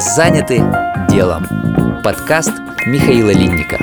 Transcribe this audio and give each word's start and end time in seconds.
Заняты 0.00 0.56
делом. 1.10 1.46
Подкаст 2.02 2.52
Михаила 2.86 3.28
Линника. 3.32 3.76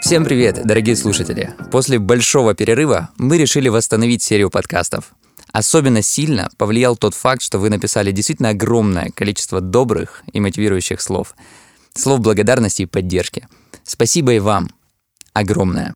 Всем 0.00 0.24
привет, 0.24 0.66
дорогие 0.66 0.96
слушатели! 0.96 1.54
После 1.70 2.00
большого 2.00 2.54
перерыва 2.54 3.10
мы 3.18 3.38
решили 3.38 3.68
восстановить 3.68 4.20
серию 4.20 4.50
подкастов. 4.50 5.14
Особенно 5.52 6.02
сильно 6.02 6.50
повлиял 6.58 6.96
тот 6.96 7.14
факт, 7.14 7.40
что 7.40 7.60
вы 7.60 7.70
написали 7.70 8.10
действительно 8.10 8.48
огромное 8.48 9.12
количество 9.14 9.60
добрых 9.60 10.24
и 10.32 10.40
мотивирующих 10.40 11.00
слов. 11.00 11.36
Слов 11.94 12.18
благодарности 12.18 12.82
и 12.82 12.86
поддержки. 12.86 13.46
Спасибо 13.84 14.32
и 14.32 14.40
вам. 14.40 14.70
Огромное. 15.32 15.94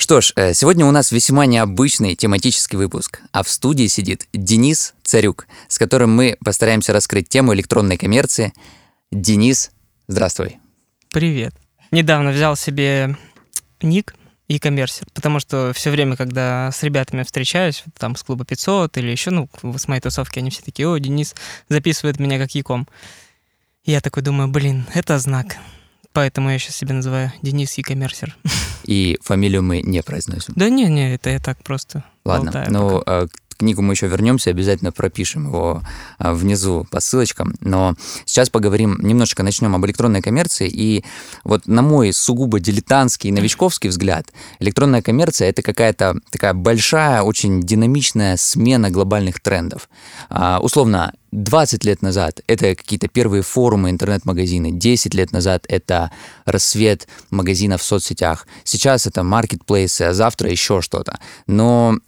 Что 0.00 0.22
ж, 0.22 0.32
э, 0.34 0.54
сегодня 0.54 0.86
у 0.86 0.90
нас 0.92 1.12
весьма 1.12 1.44
необычный 1.44 2.16
тематический 2.16 2.78
выпуск, 2.78 3.20
а 3.32 3.42
в 3.42 3.50
студии 3.50 3.86
сидит 3.86 4.28
Денис 4.32 4.94
Царюк, 5.02 5.46
с 5.68 5.78
которым 5.78 6.10
мы 6.16 6.38
постараемся 6.42 6.94
раскрыть 6.94 7.28
тему 7.28 7.52
электронной 7.52 7.98
коммерции. 7.98 8.54
Денис, 9.10 9.70
здравствуй. 10.08 10.56
Привет. 11.10 11.54
Недавно 11.90 12.30
взял 12.30 12.56
себе 12.56 13.14
ник 13.82 14.14
и 14.48 14.58
коммерсер, 14.58 15.06
потому 15.12 15.38
что 15.38 15.72
все 15.74 15.90
время, 15.90 16.16
когда 16.16 16.72
с 16.72 16.82
ребятами 16.82 17.22
встречаюсь, 17.22 17.84
там 17.98 18.16
с 18.16 18.22
клуба 18.22 18.46
500 18.46 18.96
или 18.96 19.10
еще, 19.10 19.30
ну, 19.30 19.50
с 19.76 19.86
моей 19.86 20.00
тусовки, 20.00 20.38
они 20.38 20.48
все 20.48 20.62
такие, 20.62 20.88
о, 20.88 20.96
Денис 20.96 21.34
записывает 21.68 22.18
меня 22.18 22.38
как 22.38 22.54
яком. 22.54 22.88
Я 23.84 24.00
такой 24.00 24.22
думаю, 24.22 24.48
блин, 24.48 24.86
это 24.94 25.18
знак. 25.18 25.58
Поэтому 26.12 26.50
я 26.50 26.58
сейчас 26.58 26.76
себя 26.76 26.94
называю 26.94 27.32
Денис 27.42 27.76
Якомерсер. 27.78 28.36
И 28.84 29.18
фамилию 29.22 29.62
мы 29.62 29.82
не 29.82 30.02
произносим. 30.02 30.54
Да 30.56 30.68
не, 30.68 30.86
не, 30.86 31.14
это 31.14 31.30
я 31.30 31.38
так 31.38 31.62
просто. 31.62 32.02
Ладно, 32.24 32.66
ну 32.68 33.02
а, 33.06 33.26
к 33.28 33.39
книгу 33.60 33.82
мы 33.82 33.92
еще 33.92 34.08
вернемся, 34.08 34.50
обязательно 34.50 34.90
пропишем 34.90 35.46
его 35.46 35.82
а, 36.18 36.32
внизу 36.32 36.86
по 36.90 37.00
ссылочкам. 37.00 37.54
Но 37.60 37.94
сейчас 38.24 38.48
поговорим, 38.50 38.98
немножечко 39.02 39.42
начнем 39.42 39.74
об 39.74 39.84
электронной 39.84 40.22
коммерции. 40.22 40.68
И 40.68 41.04
вот 41.44 41.66
на 41.66 41.82
мой 41.82 42.12
сугубо 42.12 42.58
дилетантский, 42.58 43.30
новичковский 43.30 43.90
взгляд, 43.90 44.32
электронная 44.58 45.02
коммерция 45.02 45.50
это 45.50 45.62
какая-то 45.62 46.16
такая 46.30 46.54
большая, 46.54 47.22
очень 47.22 47.60
динамичная 47.60 48.36
смена 48.36 48.90
глобальных 48.90 49.40
трендов. 49.40 49.88
А, 50.30 50.58
условно, 50.60 51.12
20 51.32 51.84
лет 51.84 52.02
назад 52.02 52.40
это 52.46 52.74
какие-то 52.74 53.08
первые 53.08 53.42
форумы, 53.42 53.90
интернет-магазины. 53.90 54.72
10 54.72 55.14
лет 55.14 55.32
назад 55.32 55.64
это 55.68 56.10
рассвет 56.44 57.06
магазинов 57.30 57.82
в 57.82 57.84
соцсетях. 57.84 58.46
Сейчас 58.64 59.06
это 59.06 59.22
маркетплейсы, 59.22 60.02
а 60.02 60.14
завтра 60.14 60.50
еще 60.50 60.80
что-то. 60.80 61.20
Но 61.46 61.98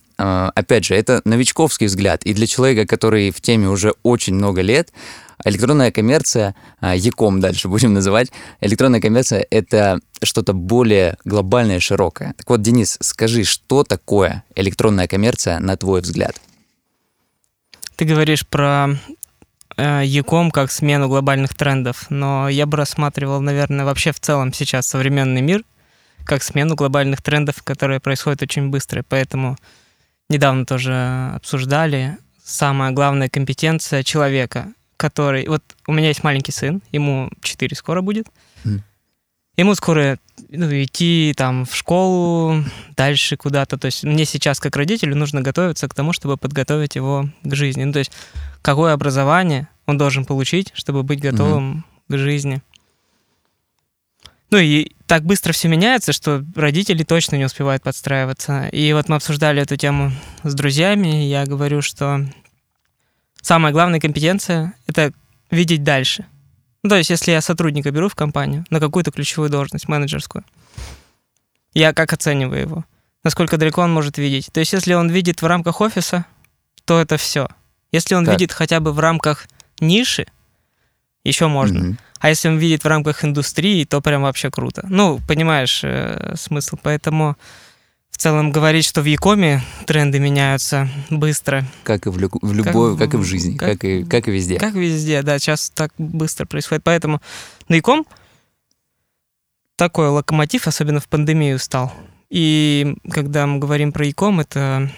опять 0.55 0.85
же, 0.85 0.95
это 0.95 1.21
новичковский 1.25 1.87
взгляд. 1.87 2.25
И 2.25 2.35
для 2.35 2.47
человека, 2.47 2.87
который 2.87 3.31
в 3.31 3.41
теме 3.41 3.69
уже 3.69 3.95
очень 4.03 4.35
много 4.35 4.61
лет, 4.61 4.93
электронная 5.45 5.91
коммерция, 5.91 6.55
э, 6.81 6.95
Яком 6.97 7.41
дальше 7.41 7.69
будем 7.69 7.93
называть, 7.95 8.31
электронная 8.61 9.01
коммерция— 9.01 9.47
это 9.51 10.01
что-то 10.23 10.53
более 10.53 11.17
глобальное 11.25 11.81
широкое. 11.81 12.35
Так 12.37 12.49
вот, 12.51 12.63
Денис, 12.63 12.99
скажи, 13.01 13.45
что 13.45 13.85
такое 13.85 14.45
электронная 14.55 15.09
коммерция 15.09 15.59
на 15.59 15.77
твой 15.77 16.01
взгляд? 16.01 16.41
Ты 17.97 18.05
говоришь 18.05 18.47
про 18.47 18.91
э, 19.77 20.03
Яком 20.05 20.51
как 20.51 20.71
смену 20.71 21.09
глобальных 21.09 21.55
трендов, 21.55 22.07
но 22.11 22.49
я 22.49 22.67
бы 22.67 22.77
рассматривал, 22.77 23.41
наверное, 23.41 23.85
вообще 23.85 24.13
в 24.13 24.21
целом 24.21 24.53
сейчас 24.53 24.87
современный 24.87 25.41
мир 25.41 25.63
как 26.25 26.43
смену 26.43 26.77
глобальных 26.77 27.21
трендов, 27.21 27.63
которые 27.65 27.99
происходят 27.99 28.43
очень 28.43 28.71
быстро. 28.71 29.05
Поэтому 29.09 29.57
недавно 30.33 30.67
тоже 30.67 31.33
обсуждали 31.35 32.19
самая 32.43 32.91
главная 32.91 33.29
компетенция 33.29 34.03
человека, 34.03 34.73
который... 34.97 35.47
Вот 35.47 35.63
у 35.87 35.93
меня 35.93 36.09
есть 36.09 36.25
маленький 36.25 36.53
сын, 36.53 36.83
ему 36.91 37.31
4 37.43 37.77
скоро 37.77 38.01
будет. 38.01 38.27
Mm. 38.65 38.81
Ему 39.59 39.75
скоро 39.75 40.19
ну, 40.49 40.67
идти 40.83 41.35
там 41.37 41.67
в 41.67 41.77
школу, 41.77 42.65
дальше 42.97 43.37
куда-то. 43.37 43.79
То 43.79 43.87
есть 43.87 44.03
мне 44.03 44.25
сейчас, 44.25 44.61
как 44.61 44.77
родителю, 44.77 45.15
нужно 45.15 45.43
готовиться 45.43 45.89
к 45.89 45.95
тому, 45.95 46.13
чтобы 46.13 46.37
подготовить 46.37 46.97
его 46.97 47.29
к 47.45 47.55
жизни. 47.55 47.85
Ну, 47.85 47.93
то 47.93 47.99
есть 47.99 48.13
какое 48.63 48.95
образование 48.95 49.69
он 49.87 49.99
должен 49.99 50.25
получить, 50.25 50.73
чтобы 50.75 51.03
быть 51.03 51.21
готовым 51.21 51.79
mm 51.79 51.83
к 52.09 52.19
жизни. 52.19 52.61
Ну 54.53 54.59
и 54.59 54.93
так 55.07 55.25
быстро 55.25 55.55
все 55.55 55.69
меняется, 55.69 56.13
что 56.13 56.45
родители 56.55 57.05
точно 57.05 57.37
не 57.37 57.47
успевают 57.47 57.83
подстраиваться. 57.83 58.69
И 58.69 58.93
вот 58.93 59.09
мы 59.09 59.17
обсуждали 59.17 59.63
эту 59.63 59.79
тему 59.79 60.13
с 60.43 60.53
друзьями, 60.53 61.25
и 61.25 61.31
я 61.31 61.47
говорю, 61.47 61.81
что 61.81 62.27
самая 63.41 63.73
главная 63.73 63.99
компетенция— 63.99 64.75
это 64.87 65.15
видеть 65.51 65.85
дальше. 65.85 66.27
Ну, 66.83 66.91
то 66.91 66.97
есть, 66.97 67.09
если 67.09 67.31
я 67.31 67.41
сотрудника 67.41 67.91
беру 67.93 68.11
в 68.11 68.15
компанию 68.15 68.67
на 68.69 68.79
какую-то 68.79 69.11
ключевую 69.11 69.49
должность, 69.49 69.89
менеджерскую, 69.89 70.45
я 71.73 71.95
как 71.95 72.13
оцениваю 72.13 72.61
его? 72.61 72.85
Насколько 73.25 73.57
далеко 73.57 73.81
он 73.81 73.91
может 73.91 74.19
видеть? 74.19 74.51
То 74.53 74.61
есть, 74.61 74.75
если 74.75 74.93
он 74.93 75.09
видит 75.09 75.41
в 75.41 75.47
рамках 75.47 75.81
офиса, 75.81 76.27
то 76.85 77.01
это 77.01 77.17
все. 77.17 77.49
Если 77.91 78.15
он 78.15 78.27
так. 78.27 78.35
видит 78.35 78.53
хотя 78.53 78.81
бы 78.81 78.93
в 78.93 78.99
рамках 78.99 79.47
ниши, 79.81 80.27
еще 81.25 81.47
можно. 81.47 81.79
Mm-hmm. 81.79 81.97
А 82.23 82.29
если 82.29 82.49
он 82.49 82.57
видит 82.57 82.85
в 82.85 82.87
рамках 82.87 83.25
индустрии, 83.25 83.85
то 83.85 84.01
прям 84.01 84.23
вообще 84.23 84.49
круто. 84.49 84.87
Ну, 84.89 85.21
понимаешь 85.27 85.81
э, 85.83 86.37
смысл. 86.37 86.79
Поэтому 86.81 87.37
в 88.11 88.17
целом 88.17 88.53
говорить, 88.53 88.85
что 88.85 89.03
в 89.03 89.07
Якоме 89.07 89.61
тренды 89.89 90.21
меняются 90.21 90.89
быстро. 91.11 91.65
Как 91.83 92.07
и 92.07 92.11
в, 92.11 92.19
лю- 92.19 92.39
в 92.41 92.53
любой, 92.53 92.97
как, 92.97 93.11
как 93.11 93.15
и 93.15 93.17
в 93.17 93.25
жизни, 93.25 93.57
как, 93.57 93.71
как, 93.71 93.85
и, 93.85 94.05
как 94.05 94.29
и 94.29 94.31
везде. 94.31 94.57
Как 94.57 94.75
везде, 94.75 95.23
да, 95.23 95.37
сейчас 95.41 95.71
так 95.71 95.93
быстро 95.99 96.47
происходит. 96.47 96.85
Поэтому 96.85 97.21
на 97.67 97.75
Яком 97.75 98.07
такой 99.75 100.07
локомотив, 100.07 100.69
особенно 100.69 101.01
в 101.01 101.09
пандемию, 101.09 101.59
стал. 101.59 101.93
И 102.31 102.95
когда 103.11 103.49
мы 103.49 103.59
говорим 103.59 103.91
про 103.91 104.07
Яком, 104.07 104.39
это 104.39 104.93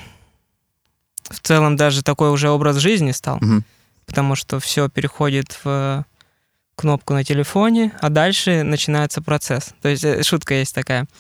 в 1.31 1.41
целом 1.41 1.77
даже 1.77 2.03
такой 2.03 2.31
уже 2.31 2.51
образ 2.51 2.77
жизни 2.77 3.13
стал. 3.13 3.39
Угу. 3.39 3.63
Потому 4.05 4.35
что 4.35 4.61
все 4.61 4.91
переходит 4.91 5.59
в 5.65 6.05
кнопку 6.77 7.15
на 7.15 7.25
телефоне, 7.25 7.93
а 8.01 8.11
дальше 8.11 8.63
начинается 8.63 9.23
процесс. 9.23 9.75
То 9.83 9.89
есть 9.89 10.05
э, 10.05 10.23
шутка 10.23 10.55
есть 10.55 10.75
такая– 10.75 11.07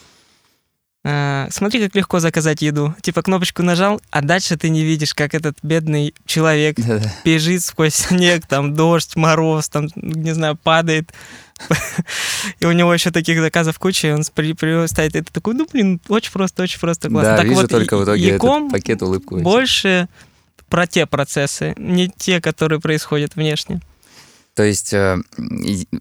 Э, 1.06 1.48
смотри, 1.50 1.80
как 1.80 1.94
легко 1.94 2.18
заказать 2.18 2.62
еду. 2.62 2.94
Типа 3.02 3.22
кнопочку 3.22 3.62
нажал, 3.62 4.00
а 4.10 4.22
дальше 4.22 4.56
ты 4.56 4.70
не 4.70 4.82
видишь, 4.82 5.12
как 5.12 5.34
этот 5.34 5.58
бедный 5.62 6.14
человек 6.24 6.78
бежит 7.24 7.62
сквозь 7.62 7.94
снег, 7.94 8.46
там 8.46 8.74
дождь, 8.74 9.14
мороз, 9.14 9.68
там, 9.68 9.88
не 9.96 10.32
знаю, 10.32 10.56
падает. 10.56 11.12
И 12.58 12.64
у 12.64 12.72
него 12.72 12.92
еще 12.92 13.10
таких 13.10 13.38
заказов 13.38 13.78
куча, 13.78 14.08
и 14.08 14.10
он 14.10 14.24
ставит 14.24 15.14
это 15.14 15.32
такой, 15.32 15.54
ну, 15.54 15.68
блин, 15.72 16.00
очень 16.08 16.32
просто, 16.32 16.64
очень 16.64 16.80
просто, 16.80 17.08
классно. 17.08 17.30
Да, 17.30 17.36
так 17.36 17.46
вижу 17.46 17.60
вот, 17.60 17.70
только 17.70 17.96
в 17.96 18.04
итоге 18.04 18.30
этот 18.30 18.70
пакет 18.72 19.02
улыбку. 19.02 19.36
Больше 19.36 20.08
про 20.68 20.88
те 20.88 21.06
процессы, 21.06 21.74
не 21.76 22.08
те, 22.08 22.40
которые 22.40 22.80
происходят 22.80 23.36
внешне. 23.36 23.80
То 24.54 24.62
есть 24.62 24.92
э, 24.92 25.18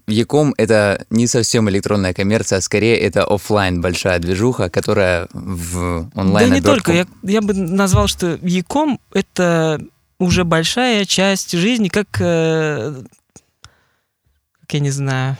Яком 0.06 0.54
это 0.56 1.04
не 1.10 1.26
совсем 1.26 1.68
электронная 1.70 2.14
коммерция, 2.14 2.58
а 2.58 2.62
скорее 2.62 2.96
это 2.98 3.24
офлайн 3.24 3.80
большая 3.80 4.20
движуха, 4.20 4.70
которая 4.70 5.28
в 5.32 6.08
онлайн. 6.14 6.50
Да 6.50 6.54
не 6.54 6.62
только. 6.62 6.92
Я, 6.92 7.06
я 7.22 7.40
бы 7.40 7.52
назвал, 7.52 8.06
что 8.06 8.38
Яком 8.42 9.00
это 9.12 9.80
уже 10.18 10.44
большая 10.44 11.04
часть 11.04 11.50
жизни, 11.52 11.88
как, 11.88 12.06
э, 12.20 13.02
как 14.60 14.72
я 14.72 14.80
не 14.80 14.90
знаю, 14.90 15.36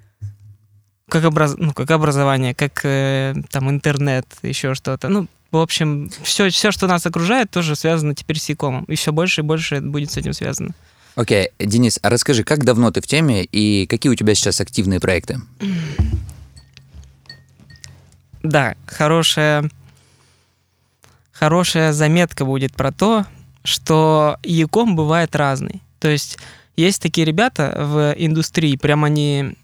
как, 1.08 1.24
образ, 1.24 1.54
ну, 1.58 1.72
как 1.72 1.90
образование, 1.92 2.56
как 2.56 2.80
э, 2.84 3.34
там 3.50 3.70
интернет, 3.70 4.26
еще 4.42 4.74
что-то. 4.74 5.08
Ну, 5.08 5.28
в 5.52 5.58
общем, 5.58 6.10
все, 6.22 6.50
все, 6.50 6.72
что 6.72 6.88
нас 6.88 7.06
окружает, 7.06 7.50
тоже 7.50 7.76
связано 7.76 8.16
теперь 8.16 8.38
с 8.38 8.48
Якомом. 8.48 8.82
И 8.84 8.96
все 8.96 9.12
больше 9.12 9.42
и 9.42 9.44
больше 9.44 9.80
будет 9.80 10.10
с 10.10 10.16
этим 10.16 10.32
связано. 10.32 10.70
Окей, 11.20 11.50
okay. 11.58 11.66
Денис, 11.66 11.98
а 12.00 12.08
расскажи, 12.08 12.44
как 12.44 12.64
давно 12.64 12.90
ты 12.90 13.02
в 13.02 13.06
теме 13.06 13.44
и 13.44 13.86
какие 13.86 14.10
у 14.10 14.14
тебя 14.14 14.34
сейчас 14.34 14.58
активные 14.62 15.00
проекты? 15.00 15.38
Да, 18.42 18.74
хорошая, 18.86 19.70
хорошая 21.30 21.92
заметка 21.92 22.46
будет 22.46 22.72
про 22.72 22.90
то, 22.90 23.26
что 23.64 24.38
Яком 24.42 24.96
бывает 24.96 25.36
разный. 25.36 25.82
То 25.98 26.08
есть 26.08 26.38
есть 26.74 27.02
такие 27.02 27.26
ребята 27.26 27.74
в 27.76 28.14
индустрии, 28.16 28.76
прям 28.76 29.04
они 29.04 29.58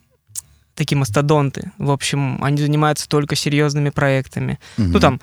такие 0.74 0.98
мастодонты. 0.98 1.72
В 1.78 1.90
общем, 1.90 2.44
они 2.44 2.58
занимаются 2.58 3.08
только 3.08 3.34
серьезными 3.34 3.88
проектами. 3.88 4.58
Угу. 4.76 4.88
Ну, 4.88 5.00
там, 5.00 5.20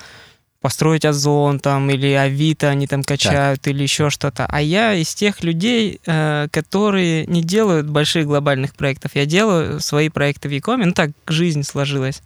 построить 0.63 1.03
Озон 1.03 1.59
там 1.59 1.89
или 1.89 2.13
Авито 2.13 2.69
они 2.69 2.87
там 2.87 3.03
качают 3.03 3.61
так. 3.61 3.73
или 3.73 3.83
еще 3.83 4.09
что-то. 4.09 4.45
А 4.45 4.61
я 4.61 4.93
из 4.93 5.13
тех 5.13 5.43
людей, 5.43 5.99
э, 6.05 6.47
которые 6.51 7.25
не 7.25 7.43
делают 7.43 7.89
больших 7.89 8.27
глобальных 8.27 8.73
проектов. 8.73 9.11
Я 9.13 9.25
делаю 9.25 9.81
свои 9.81 10.07
проекты 10.07 10.47
в 10.47 10.53
Якоме. 10.53 10.85
Ну 10.85 10.93
так 10.93 11.11
жизнь 11.27 11.63
сложилась. 11.63 12.21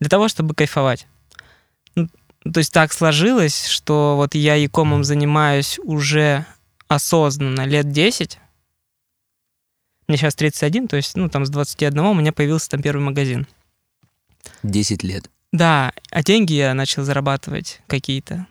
Для 0.00 0.08
того, 0.08 0.26
чтобы 0.26 0.56
кайфовать. 0.56 1.06
Ну, 1.94 2.08
То 2.52 2.58
есть 2.58 2.72
так 2.72 2.92
сложилось, 2.92 3.68
что 3.68 4.16
вот 4.16 4.34
я 4.34 4.56
якомом 4.56 5.04
занимаюсь 5.04 5.78
уже 5.84 6.44
осознанно 6.88 7.64
лет 7.64 7.92
10. 7.92 8.40
Мне 10.08 10.16
сейчас 10.16 10.34
31, 10.34 10.88
то 10.88 10.96
есть, 10.96 11.16
ну, 11.16 11.28
там 11.28 11.46
с 11.46 11.50
21 11.50 11.96
у 12.00 12.14
меня 12.14 12.32
появился 12.32 12.70
там 12.70 12.82
первый 12.82 13.02
магазин. 13.02 13.46
10 14.64 15.04
лет. 15.04 15.30
Да, 15.52 15.92
а 16.10 16.22
деньги 16.22 16.54
я 16.54 16.74
начал 16.74 17.04
зарабатывать 17.04 17.80
какие-то, 17.86 18.46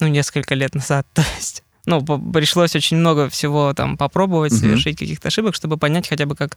ну, 0.00 0.08
несколько 0.08 0.54
лет 0.54 0.74
назад, 0.74 1.06
то 1.14 1.22
есть 1.36 1.62
ну, 1.86 2.02
пришлось 2.32 2.76
очень 2.76 2.98
много 2.98 3.28
всего 3.28 3.72
там 3.74 3.96
попробовать, 3.96 4.52
совершить 4.52 4.96
угу. 4.96 5.04
каких-то 5.04 5.28
ошибок, 5.28 5.54
чтобы 5.54 5.76
понять 5.76 6.08
хотя 6.08 6.26
бы, 6.26 6.36
как, 6.36 6.56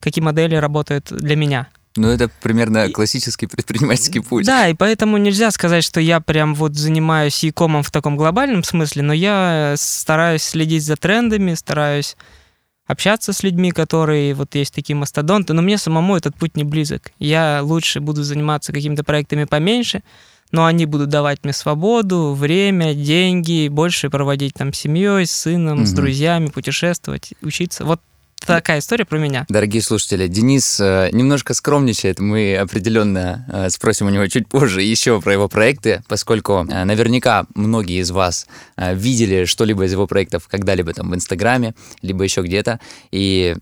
какие 0.00 0.22
модели 0.22 0.54
работают 0.56 1.06
для 1.10 1.36
меня. 1.36 1.68
Ну, 1.96 2.08
это 2.08 2.30
примерно 2.42 2.88
классический 2.90 3.46
предпринимательский 3.46 4.22
путь. 4.22 4.46
Да, 4.46 4.68
и 4.68 4.74
поэтому 4.74 5.16
нельзя 5.16 5.50
сказать, 5.50 5.82
что 5.82 6.00
я 6.00 6.20
прям 6.20 6.54
вот 6.54 6.76
занимаюсь 6.76 7.42
e-комом 7.42 7.82
в 7.82 7.90
таком 7.90 8.16
глобальном 8.16 8.62
смысле, 8.62 9.02
но 9.02 9.12
я 9.12 9.74
стараюсь 9.76 10.42
следить 10.42 10.84
за 10.84 10.96
трендами, 10.96 11.54
стараюсь 11.54 12.16
общаться 12.88 13.32
с 13.32 13.44
людьми, 13.44 13.70
которые 13.70 14.34
вот 14.34 14.56
есть 14.56 14.74
такие 14.74 14.96
мастодонты, 14.96 15.52
но 15.52 15.62
мне 15.62 15.78
самому 15.78 16.16
этот 16.16 16.34
путь 16.34 16.56
не 16.56 16.64
близок. 16.64 17.12
Я 17.20 17.60
лучше 17.62 18.00
буду 18.00 18.24
заниматься 18.24 18.72
какими-то 18.72 19.04
проектами 19.04 19.44
поменьше, 19.44 20.02
но 20.50 20.64
они 20.64 20.86
будут 20.86 21.10
давать 21.10 21.44
мне 21.44 21.52
свободу, 21.52 22.32
время, 22.32 22.94
деньги, 22.94 23.68
больше 23.68 24.08
проводить 24.08 24.54
там 24.54 24.72
с 24.72 24.78
семьей, 24.78 25.26
с 25.26 25.32
сыном, 25.32 25.80
угу. 25.80 25.86
с 25.86 25.92
друзьями, 25.92 26.46
путешествовать, 26.46 27.34
учиться. 27.42 27.84
Вот 27.84 28.00
такая 28.54 28.78
история 28.80 29.04
про 29.04 29.18
меня. 29.18 29.46
Dорогие 29.48 29.82
слушатели, 29.82 30.26
Денис 30.26 30.80
э, 30.80 31.10
немножко 31.12 31.54
скромничает. 31.54 32.18
Мы 32.18 32.56
определенно 32.56 33.46
э, 33.52 33.70
спросим 33.70 34.06
у 34.06 34.10
него 34.10 34.26
чуть 34.26 34.48
позже 34.48 34.82
еще 34.82 35.20
про 35.20 35.32
его 35.32 35.48
проекты, 35.48 36.02
поскольку 36.08 36.66
э, 36.68 36.84
наверняка 36.84 37.46
многие 37.54 38.00
из 38.00 38.10
вас 38.10 38.46
видели 38.76 39.44
что-либо 39.44 39.84
из 39.84 39.92
его 39.92 40.06
проектов 40.06 40.48
когда-либо 40.48 40.92
там 40.92 41.10
в 41.10 41.14
Инстаграме, 41.14 41.74
либо 42.02 42.24
еще 42.24 42.42
где-то. 42.42 42.80
И 43.10 43.56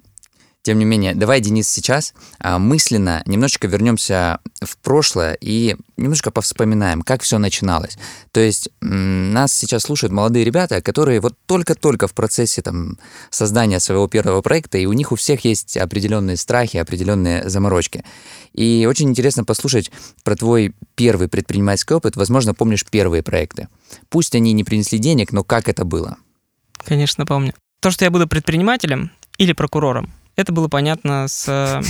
тем 0.67 0.81
не 0.81 0.85
менее, 0.85 1.15
давай, 1.15 1.41
Денис, 1.41 1.69
сейчас 1.69 2.13
а, 2.41 2.59
мысленно 2.59 3.23
немножечко 3.25 3.69
вернемся 3.69 4.41
в 4.61 4.77
прошлое 4.79 5.39
и 5.41 5.77
немножко 5.97 6.33
повспоминаем, 6.33 7.03
как 7.03 7.23
все 7.23 7.39
начиналось. 7.39 7.97
То 8.33 8.41
есть 8.41 8.69
нас 8.81 9.53
сейчас 9.53 9.83
слушают 9.83 10.13
молодые 10.13 10.45
ребята, 10.45 10.83
которые 10.83 11.21
вот 11.21 11.35
только-только 11.47 12.09
в 12.09 12.15
процессе 12.15 12.63
там, 12.63 12.99
создания 13.31 13.79
своего 13.79 14.09
первого 14.09 14.43
проекта, 14.43 14.77
и 14.79 14.87
у 14.87 14.93
них 14.93 15.13
у 15.13 15.15
всех 15.15 15.45
есть 15.45 15.77
определенные 15.77 16.37
страхи, 16.37 16.79
определенные 16.79 17.49
заморочки. 17.49 18.05
И 18.53 18.89
очень 18.91 19.09
интересно 19.09 19.45
послушать 19.45 19.93
про 20.25 20.35
твой 20.35 20.75
первый 20.97 21.29
предпринимательский 21.29 21.95
опыт. 21.95 22.17
Возможно, 22.17 22.55
помнишь 22.55 22.85
первые 22.85 23.23
проекты. 23.23 23.69
Пусть 24.09 24.35
они 24.35 24.53
не 24.53 24.65
принесли 24.65 24.99
денег, 24.99 25.31
но 25.31 25.45
как 25.45 25.69
это 25.69 25.85
было? 25.85 26.17
Конечно, 26.79 27.25
помню. 27.25 27.55
То, 27.81 27.93
что 27.93 28.05
я 28.05 28.11
буду 28.11 28.27
предпринимателем 28.27 29.13
или 29.39 29.53
прокурором, 29.53 30.13
это 30.37 30.53
было 30.53 30.69
понятно 30.69 31.27
с 31.29 31.83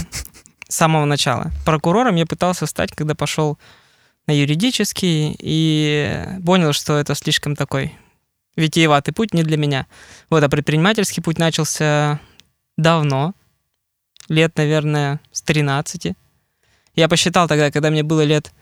самого 0.68 1.04
начала. 1.04 1.52
Прокурором 1.64 2.16
я 2.16 2.26
пытался 2.26 2.66
стать, 2.66 2.92
когда 2.92 3.14
пошел 3.14 3.58
на 4.26 4.32
юридический 4.32 5.36
и 5.38 6.24
понял, 6.44 6.72
что 6.72 6.96
это 6.96 7.14
слишком 7.14 7.54
такой 7.54 7.92
витиеватый 8.56 9.14
путь 9.14 9.34
не 9.34 9.42
для 9.42 9.56
меня. 9.56 9.86
Вот, 10.30 10.42
а 10.42 10.48
предпринимательский 10.48 11.22
путь 11.22 11.38
начался 11.38 12.20
давно, 12.76 13.34
лет, 14.28 14.56
наверное, 14.56 15.20
с 15.30 15.42
13. 15.42 16.14
Я 16.94 17.08
посчитал 17.08 17.46
тогда, 17.46 17.70
когда 17.70 17.90
мне 17.90 18.02
было 18.02 18.22
лет 18.22 18.52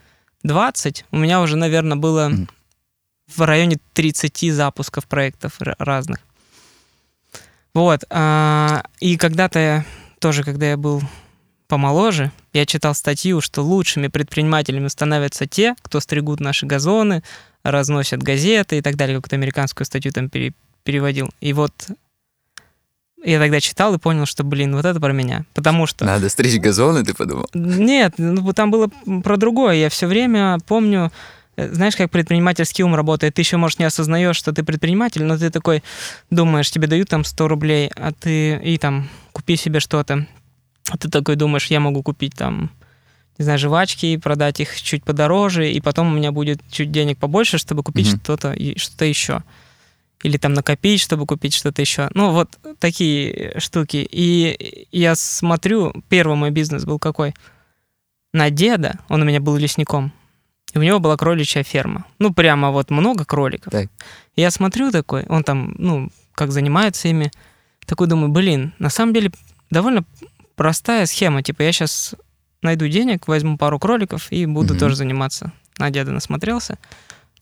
20, 0.43 1.05
у 1.11 1.17
меня 1.17 1.41
уже, 1.41 1.55
наверное, 1.55 1.97
было 1.97 2.31
в 3.27 3.41
районе 3.41 3.77
30 3.93 4.53
запусков 4.53 5.07
проектов 5.07 5.55
разных. 5.59 6.19
Вот. 7.75 8.05
А, 8.09 8.83
и 8.99 9.17
когда-то, 9.17 9.85
тоже 10.19 10.43
когда 10.43 10.67
я 10.69 10.77
был 10.77 11.03
помоложе, 11.67 12.31
я 12.53 12.65
читал 12.65 12.95
статью, 12.95 13.41
что 13.41 13.61
лучшими 13.61 14.07
предпринимателями 14.07 14.87
становятся 14.87 15.45
те, 15.45 15.75
кто 15.81 15.99
стригут 15.99 16.39
наши 16.39 16.65
газоны, 16.65 17.21
разносят 17.63 18.23
газеты 18.23 18.77
и 18.77 18.81
так 18.81 18.95
далее. 18.95 19.17
Какую-то 19.17 19.35
американскую 19.35 19.85
статью 19.85 20.13
там 20.13 20.29
пере, 20.29 20.53
переводил. 20.83 21.29
И 21.41 21.51
вот 21.51 21.73
я 23.25 23.39
тогда 23.39 23.59
читал 23.59 23.93
и 23.93 23.97
понял, 23.97 24.25
что, 24.25 24.45
блин, 24.45 24.73
вот 24.73 24.85
это 24.85 24.99
про 25.01 25.11
меня. 25.11 25.45
Потому 25.53 25.85
что... 25.85 26.05
Надо 26.05 26.29
стричь 26.29 26.59
газоны, 26.61 27.03
ты 27.03 27.13
подумал? 27.13 27.49
Нет, 27.53 28.13
ну, 28.17 28.53
там 28.53 28.71
было 28.71 28.89
про 29.21 29.35
другое. 29.35 29.73
Я 29.75 29.89
все 29.89 30.07
время 30.07 30.59
помню 30.65 31.11
знаешь, 31.57 31.95
как 31.95 32.11
предпринимательский 32.11 32.83
ум 32.83 32.95
работает. 32.95 33.35
Ты 33.35 33.41
еще, 33.41 33.57
может, 33.57 33.79
не 33.79 33.85
осознаешь, 33.85 34.35
что 34.35 34.51
ты 34.51 34.63
предприниматель, 34.63 35.23
но 35.23 35.37
ты 35.37 35.49
такой 35.49 35.83
думаешь, 36.29 36.69
тебе 36.69 36.87
дают 36.87 37.09
там 37.09 37.23
100 37.23 37.47
рублей, 37.47 37.91
а 37.95 38.11
ты 38.11 38.57
и 38.57 38.77
там 38.77 39.09
купи 39.31 39.55
себе 39.55 39.79
что-то. 39.79 40.27
А 40.89 40.97
ты 40.97 41.09
такой 41.09 41.35
думаешь, 41.35 41.67
я 41.67 41.79
могу 41.79 42.03
купить 42.03 42.35
там, 42.35 42.71
не 43.37 43.43
знаю, 43.43 43.59
жвачки, 43.59 44.05
и 44.05 44.17
продать 44.17 44.59
их 44.59 44.81
чуть 44.81 45.03
подороже, 45.03 45.71
и 45.71 45.81
потом 45.81 46.11
у 46.11 46.15
меня 46.15 46.31
будет 46.31 46.59
чуть 46.69 46.91
денег 46.91 47.17
побольше, 47.17 47.57
чтобы 47.57 47.83
купить 47.83 48.07
mm-hmm. 48.07 48.23
что-то 48.23 48.55
что-то 48.77 49.05
еще. 49.05 49.43
Или 50.23 50.37
там 50.37 50.53
накопить, 50.53 51.01
чтобы 51.01 51.25
купить 51.25 51.53
что-то 51.53 51.81
еще. 51.81 52.09
Ну, 52.13 52.31
вот 52.31 52.57
такие 52.79 53.59
штуки. 53.59 54.07
И 54.09 54.87
я 54.91 55.15
смотрю, 55.15 55.93
первый 56.09 56.35
мой 56.35 56.51
бизнес 56.51 56.85
был 56.85 56.99
какой? 56.99 57.33
На 58.33 58.49
деда, 58.49 58.99
он 59.07 59.21
у 59.21 59.25
меня 59.25 59.39
был 59.39 59.55
лесником, 59.55 60.11
и 60.75 60.77
у 60.77 60.81
него 60.81 60.99
была 60.99 61.15
кроличья 61.15 61.63
ферма. 61.63 62.05
Ну, 62.19 62.33
прямо 62.33 62.69
вот 62.71 62.91
много 62.91 63.23
кроликов. 63.23 63.71
Так. 63.71 63.89
Я 64.35 64.51
смотрю 64.51 64.91
такой, 64.91 65.23
он 65.27 65.43
там, 65.43 65.73
ну, 65.77 66.11
как 66.33 66.51
занимается 66.51 67.07
ими. 67.07 67.31
Такой 67.85 68.07
думаю, 68.07 68.29
блин, 68.29 68.73
на 68.77 68.89
самом 68.89 69.13
деле 69.13 69.31
довольно 69.69 70.03
простая 70.55 71.05
схема. 71.05 71.41
Типа 71.43 71.63
я 71.63 71.71
сейчас 71.71 72.15
найду 72.61 72.87
денег, 72.89 73.27
возьму 73.27 73.57
пару 73.57 73.79
кроликов 73.79 74.29
и 74.31 74.45
буду 74.45 74.73
угу. 74.73 74.79
тоже 74.81 74.95
заниматься. 74.97 75.53
На 75.77 75.89
деда 75.91 76.11
насмотрелся. 76.11 76.77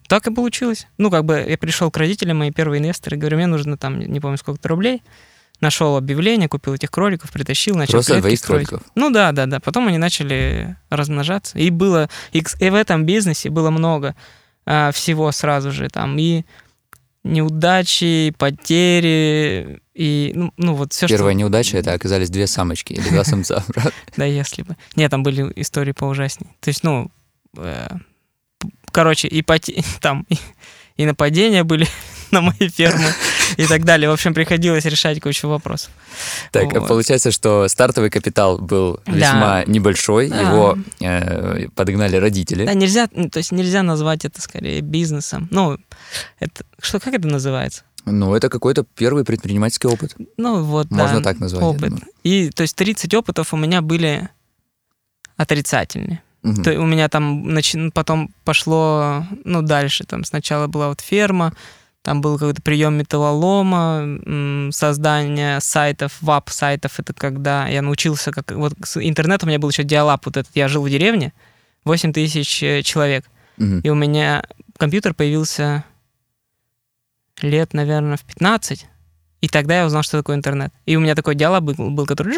Так 0.07 0.27
и 0.27 0.33
получилось. 0.33 0.87
Ну, 0.99 1.09
как 1.09 1.25
бы 1.25 1.43
я 1.47 1.57
пришел 1.57 1.89
к 1.89 1.97
родителям, 1.97 2.37
мои 2.37 2.51
первые 2.51 2.81
инвесторы, 2.81 3.17
говорю, 3.17 3.37
мне 3.37 3.47
нужно 3.47 3.77
там, 3.77 3.99
не 3.99 4.19
помню, 4.19 4.37
сколько-то 4.37 4.69
рублей 4.69 5.01
нашел 5.63 5.97
объявление, 5.97 6.47
купил 6.47 6.75
этих 6.75 6.91
кроликов, 6.91 7.31
притащил, 7.31 7.75
начал 7.75 7.93
Просто 7.93 8.19
двоих 8.19 8.37
строить. 8.37 8.67
кроликов? 8.67 8.87
Ну 8.93 9.09
да, 9.09 9.31
да, 9.31 9.47
да. 9.47 9.59
Потом 9.59 9.87
они 9.87 9.97
начали 9.97 10.77
размножаться. 10.89 11.57
И 11.57 11.71
было, 11.71 12.09
и, 12.31 12.43
и 12.59 12.69
в 12.69 12.75
этом 12.75 13.05
бизнесе 13.05 13.49
было 13.49 13.71
много 13.71 14.15
а, 14.65 14.91
всего 14.91 15.31
сразу 15.31 15.71
же. 15.71 15.89
Там 15.89 16.17
и 16.19 16.43
неудачи, 17.23 18.27
и 18.27 18.33
потери, 18.37 19.81
и 19.93 20.33
ну, 20.35 20.53
ну 20.57 20.75
вот 20.75 20.93
все, 20.93 21.07
Первая 21.07 21.33
что... 21.33 21.39
неудача 21.39 21.77
это 21.77 21.93
оказались 21.93 22.29
две 22.29 22.47
самочки 22.47 22.93
или 22.93 23.09
два 23.09 23.23
самца? 23.23 23.63
Да, 24.17 24.25
если 24.25 24.63
бы. 24.63 24.75
Нет, 24.95 25.09
там 25.09 25.23
были 25.23 25.51
истории 25.55 25.93
поужаснее. 25.93 26.53
То 26.59 26.69
есть, 26.69 26.83
ну, 26.83 27.09
э, 27.57 27.87
короче, 28.91 29.27
и 29.27 29.43
там 30.01 30.27
и 30.97 31.05
нападения 31.05 31.63
были 31.63 31.87
на 32.33 32.41
мои 32.41 32.69
фермы 32.69 33.13
и 33.57 33.65
так 33.65 33.85
далее. 33.85 34.09
В 34.09 34.13
общем, 34.13 34.33
приходилось 34.33 34.85
решать 34.85 35.21
кучу 35.21 35.47
вопросов. 35.47 35.91
Так, 36.51 36.73
вот. 36.73 36.87
получается, 36.87 37.31
что 37.31 37.67
стартовый 37.67 38.09
капитал 38.09 38.57
был 38.57 38.99
да. 39.05 39.13
весьма 39.13 39.63
небольшой, 39.65 40.29
да. 40.29 40.41
его 40.41 40.77
э, 40.99 41.67
подогнали 41.75 42.17
родители. 42.17 42.65
Да, 42.65 42.73
нельзя, 42.73 43.07
то 43.07 43.37
есть 43.37 43.51
нельзя 43.51 43.83
назвать 43.83 44.25
это 44.25 44.41
скорее 44.41 44.81
бизнесом. 44.81 45.47
Ну, 45.51 45.77
это, 46.39 46.65
что, 46.81 46.99
как 46.99 47.13
это 47.13 47.27
называется? 47.27 47.83
Ну, 48.05 48.35
это 48.35 48.49
какой-то 48.49 48.85
первый 48.95 49.23
предпринимательский 49.23 49.89
опыт. 49.89 50.15
Ну, 50.37 50.61
вот, 50.63 50.91
Можно 50.91 51.19
да, 51.19 51.23
так 51.23 51.39
назвать. 51.39 51.63
Опыт. 51.63 51.93
И, 52.23 52.49
то 52.49 52.63
есть, 52.63 52.75
30 52.75 53.13
опытов 53.13 53.53
у 53.53 53.57
меня 53.57 53.81
были 53.81 54.29
отрицательные. 55.37 56.21
Угу. 56.43 56.63
То, 56.63 56.79
у 56.79 56.85
меня 56.85 57.07
там 57.07 57.53
нач... 57.53 57.75
потом 57.93 58.33
пошло, 58.43 59.25
ну, 59.45 59.61
дальше. 59.61 60.03
Там 60.03 60.25
сначала 60.25 60.67
была 60.67 60.89
вот 60.89 60.99
ферма, 60.99 61.53
там 62.03 62.19
был 62.19 62.37
какой-то 62.37 62.61
прием 62.61 62.95
металлолома, 62.95 64.71
создание 64.71 65.61
сайтов, 65.61 66.17
WAP-сайтов. 66.19 66.99
Это 66.99 67.13
когда 67.13 67.67
я 67.69 67.81
научился, 67.81 68.31
как 68.31 68.51
вот 68.51 68.73
интернет 68.95 69.41
у 69.43 69.47
меня 69.47 69.57
был 69.57 69.69
еще 69.69 69.83
dial-up 69.83 70.25
вот 70.25 70.35
этот. 70.35 70.53
Я 70.53 70.67
жил 70.67 70.83
в 70.83 70.89
деревне, 70.89 71.31
8 71.85 72.11
тысяч 72.11 72.61
э, 72.61 72.81
человек. 72.83 73.25
Угу. 73.57 73.81
И 73.83 73.89
у 73.89 73.95
меня 73.95 74.43
компьютер 74.77 75.13
появился 75.13 75.85
лет, 77.41 77.73
наверное, 77.73 78.17
в 78.17 78.23
15. 78.23 78.85
И 79.39 79.47
тогда 79.47 79.79
я 79.79 79.85
узнал, 79.85 80.03
что 80.03 80.17
такое 80.17 80.35
интернет. 80.35 80.73
И 80.85 80.97
у 80.97 80.99
меня 80.99 81.15
такой 81.15 81.35
диалог 81.35 81.63
был, 81.63 81.89
был 81.89 82.05
который 82.05 82.35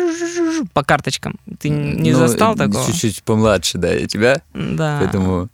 по 0.73 0.83
карточкам. 0.83 1.39
Ты 1.59 1.69
не 1.69 2.11
ну, 2.11 2.17
застал 2.19 2.55
такого? 2.55 2.85
Чуть-чуть 2.85 3.23
помладше, 3.23 3.79
да, 3.79 3.91
я 3.91 4.07
тебя. 4.07 4.41
Да. 4.53 4.99
Поэтому... 5.01 5.49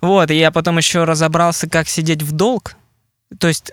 Вот, 0.00 0.32
и 0.32 0.34
я 0.34 0.50
потом 0.50 0.78
еще 0.78 1.04
разобрался, 1.04 1.68
как 1.68 1.88
сидеть 1.88 2.22
в 2.22 2.32
долг. 2.32 2.74
То 3.38 3.48
есть 3.48 3.72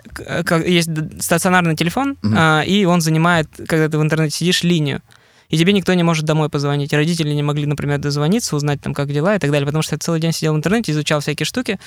есть 0.66 0.90
стационарный 1.20 1.76
телефон, 1.76 2.16
угу. 2.22 2.34
а, 2.36 2.62
и 2.62 2.84
он 2.84 3.00
занимает, 3.00 3.48
когда 3.68 3.88
ты 3.88 3.98
в 3.98 4.02
интернете 4.02 4.36
сидишь, 4.36 4.62
линию. 4.62 5.02
И 5.48 5.58
тебе 5.58 5.72
никто 5.72 5.92
не 5.94 6.04
может 6.04 6.24
домой 6.24 6.48
позвонить. 6.48 6.92
Родители 6.92 7.32
не 7.32 7.42
могли, 7.42 7.66
например, 7.66 7.98
дозвониться, 7.98 8.54
узнать 8.54 8.80
там, 8.80 8.94
как 8.94 9.12
дела 9.12 9.34
и 9.34 9.38
так 9.38 9.50
далее, 9.50 9.66
потому 9.66 9.82
что 9.82 9.96
я 9.96 9.98
целый 9.98 10.20
день 10.20 10.32
сидел 10.32 10.54
в 10.54 10.56
интернете, 10.56 10.92
изучал 10.92 11.20
всякие 11.20 11.44
штуки. 11.44 11.78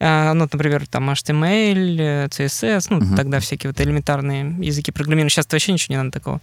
А, 0.00 0.34
ну, 0.34 0.46
например, 0.52 0.86
там 0.86 1.08
HTML, 1.10 2.28
CSS, 2.28 2.86
ну, 2.90 2.96
Мгм. 2.98 3.16
тогда 3.16 3.40
всякие 3.40 3.70
вот 3.70 3.80
элементарные 3.80 4.54
языки 4.60 4.92
программирования. 4.92 5.30
Сейчас 5.30 5.48
вообще 5.50 5.72
ничего 5.72 5.94
не 5.94 6.02
надо 6.02 6.12
такого. 6.12 6.40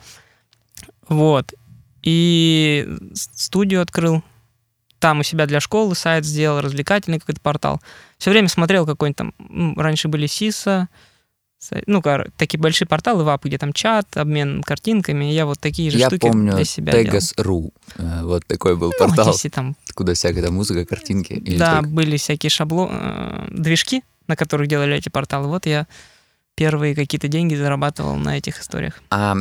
Вот. 1.07 1.53
И 2.01 2.87
студию 3.13 3.81
открыл. 3.81 4.23
Там 4.99 5.19
у 5.19 5.23
себя 5.23 5.45
для 5.45 5.59
школы 5.59 5.95
сайт 5.95 6.25
сделал, 6.25 6.61
развлекательный 6.61 7.19
какой-то 7.19 7.41
портал. 7.41 7.81
Все 8.17 8.31
время 8.31 8.47
смотрел 8.47 8.85
какой-нибудь 8.85 9.17
там... 9.17 9.33
ну, 9.37 9.75
раньше 9.75 10.07
были 10.07 10.25
Сиса, 10.27 10.87
ну, 11.87 12.01
такие 12.37 12.59
большие 12.59 12.87
порталы, 12.87 13.23
ВАП, 13.23 13.45
где 13.45 13.57
там 13.57 13.73
чат, 13.73 14.17
обмен 14.17 14.61
картинками. 14.61 15.25
Я 15.25 15.45
вот 15.45 15.59
такие 15.59 15.89
же 15.89 15.97
Я 15.97 16.07
штуки 16.07 16.21
помню 16.21 16.53
для 16.55 16.63
себя 16.65 16.93
делал. 16.93 17.17
Tegas.ru. 17.17 17.71
Э, 17.97 18.23
Вот 18.23 18.45
такой 18.45 18.75
был 18.75 18.91
Ну, 18.99 19.07
портал, 19.07 19.35
там 19.51 19.75
куда 19.95 20.13
всякая 20.13 20.43
там 20.43 20.53
музыка, 20.53 20.85
картинки. 20.85 21.33
или 21.33 21.57
да, 21.57 21.77
только- 21.77 21.89
были 21.89 22.17
всякие 22.17 22.49
шаблоны, 22.49 23.47
движки, 23.49 24.03
на 24.27 24.35
которых 24.35 24.67
делали 24.67 24.95
эти 24.95 25.09
порталы. 25.09 25.47
Вот 25.47 25.65
я 25.65 25.87
первые 26.55 26.93
какие-то 26.95 27.27
деньги 27.27 27.55
зарабатывал 27.55 28.15
на 28.15 28.37
этих 28.37 28.61
историях. 28.61 29.01
А 29.09 29.35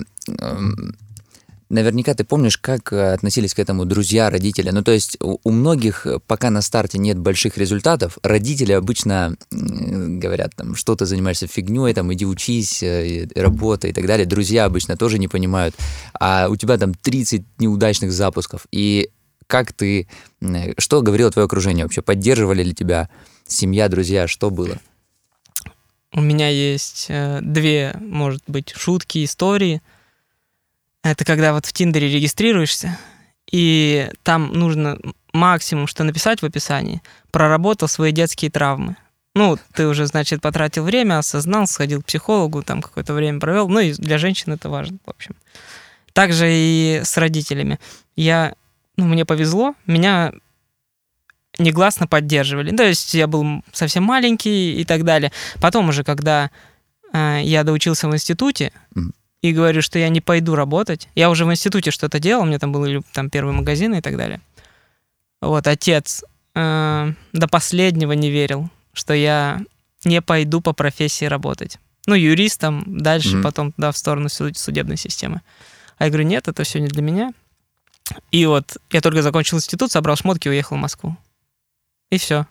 наверняка 1.68 2.14
ты 2.14 2.25
помнишь, 2.25 2.59
как 2.59 2.92
э, 2.92 3.12
относились 3.12 3.54
к 3.54 3.59
этому 3.59 3.85
друзья, 3.85 4.30
родители. 4.30 4.71
Ну, 4.71 4.83
то 4.83 4.92
есть 4.92 5.16
у 5.21 5.50
многих, 5.50 6.06
э, 6.06 6.18
пока 6.26 6.50
на 6.50 6.62
старте 6.62 6.99
нет 6.99 7.18
больших 7.18 7.59
результатов, 7.59 8.18
родители 8.23 8.73
обычно 8.73 9.37
говорят, 9.50 10.54
там, 10.56 10.75
что 10.75 10.94
ты 10.94 11.06
занимаешься 11.06 11.47
фигней, 11.47 11.94
там, 11.94 12.12
иди 12.12 12.26
учись, 12.26 12.83
э, 12.83 13.06
и 13.06 13.40
работай 13.40 13.90
и 13.90 13.92
так 13.92 14.06
далее. 14.06 14.26
Друзья 14.26 14.64
обычно 14.64 14.97
тоже 14.97 15.18
не 15.18 15.28
понимают. 15.28 15.75
А 16.18 16.49
у 16.49 16.56
тебя 16.56 16.78
там 16.78 16.94
30 16.94 17.44
неудачных 17.59 18.12
запусков. 18.12 18.66
И 18.71 19.11
как 19.47 19.73
ты... 19.73 20.09
Что 20.78 21.02
говорило 21.02 21.30
твое 21.30 21.47
окружение 21.47 21.85
вообще? 21.85 22.02
Поддерживали 22.02 22.62
ли 22.62 22.75
тебя 22.75 23.09
семья, 23.47 23.88
друзья? 23.88 24.26
Что 24.26 24.50
было? 24.50 24.78
У 26.12 26.21
меня 26.21 26.49
есть 26.49 27.09
две, 27.09 27.97
может 28.00 28.42
быть, 28.47 28.73
шутки, 28.76 29.25
истории. 29.25 29.83
Это 31.04 31.26
когда 31.26 31.52
вот 31.52 31.66
в 31.66 31.73
Тиндере 31.75 32.08
регистрируешься, 32.08 32.99
и 33.52 34.08
там 34.23 34.52
нужно 34.54 34.99
максимум, 35.34 35.87
что 35.87 36.02
написать 36.02 36.40
в 36.40 36.46
описании, 36.46 37.02
проработал 37.30 37.88
свои 37.88 38.11
детские 38.11 38.50
травмы. 38.50 38.96
Ну, 39.34 39.58
ты 39.75 39.87
уже, 39.87 40.06
значит, 40.06 40.40
потратил 40.40 40.84
время, 40.84 41.18
осознал, 41.18 41.66
сходил 41.66 42.00
к 42.00 42.06
психологу, 42.06 42.62
там 42.62 42.80
какое-то 42.80 43.12
время 43.12 43.38
провел. 43.38 43.68
Ну, 43.68 43.80
и 43.80 43.92
для 43.92 44.16
женщин 44.16 44.52
это 44.52 44.70
важно, 44.70 44.96
в 45.04 45.11
общем. 45.11 45.37
Также 46.14 46.46
и 46.50 47.02
с 47.04 47.18
родителями. 47.18 47.78
Я, 48.16 48.54
ну, 48.96 49.04
мне 49.04 49.26
повезло, 49.26 49.75
меня 49.87 50.32
негласно 51.58 52.06
поддерживали. 52.06 52.75
То 52.75 52.84
есть 52.84 53.12
я 53.12 53.26
был 53.26 53.62
совсем 53.73 54.04
маленький 54.04 54.80
и 54.80 54.84
так 54.84 55.04
далее. 55.04 55.32
Потом 55.61 55.90
уже, 55.90 56.02
когда 56.02 56.50
э, 57.12 57.40
я 57.42 57.62
доучился 57.62 58.08
в 58.08 58.14
институте 58.14 58.73
Мгм. 58.94 59.12
И 59.48 59.52
говорю, 59.52 59.82
что 59.82 59.98
я 59.98 60.08
не 60.08 60.22
пойду 60.22 60.54
работать, 60.54 61.08
я 61.14 61.28
уже 61.28 61.44
в 61.44 61.50
институте 61.52 61.90
что-то 61.90 62.18
делал, 62.18 62.44
у 62.44 62.46
меня 62.46 62.58
там 62.58 62.72
были 62.72 63.02
там 63.12 63.28
первые 63.28 63.54
магазины 63.54 63.98
и 63.98 64.00
так 64.00 64.16
далее. 64.16 64.40
Вот, 65.42 65.66
отец 65.66 66.24
э, 66.54 67.12
до 67.34 67.48
последнего 67.48 68.12
не 68.12 68.30
верил, 68.30 68.70
что 68.94 69.12
я 69.12 69.60
не 70.04 70.22
пойду 70.22 70.62
по 70.62 70.72
профессии 70.72 71.26
работать. 71.26 71.78
Ну, 72.06 72.14
юристом, 72.14 72.84
дальше 72.86 73.34
Мгм. 73.36 73.42
потом, 73.42 73.74
да, 73.76 73.92
в 73.92 73.98
сторону 73.98 74.30
суд- 74.30 74.56
судебной 74.56 74.96
системы. 74.96 75.42
А 75.98 76.04
я 76.04 76.10
говорю, 76.10 76.26
нет, 76.26 76.48
это 76.48 76.62
все 76.64 76.80
не 76.80 76.88
для 76.88 77.02
меня. 77.02 77.32
И 78.30 78.46
вот 78.46 78.78
я 78.92 79.02
только 79.02 79.20
закончил 79.20 79.58
институт, 79.58 79.92
собрал 79.92 80.16
шмотки 80.16 80.48
и 80.48 80.50
уехал 80.50 80.76
в 80.78 80.80
Москву. 80.80 81.18
И 82.10 82.16
все. 82.16 82.46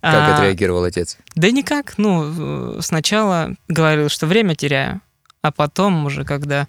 Как 0.00 0.36
отреагировал 0.38 0.84
отец? 0.84 1.16
Да 1.34 1.50
никак. 1.50 1.94
Ну, 1.98 2.80
сначала 2.80 3.56
говорил, 3.68 4.08
что 4.08 4.26
время 4.28 4.54
теряю, 4.54 5.00
а 5.44 5.52
потом 5.52 6.06
уже, 6.06 6.24
когда 6.24 6.68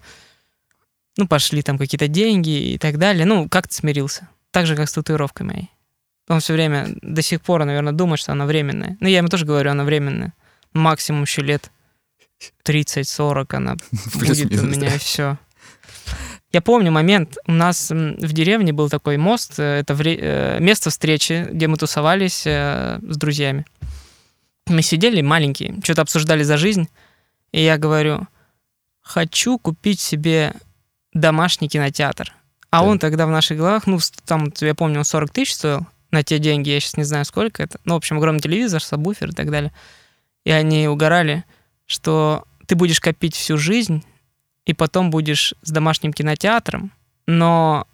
ну, 1.16 1.26
пошли 1.26 1.62
там 1.62 1.78
какие-то 1.78 2.08
деньги 2.08 2.74
и 2.74 2.78
так 2.78 2.98
далее, 2.98 3.24
ну, 3.24 3.48
как-то 3.48 3.72
смирился. 3.72 4.28
Так 4.50 4.66
же, 4.66 4.76
как 4.76 4.86
с 4.86 4.92
татуировкой 4.92 5.46
моей. 5.46 5.70
Он 6.28 6.40
все 6.40 6.52
время 6.52 6.88
до 7.00 7.22
сих 7.22 7.40
пор, 7.40 7.64
наверное, 7.64 7.94
думает, 7.94 8.20
что 8.20 8.32
она 8.32 8.44
временная. 8.44 8.98
Ну, 9.00 9.08
я 9.08 9.18
ему 9.18 9.28
тоже 9.28 9.46
говорю, 9.46 9.70
она 9.70 9.84
временная. 9.84 10.34
Максимум 10.74 11.22
еще 11.22 11.40
лет 11.40 11.70
30-40 12.66 13.56
она 13.56 13.76
будет 14.14 14.60
у 14.60 14.66
меня, 14.66 14.98
все. 14.98 15.38
Я 16.52 16.60
помню 16.60 16.92
момент, 16.92 17.38
у 17.46 17.52
нас 17.52 17.88
в 17.88 18.32
деревне 18.34 18.74
был 18.74 18.90
такой 18.90 19.16
мост, 19.16 19.58
э, 19.58 19.80
это 19.80 19.94
вре- 19.94 20.18
э, 20.20 20.60
место 20.60 20.90
встречи, 20.90 21.48
где 21.50 21.66
мы 21.66 21.78
тусовались 21.78 22.42
э, 22.44 22.98
с 23.00 23.16
друзьями. 23.16 23.64
Мы 24.66 24.82
сидели 24.82 25.22
маленькие, 25.22 25.76
что-то 25.82 26.02
обсуждали 26.02 26.42
за 26.42 26.58
жизнь, 26.58 26.90
и 27.52 27.62
я 27.62 27.78
говорю, 27.78 28.26
хочу 29.06 29.58
купить 29.58 30.00
себе 30.00 30.52
домашний 31.12 31.68
кинотеатр. 31.68 32.34
А 32.70 32.80
Так. 32.80 32.88
он 32.88 32.98
тогда 32.98 33.26
в 33.26 33.30
наших 33.30 33.56
головах, 33.56 33.86
ну, 33.86 34.00
там, 34.24 34.52
я 34.60 34.74
помню, 34.74 34.98
он 34.98 35.04
40 35.04 35.30
тысяч 35.30 35.54
стоил 35.54 35.86
на 36.10 36.24
те 36.24 36.40
деньги, 36.40 36.70
я 36.70 36.80
сейчас 36.80 36.96
не 36.96 37.04
знаю, 37.04 37.24
сколько 37.24 37.62
это. 37.62 37.78
Ну, 37.84 37.94
в 37.94 37.98
общем, 37.98 38.18
огромный 38.18 38.40
телевизор, 38.40 38.82
сабвуфер 38.82 39.30
и 39.30 39.32
так 39.32 39.50
далее. 39.50 39.72
И 40.44 40.50
они 40.50 40.88
угорали, 40.88 41.44
что 41.86 42.44
ты 42.66 42.74
будешь 42.74 43.00
копить 43.00 43.36
всю 43.36 43.56
жизнь, 43.56 44.04
и 44.64 44.74
потом 44.74 45.10
будешь 45.10 45.54
с 45.62 45.70
домашним 45.70 46.12
кинотеатром, 46.12 46.90
но 47.26 47.86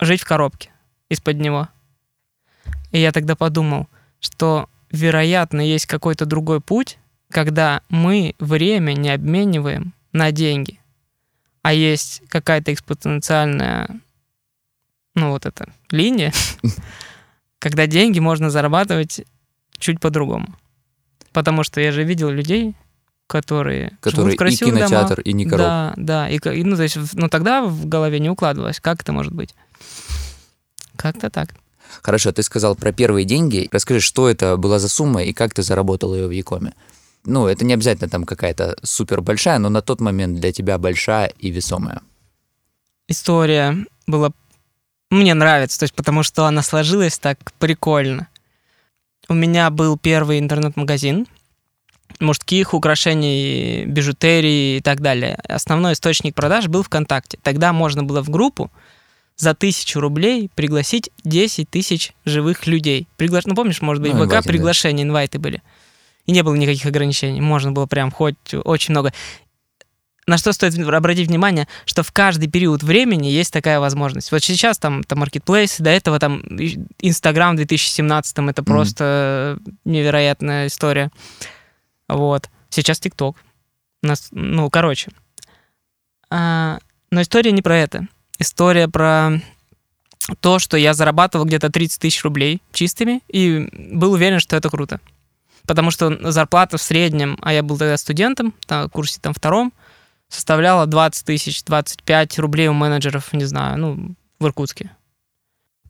жить 0.00 0.22
в 0.22 0.26
коробке 0.26 0.70
из-под 1.10 1.36
него. 1.36 1.68
И 2.90 2.98
я 2.98 3.12
тогда 3.12 3.36
подумал, 3.36 3.86
что, 4.18 4.70
вероятно, 4.90 5.60
есть 5.60 5.84
какой-то 5.84 6.24
другой 6.24 6.62
путь, 6.62 6.96
когда 7.30 7.82
мы 7.90 8.34
время 8.38 8.92
не 8.92 9.10
обмениваем 9.10 9.92
на 10.12 10.32
деньги, 10.32 10.80
а 11.62 11.72
есть 11.72 12.22
какая-то 12.28 12.72
экспоненциальная, 12.72 14.00
ну 15.14 15.30
вот 15.30 15.46
эта 15.46 15.72
линия, 15.90 16.32
когда 17.58 17.86
деньги 17.86 18.18
можно 18.18 18.50
зарабатывать 18.50 19.22
чуть 19.78 20.00
по-другому. 20.00 20.54
Потому 21.32 21.62
что 21.62 21.80
я 21.80 21.92
же 21.92 22.04
видел 22.04 22.30
людей, 22.30 22.74
которые, 23.26 23.90
живут 23.90 24.00
Который 24.00 24.30
в 24.30 24.34
и 24.34 24.36
красивых 24.36 24.74
домах. 24.74 24.88
кинотеатр, 24.88 25.20
и 25.20 25.32
не 25.32 25.44
коробка. 25.44 25.92
Да, 25.96 26.26
да. 26.26 26.28
И, 26.30 26.38
и, 26.38 26.64
ну, 26.64 26.76
то 26.76 26.82
есть, 26.82 26.96
ну, 27.12 27.28
тогда 27.28 27.62
в 27.62 27.86
голове 27.86 28.18
не 28.18 28.30
укладывалось. 28.30 28.80
Как 28.80 29.02
это 29.02 29.12
может 29.12 29.32
быть? 29.32 29.54
Как-то 30.96 31.30
так. 31.30 31.50
Хорошо, 32.02 32.32
ты 32.32 32.42
сказал 32.42 32.74
про 32.74 32.92
первые 32.92 33.24
деньги. 33.24 33.68
Расскажи, 33.70 34.00
что 34.00 34.28
это 34.28 34.56
была 34.56 34.78
за 34.78 34.88
сумма 34.88 35.22
и 35.22 35.32
как 35.32 35.54
ты 35.54 35.62
заработал 35.62 36.14
ее 36.14 36.26
в 36.26 36.30
Якоме? 36.30 36.72
Ну, 37.24 37.46
это 37.46 37.64
не 37.64 37.74
обязательно 37.74 38.08
там 38.08 38.24
какая-то 38.24 38.76
супер 38.82 39.20
большая, 39.20 39.58
но 39.58 39.68
на 39.68 39.82
тот 39.82 40.00
момент 40.00 40.40
для 40.40 40.52
тебя 40.52 40.78
большая 40.78 41.32
и 41.38 41.50
весомая. 41.50 42.00
История 43.06 43.76
была... 44.06 44.30
Мне 45.10 45.34
нравится, 45.34 45.78
то 45.78 45.84
есть 45.84 45.94
потому 45.94 46.22
что 46.22 46.44
она 46.44 46.62
сложилась 46.62 47.18
так 47.18 47.38
прикольно. 47.58 48.28
У 49.28 49.34
меня 49.34 49.70
был 49.70 49.98
первый 49.98 50.38
интернет-магазин 50.38 51.26
мужских 52.20 52.74
украшений, 52.74 53.84
бижутерии 53.86 54.78
и 54.78 54.80
так 54.80 55.00
далее. 55.00 55.38
Основной 55.48 55.92
источник 55.92 56.34
продаж 56.34 56.68
был 56.68 56.82
ВКонтакте. 56.82 57.38
Тогда 57.42 57.72
можно 57.72 58.02
было 58.02 58.22
в 58.22 58.30
группу 58.30 58.70
за 59.36 59.54
тысячу 59.54 60.00
рублей 60.00 60.50
пригласить 60.54 61.10
10 61.24 61.70
тысяч 61.70 62.12
живых 62.24 62.66
людей. 62.66 63.06
Пригла... 63.16 63.40
Ну, 63.44 63.54
помнишь, 63.54 63.80
может 63.80 64.02
быть, 64.02 64.12
Ну, 64.12 64.20
в 64.20 64.24
инвайты, 64.24 64.40
ВК 64.40 64.44
да. 64.44 64.50
приглашения, 64.50 65.04
инвайты 65.04 65.38
были. 65.38 65.62
И 66.28 66.32
не 66.32 66.42
было 66.42 66.54
никаких 66.54 66.84
ограничений. 66.84 67.40
Можно 67.40 67.72
было 67.72 67.86
прям 67.86 68.10
хоть 68.10 68.36
очень 68.52 68.92
много. 68.92 69.14
На 70.26 70.36
что 70.36 70.52
стоит 70.52 70.78
обратить 70.78 71.28
внимание, 71.28 71.66
что 71.86 72.02
в 72.02 72.12
каждый 72.12 72.50
период 72.50 72.82
времени 72.82 73.28
есть 73.28 73.50
такая 73.50 73.80
возможность. 73.80 74.30
Вот 74.30 74.44
сейчас 74.44 74.78
там, 74.78 75.02
там 75.04 75.24
Marketplace, 75.24 75.76
до 75.82 75.88
этого 75.88 76.18
там 76.18 76.42
Инстаграм 76.98 77.54
в 77.54 77.56
2017 77.56 78.38
это 78.50 78.62
просто 78.62 79.58
невероятная 79.86 80.66
история. 80.66 81.10
Вот. 82.08 82.50
Сейчас 82.68 83.00
ТикТок. 83.00 83.36
Нас, 84.02 84.28
ну, 84.30 84.68
короче. 84.68 85.10
А, 86.28 86.78
но 87.10 87.22
история 87.22 87.52
не 87.52 87.62
про 87.62 87.78
это. 87.78 88.06
История 88.38 88.86
про 88.86 89.40
то, 90.40 90.58
что 90.58 90.76
я 90.76 90.92
зарабатывал 90.92 91.46
где-то 91.46 91.70
30 91.70 92.02
тысяч 92.02 92.22
рублей 92.22 92.60
чистыми 92.74 93.22
и 93.28 93.66
был 93.72 94.12
уверен, 94.12 94.40
что 94.40 94.56
это 94.56 94.68
круто. 94.68 95.00
Потому 95.68 95.90
что 95.90 96.32
зарплата 96.32 96.78
в 96.78 96.82
среднем, 96.82 97.36
а 97.42 97.52
я 97.52 97.62
был 97.62 97.76
тогда 97.76 97.98
студентом, 97.98 98.54
на 98.70 98.88
курсе 98.88 99.20
там 99.20 99.34
втором, 99.34 99.74
составляла 100.30 100.86
20 100.86 101.26
тысяч, 101.26 101.62
25 101.62 102.38
рублей 102.38 102.68
у 102.68 102.72
менеджеров, 102.72 103.32
не 103.34 103.44
знаю, 103.44 103.78
ну, 103.78 104.14
в 104.40 104.46
Иркутске. 104.46 104.90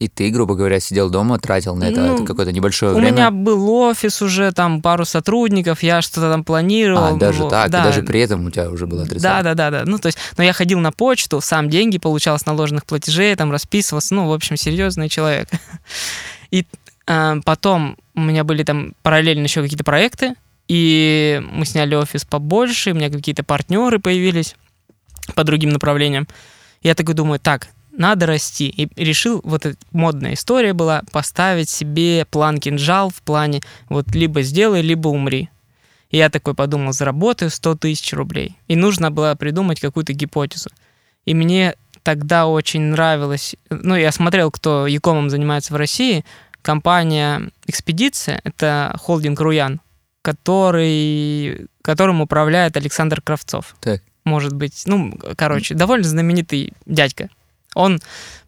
И 0.01 0.09
ты, 0.09 0.31
грубо 0.31 0.57
говоря, 0.57 0.81
сидел 0.81 1.11
дома, 1.11 1.39
тратил 1.39 1.77
на 1.77 1.85
это, 1.85 2.01
Ну, 2.01 2.15
это 2.15 2.25
какое-то 2.25 2.53
небольшое 2.53 2.93
У 2.93 2.97
время. 2.97 3.13
меня 3.13 3.31
был 3.31 3.69
офис 3.71 4.21
уже, 4.21 4.51
там 4.53 4.83
пару 4.83 5.05
сотрудников, 5.05 5.83
я 5.85 6.03
что-то 6.03 6.31
там 6.31 6.43
планировал. 6.43 7.17
А, 7.17 7.19
даже 7.19 7.43
вот, 7.45 7.51
так, 7.51 7.71
да. 7.71 7.81
и 7.81 7.85
даже 7.85 8.03
при 8.03 8.21
этом 8.21 8.47
у 8.47 8.51
тебя 8.51 8.71
уже 8.71 8.87
было 8.87 9.01
Да, 9.01 9.07
отрицание. 9.07 9.43
да, 9.43 9.55
да, 9.55 9.71
да. 9.71 9.83
Ну, 9.87 9.99
то 9.99 10.07
есть, 10.07 10.19
но 10.37 10.43
я 10.43 10.53
ходил 10.53 10.81
на 10.81 10.91
почту, 10.91 11.41
сам 11.41 11.69
деньги 11.71 11.99
получал 11.99 12.37
с 12.37 12.47
наложенных 12.47 12.85
платежей, 12.85 13.35
там 13.37 13.53
расписывался, 13.53 14.15
ну, 14.15 14.29
в 14.29 14.33
общем, 14.33 14.57
серьезный 14.57 15.09
человек. 15.09 15.49
И 16.51 16.65
э, 17.09 17.35
потом 17.45 17.97
у 18.19 18.25
меня 18.25 18.45
были 18.45 18.63
там 18.63 18.93
параллельно 19.03 19.45
еще 19.45 19.63
какие-то 19.63 19.85
проекты, 19.85 20.35
и 20.69 21.43
мы 21.51 21.65
сняли 21.65 21.95
офис 21.95 22.25
побольше, 22.25 22.93
у 22.93 22.95
меня 22.95 23.11
какие-то 23.11 23.43
партнеры 23.43 23.99
появились 23.99 24.55
по 25.35 25.45
другим 25.45 25.71
направлениям. 25.71 26.29
Я 26.83 26.95
такой 26.95 27.15
думаю, 27.15 27.41
так, 27.41 27.69
надо 27.93 28.27
расти. 28.27 28.69
И 28.69 28.89
решил, 29.03 29.41
вот 29.45 29.67
эта 29.67 29.79
модная 29.93 30.35
история 30.35 30.73
была, 30.73 31.03
поставить 31.11 31.69
себе 31.69 32.27
план 32.31 32.59
кинжал 32.59 33.11
в 33.11 33.23
плане 33.23 33.63
вот 33.89 34.15
либо 34.15 34.43
сделай, 34.43 34.83
либо 34.83 35.09
умри. 35.09 35.49
И 36.11 36.17
я 36.17 36.31
такой 36.31 36.55
подумал, 36.55 36.93
заработаю 36.93 37.51
100 37.51 37.77
тысяч 37.77 38.13
рублей. 38.13 38.57
И 38.67 38.77
нужно 38.77 39.11
было 39.11 39.35
придумать 39.35 39.81
какую-то 39.81 40.13
гипотезу. 40.13 40.71
И 41.25 41.35
мне 41.35 41.75
тогда 42.03 42.47
очень 42.47 42.81
нравилось, 42.81 43.55
ну, 43.69 43.95
я 43.95 44.13
смотрел, 44.13 44.51
кто 44.51 44.87
Якомом 44.87 45.29
занимается 45.29 45.75
в 45.75 45.77
России, 45.77 46.25
компания 46.63 47.51
«Экспедиция», 47.67 48.41
это 48.45 48.95
холдинг 48.99 49.41
«Руян», 49.41 49.81
который, 50.23 51.67
которым 51.83 52.21
управляет 52.21 52.77
Александр 52.77 53.23
Кравцов. 53.23 53.77
Так. 53.81 54.03
Может 54.25 54.53
быть, 54.53 54.83
ну, 54.87 55.19
короче, 55.37 55.75
довольно 55.75 56.07
знаменитый 56.07 56.73
дядька. 56.85 57.31
Он 57.75 58.01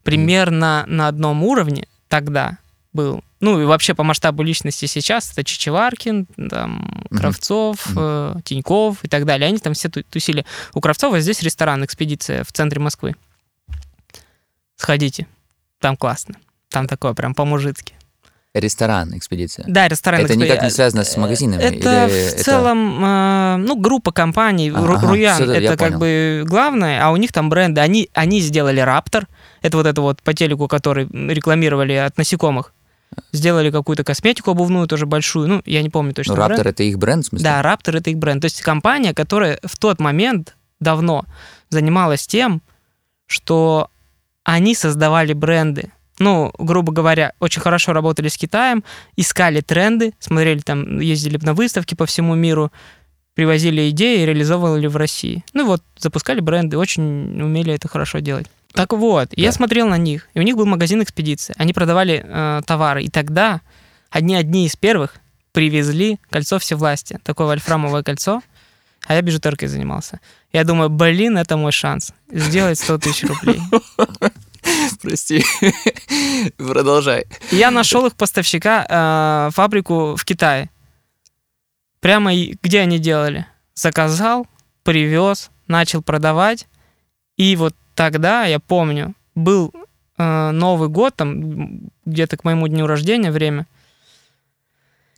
примерно 0.03 0.85
на 0.87 1.09
одном 1.09 1.43
уровне 1.43 1.87
тогда 2.09 2.59
был. 2.93 3.23
Ну 3.41 3.61
и 3.61 3.65
вообще 3.65 3.95
по 3.95 4.03
масштабу 4.03 4.43
личности 4.43 4.85
сейчас 4.87 5.33
это 5.33 5.45
Чичеваркин, 5.45 6.27
там, 6.51 7.05
Кравцов, 7.11 7.89
э, 7.97 8.35
Тиньков 8.45 9.03
и 9.03 9.09
так 9.09 9.25
далее. 9.25 9.49
Они 9.49 9.59
там 9.59 9.73
все 9.73 9.89
тусили. 9.89 10.45
У 10.75 10.81
Кравцова 10.81 11.21
здесь 11.21 11.43
ресторан 11.43 11.85
«Экспедиция» 11.85 12.45
в 12.45 12.53
центре 12.53 12.81
Москвы. 12.81 13.17
Сходите, 14.77 15.27
там 15.79 15.97
классно. 15.97 16.35
Там 16.69 16.87
такое 16.87 17.15
прям 17.15 17.35
по-мужицки. 17.35 17.95
Ресторан 18.53 19.17
экспедиция. 19.17 19.65
Да, 19.69 19.87
ресторан 19.87 20.21
Это 20.21 20.33
экспедиция. 20.33 20.53
никак 20.55 20.65
не 20.65 20.71
связано 20.71 21.05
с 21.05 21.17
магазинами? 21.17 21.61
Это 21.63 22.07
или 22.09 22.37
в 22.37 22.43
целом, 22.43 23.05
э, 23.05 23.57
ну, 23.59 23.77
группа 23.77 24.11
компаний, 24.11 24.73
А, 24.75 24.79
ага, 24.79 25.07
Руян, 25.07 25.53
я 25.53 25.57
это 25.61 25.77
как 25.77 25.91
понял. 25.91 25.99
бы 26.01 26.43
главное, 26.47 27.01
а 27.05 27.11
у 27.11 27.17
них 27.17 27.33
там 27.33 27.49
бренды. 27.49 27.81
Они, 27.81 28.11
они 28.13 28.41
сделали 28.41 28.81
Раптор, 28.81 29.29
это 29.63 29.77
вот 29.77 29.87
это 29.87 30.01
вот 30.01 30.21
по 30.23 30.35
телеку, 30.35 30.67
который 30.67 31.07
рекламировали 31.07 31.93
от 31.93 32.19
насекомых. 32.19 32.73
Сделали 33.33 33.71
какую-то 33.71 34.03
косметику 34.03 34.51
обувную, 34.51 34.89
тоже 34.89 35.07
большую, 35.07 35.47
ну, 35.49 35.63
я 35.65 35.83
не 35.83 35.91
помню 35.91 36.13
точно 36.13 36.35
Ну, 36.35 36.39
бренд. 36.39 36.51
Раптор 36.51 36.69
это 36.69 36.83
их 36.83 36.99
бренд, 36.99 37.25
в 37.25 37.29
смысле? 37.29 37.45
Да, 37.45 37.63
Раптор 37.63 37.97
это 37.97 38.11
их 38.11 38.19
бренд. 38.19 38.41
То 38.43 38.47
есть 38.47 38.63
компания, 38.63 39.15
которая 39.15 39.61
в 39.63 39.77
тот 39.79 40.01
момент 40.01 40.57
давно 40.81 41.25
занималась 41.69 42.27
тем, 42.27 42.63
что 43.27 43.91
они 44.43 44.75
создавали 44.75 45.35
бренды. 45.35 45.93
Ну, 46.21 46.53
грубо 46.59 46.93
говоря, 46.93 47.33
очень 47.41 47.61
хорошо 47.63 47.93
работали 47.93 48.29
с 48.29 48.37
Китаем, 48.37 48.85
искали 49.17 49.61
тренды, 49.63 50.13
смотрели 50.21 50.61
там, 50.61 51.01
ездили 51.01 51.39
на 51.43 51.55
выставки 51.55 51.95
по 51.97 52.07
всему 52.07 52.35
миру, 52.37 52.71
привозили 53.35 53.89
идеи 53.91 54.23
и 54.23 54.27
реализовывали 54.27 54.87
в 54.87 54.97
России. 54.97 55.45
Ну 55.55 55.65
вот, 55.67 55.83
запускали 55.99 56.41
бренды, 56.41 56.77
очень 56.79 57.41
умели 57.43 57.73
это 57.73 57.89
хорошо 57.89 58.19
делать. 58.19 58.47
Так 58.75 58.93
вот, 58.93 59.31
я 59.33 59.47
Да. 59.49 59.53
смотрел 59.53 59.89
на 59.89 59.97
них, 59.99 60.29
и 60.35 60.39
у 60.39 60.43
них 60.43 60.57
был 60.57 60.67
магазин 60.67 61.03
экспедиции. 61.03 61.55
Они 61.57 61.73
продавали 61.73 62.23
э, 62.25 62.61
товары, 62.67 63.03
и 63.03 63.09
тогда 63.09 63.63
одни 64.11 64.37
одни 64.37 64.67
из 64.67 64.77
первых 64.77 65.15
привезли 65.53 66.19
кольцо 66.31 66.59
всевластия, 66.59 67.19
такое 67.25 67.47
вольфрамовое 67.49 68.03
кольцо, 68.03 68.43
а 69.07 69.15
я 69.15 69.23
бижутеркой 69.23 69.69
занимался. 69.69 70.21
Я 70.53 70.65
думаю, 70.65 70.91
блин, 70.91 71.39
это 71.39 71.57
мой 71.57 71.73
шанс 71.73 72.13
сделать 72.31 72.79
100 72.79 72.99
тысяч 72.99 73.25
рублей. 73.25 73.61
Прости. 75.03 75.43
Продолжай. 76.57 77.27
Я 77.51 77.71
нашел 77.71 78.07
их 78.07 78.17
поставщика, 78.17 78.87
э, 78.89 79.51
фабрику 79.53 80.15
в 80.17 80.25
Китае. 80.25 80.71
Прямо 82.01 82.33
где 82.35 82.81
они 82.81 82.99
делали. 82.99 83.47
Заказал, 83.75 84.47
привез, 84.83 85.51
начал 85.69 86.03
продавать. 86.03 86.67
И 87.37 87.57
вот 87.57 87.75
тогда, 87.95 88.45
я 88.45 88.59
помню, 88.59 89.15
был 89.35 89.73
э, 90.19 90.51
Новый 90.51 90.89
год, 90.89 91.17
там 91.17 91.91
где-то 92.05 92.37
к 92.37 92.45
моему 92.45 92.69
дню 92.69 92.87
рождения 92.87 93.31
время. 93.31 93.67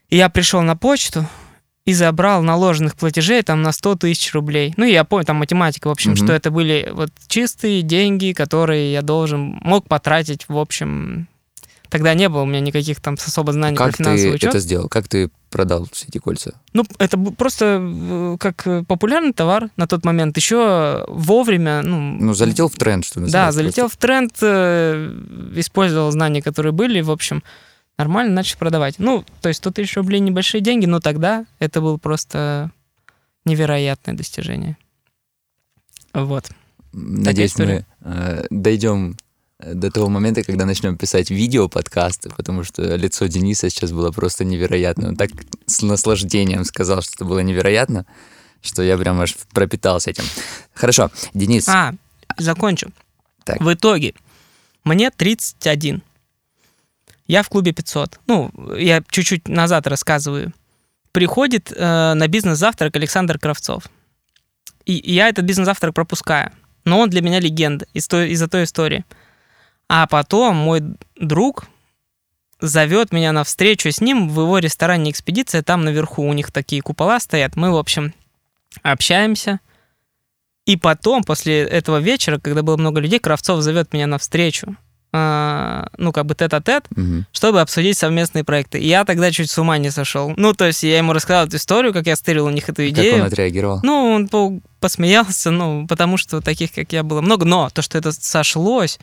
И 0.09 0.17
я 0.17 0.29
пришел 0.29 0.61
на 0.61 0.77
почту 0.77 1.27
и 1.85 1.93
забрал 1.93 2.41
наложенных 2.43 2.95
платежей 2.95 3.41
там 3.43 3.61
на 3.61 3.71
100 3.73 3.95
тысяч 3.95 4.33
рублей. 4.33 4.73
Ну, 4.77 4.85
я 4.85 5.03
помню, 5.03 5.25
там 5.25 5.35
математика, 5.37 5.87
в 5.87 5.91
общем, 5.91 6.11
Мгм. 6.11 6.17
что 6.17 6.33
это 6.33 6.49
были 6.49 6.89
вот 6.93 7.09
чистые 7.27 7.81
деньги, 7.81 8.31
которые 8.31 8.91
я 8.93 9.01
должен, 9.01 9.59
мог 9.61 9.87
потратить, 9.87 10.45
в 10.47 10.57
общем... 10.57 11.27
Тогда 11.89 12.15
не 12.15 12.27
было 12.27 12.41
у 12.41 12.45
меня 12.47 12.59
никаких 12.59 12.99
там 13.01 13.13
особо 13.23 13.53
знаний 13.53 13.77
Как 13.77 13.89
про 13.95 13.97
финансовый 14.03 14.29
ты 14.31 14.35
учет. 14.37 14.49
это 14.49 14.59
сделал? 14.59 14.89
Как 14.89 15.07
ты 15.07 15.29
продал 15.51 15.87
все 15.91 16.07
эти 16.07 16.17
кольца? 16.17 16.55
Ну, 16.73 16.85
это 16.97 17.19
просто 17.19 17.77
э, 17.79 18.37
как 18.39 18.65
э, 18.65 18.83
популярный 18.87 19.31
товар 19.33 19.69
на 19.75 19.85
тот 19.85 20.03
момент. 20.03 20.35
Еще 20.35 21.05
вовремя, 21.07 21.83
ну... 21.83 21.99
Ну, 22.19 22.33
залетел 22.33 22.67
в 22.69 22.73
тренд, 22.77 23.05
что 23.05 23.19
Да, 23.19 23.21
называется. 23.25 23.51
залетел 23.61 23.89
в 23.89 23.97
тренд, 23.97 24.33
э, 24.41 25.15
использовал 25.57 26.09
знания, 26.09 26.41
которые 26.41 26.71
были, 26.71 27.01
в 27.01 27.11
общем, 27.11 27.43
нормально 28.03 28.33
начал 28.33 28.57
продавать. 28.57 28.95
Ну, 28.99 29.23
то 29.41 29.47
есть 29.47 29.59
100 29.59 29.71
тысяч 29.71 29.95
рублей 29.95 30.19
небольшие 30.19 30.61
деньги, 30.61 30.85
но 30.85 30.99
тогда 30.99 31.45
это 31.59 31.79
было 31.79 31.97
просто 31.97 32.71
невероятное 33.45 34.13
достижение. 34.13 34.77
Вот. 36.13 36.49
Надеюсь, 36.91 37.57
мы 37.57 37.85
э, 38.01 38.45
дойдем 38.49 39.15
до 39.59 39.89
того 39.89 40.09
момента, 40.09 40.43
когда 40.43 40.65
начнем 40.65 40.97
писать 40.97 41.31
видео-подкасты, 41.31 42.29
потому 42.29 42.65
что 42.65 42.95
лицо 42.95 43.27
Дениса 43.27 43.69
сейчас 43.69 43.91
было 43.91 44.11
просто 44.11 44.43
невероятно. 44.43 45.09
Он 45.09 45.15
так 45.15 45.31
с 45.65 45.81
наслаждением 45.81 46.65
сказал, 46.65 47.01
что 47.01 47.13
это 47.15 47.25
было 47.25 47.39
невероятно, 47.39 48.05
что 48.61 48.83
я 48.83 48.97
прям 48.97 49.21
аж 49.21 49.35
пропитался 49.53 50.09
этим. 50.09 50.25
Хорошо, 50.73 51.09
Денис, 51.33 51.67
А, 51.69 51.93
закончу. 52.37 52.91
Так. 53.45 53.61
В 53.61 53.73
итоге 53.73 54.13
мне 54.83 55.09
31. 55.09 56.03
Я 57.27 57.43
в 57.43 57.49
клубе 57.49 57.71
500. 57.71 58.19
Ну, 58.27 58.51
я 58.77 59.01
чуть-чуть 59.09 59.47
назад 59.47 59.87
рассказываю. 59.87 60.53
Приходит 61.11 61.71
э, 61.71 62.13
на 62.13 62.27
бизнес-завтрак 62.27 62.95
Александр 62.95 63.39
Кравцов. 63.39 63.85
И, 64.85 64.97
и 64.97 65.13
я 65.13 65.29
этот 65.29 65.45
бизнес-завтрак 65.45 65.93
пропускаю. 65.93 66.51
Но 66.85 66.99
он 66.99 67.09
для 67.09 67.21
меня 67.21 67.39
легенда 67.39 67.85
из 67.93 68.07
той, 68.07 68.31
из-за 68.31 68.47
той 68.47 68.65
истории. 68.65 69.05
А 69.87 70.07
потом 70.07 70.55
мой 70.55 70.81
друг 71.15 71.65
зовет 72.59 73.11
меня 73.11 73.31
на 73.31 73.43
встречу 73.43 73.91
с 73.91 74.01
ним 74.01 74.29
в 74.29 74.41
его 74.41 74.59
ресторане 74.59 75.11
«Экспедиция». 75.11 75.63
Там 75.63 75.83
наверху 75.83 76.23
у 76.23 76.33
них 76.33 76.51
такие 76.51 76.81
купола 76.81 77.19
стоят. 77.19 77.55
Мы, 77.55 77.71
в 77.71 77.77
общем, 77.77 78.13
общаемся. 78.81 79.59
И 80.65 80.77
потом, 80.77 81.23
после 81.23 81.63
этого 81.63 81.97
вечера, 81.97 82.39
когда 82.39 82.63
было 82.63 82.77
много 82.77 83.01
людей, 83.01 83.19
Кравцов 83.19 83.61
зовет 83.61 83.93
меня 83.93 84.07
на 84.07 84.17
встречу, 84.17 84.77
ну, 85.15 86.11
как 86.11 86.25
бы 86.25 86.33
тет-а-тет, 86.33 86.85
Мгм. 86.95 87.27
чтобы 87.31 87.61
обсудить 87.61 87.97
совместные 87.97 88.43
проекты. 88.43 88.79
И 88.79 88.87
я 88.87 89.05
тогда 89.05 89.31
чуть 89.31 89.51
с 89.51 89.57
ума 89.59 89.77
не 89.77 89.91
сошел. 89.91 90.33
Ну, 90.37 90.53
то 90.53 90.65
есть 90.65 90.81
я 90.81 90.97
ему 90.97 91.13
рассказал 91.13 91.45
эту 91.45 91.57
историю, 91.57 91.93
как 91.93 92.07
я 92.07 92.15
стырил 92.15 92.47
у 92.47 92.49
них 92.49 92.63
эту 92.63 92.77
как 92.81 92.87
идею. 92.89 93.15
он 93.21 93.27
отреагировал? 93.27 93.79
Ну, 93.83 94.11
он 94.11 94.27
по- 94.27 94.59
посмеялся, 94.79 95.51
ну, 95.51 95.85
потому 95.87 96.17
что 96.17 96.41
таких, 96.41 96.73
как 96.73 96.91
я, 96.93 97.03
было 97.03 97.21
много. 97.21 97.45
Но 97.45 97.69
то, 97.69 97.83
что 97.83 97.97
это 97.99 98.11
сошлось, 98.11 98.97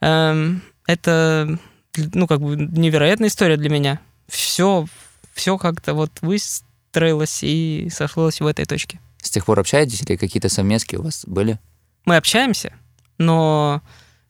эм, 0.00 0.62
это, 0.86 1.58
ну, 1.96 2.26
как 2.28 2.40
бы 2.40 2.54
невероятная 2.56 3.28
история 3.28 3.56
для 3.56 3.68
меня. 3.70 3.98
Все, 4.28 4.86
все 5.34 5.58
как-то 5.58 5.94
вот 5.94 6.12
выстроилось 6.20 7.40
и 7.42 7.88
сошлось 7.92 8.40
в 8.40 8.46
этой 8.46 8.64
точке. 8.64 9.00
С 9.20 9.30
тех 9.30 9.44
пор 9.44 9.58
общаетесь 9.58 10.02
или 10.02 10.14
какие-то 10.16 10.48
совместки 10.48 10.94
у 10.94 11.02
вас 11.02 11.24
были? 11.26 11.58
Мы 12.04 12.14
общаемся, 12.16 12.72
но 13.18 13.82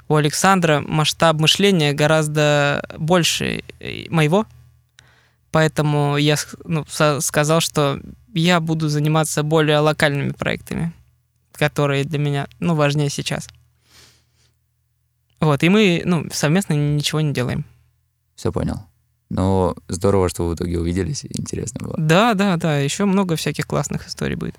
у 0.08 0.14
Александра 0.14 0.80
масштаб 0.86 1.40
мышления 1.40 1.92
гораздо 1.92 2.84
больше 2.98 3.62
э, 3.80 4.08
моего. 4.08 4.46
Поэтому 5.50 6.16
я 6.16 6.36
ну, 6.64 6.84
сказал, 7.20 7.60
что 7.60 8.00
я 8.34 8.60
буду 8.60 8.88
заниматься 8.88 9.42
более 9.42 9.78
локальными 9.78 10.30
проектами, 10.30 10.92
которые 11.52 12.04
для 12.04 12.18
меня 12.18 12.46
ну, 12.58 12.74
важнее 12.74 13.08
сейчас. 13.08 13.48
Вот, 15.40 15.62
и 15.62 15.68
мы 15.68 16.02
ну, 16.04 16.26
совместно 16.32 16.74
ничего 16.74 17.20
не 17.20 17.32
делаем. 17.32 17.64
Все 18.34 18.52
понял. 18.52 18.82
Ну, 19.28 19.74
здорово, 19.88 20.28
что 20.28 20.44
вы 20.44 20.52
в 20.52 20.54
итоге 20.54 20.78
увиделись, 20.78 21.24
интересно 21.24 21.86
было. 21.86 21.94
Да, 21.98 22.34
да, 22.34 22.56
да, 22.56 22.78
еще 22.78 23.06
много 23.06 23.36
всяких 23.36 23.66
классных 23.66 24.06
историй 24.06 24.36
будет. 24.36 24.56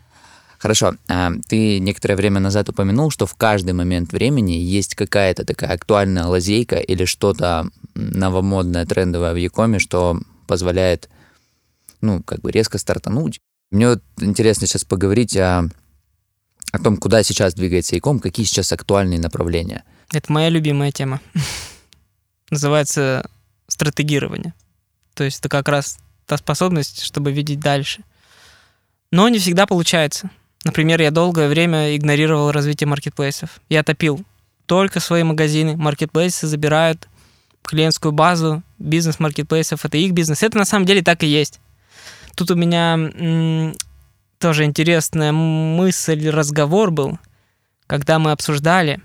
Хорошо, 0.58 0.96
а, 1.08 1.32
ты 1.48 1.80
некоторое 1.80 2.15
время 2.15 2.39
назад 2.39 2.70
упомянул, 2.70 3.12
что 3.12 3.26
в 3.26 3.36
каждый 3.36 3.74
момент 3.74 4.12
времени 4.12 4.54
есть 4.54 4.96
какая-то 4.96 5.46
такая 5.46 5.72
актуальная 5.72 6.26
лазейка 6.26 6.78
или 6.78 7.06
что-то 7.06 7.70
новомодное, 7.93 8.86
трендовое 8.86 9.34
в 9.34 9.38
Якоме, 9.38 9.80
что 9.80 10.20
позволяет, 10.48 11.10
ну, 12.02 12.24
как 12.24 12.41
бы 12.41 12.52
резко 12.52 12.78
стартануть. 12.78 13.39
Мне 13.70 13.89
вот 13.89 14.04
интересно 14.20 14.65
сейчас 14.65 14.84
поговорить 14.84 15.36
о, 15.38 15.70
о 16.72 16.80
том, 16.80 16.98
куда 16.98 17.22
сейчас 17.22 17.54
двигается 17.54 17.96
Яком, 17.96 18.20
какие 18.20 18.46
сейчас 18.46 18.72
актуальные 18.72 19.20
направления. 19.20 19.84
Это 20.12 20.32
моя 20.32 20.50
любимая 20.50 20.91
тема. 20.91 21.22
Называется 22.50 23.30
стратегирование. 23.67 24.54
То 25.13 25.24
есть 25.24 25.39
это 25.39 25.50
как 25.50 25.67
раз 25.67 25.98
та 26.26 26.38
способность, 26.38 27.02
чтобы 27.02 27.32
видеть 27.32 27.60
дальше. 27.60 28.04
Но 29.12 29.30
не 29.30 29.39
всегда 29.39 29.65
получается. 29.65 30.30
Например, 30.68 31.02
я 31.02 31.12
долгое 31.12 31.48
время 31.48 31.96
игнорировал 31.96 32.52
развитие 32.52 32.90
маркетплейсов. 32.90 33.62
Я 33.70 33.84
топил 33.84 34.26
только 34.66 35.00
свои 35.00 35.24
магазины. 35.24 35.78
Маркетплейсы 35.78 36.46
забирают 36.46 37.08
клиентскую 37.62 38.12
базу, 38.12 38.64
бизнес 38.78 39.18
маркетплейсов, 39.18 39.86
это 39.86 39.98
их 39.98 40.12
бизнес. 40.12 40.44
Это 40.44 40.58
на 40.58 40.66
самом 40.66 40.86
деле 40.86 41.02
так 41.02 41.24
и 41.24 41.28
есть. 41.28 41.62
Тут 42.36 42.52
у 42.52 42.56
меня 42.56 42.96
м- 42.96 43.76
тоже 44.40 44.66
интересная 44.66 45.32
мысль, 45.32 46.30
разговор 46.30 46.92
был, 46.92 47.18
когда 47.88 48.20
мы 48.20 48.32
обсуждали, 48.32 49.00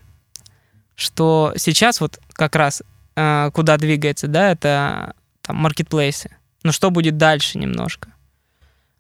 что 0.96 1.53
сейчас 1.57 2.01
вот 2.01 2.18
как 2.33 2.57
раз 2.57 2.83
э, 3.14 3.51
куда 3.55 3.77
двигается, 3.77 4.27
да, 4.27 4.51
это 4.51 5.14
там 5.42 5.59
маркетплейсы. 5.59 6.37
Но 6.64 6.72
что 6.72 6.90
будет 6.90 7.18
дальше 7.18 7.59
немножко? 7.59 8.12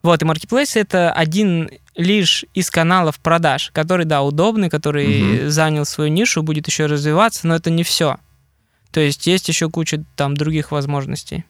Вот, 0.02 0.20
и 0.20 0.24
маркетплейс 0.24 0.76
это 0.76 1.12
один 1.12 1.70
лишь 1.94 2.44
из 2.54 2.70
каналов 2.70 3.20
продаж, 3.20 3.70
который, 3.72 4.04
да, 4.04 4.22
удобный, 4.22 4.68
который 4.68 5.42
угу. 5.44 5.50
занял 5.50 5.84
свою 5.84 6.10
нишу, 6.10 6.42
будет 6.42 6.66
еще 6.66 6.86
развиваться, 6.86 7.46
но 7.46 7.54
это 7.54 7.70
не 7.70 7.84
все. 7.84 8.16
То 8.90 9.00
есть 9.00 9.26
есть 9.26 9.48
еще 9.48 9.70
куча 9.70 10.04
там 10.16 10.36
других 10.36 10.72
возможностей. 10.72 11.44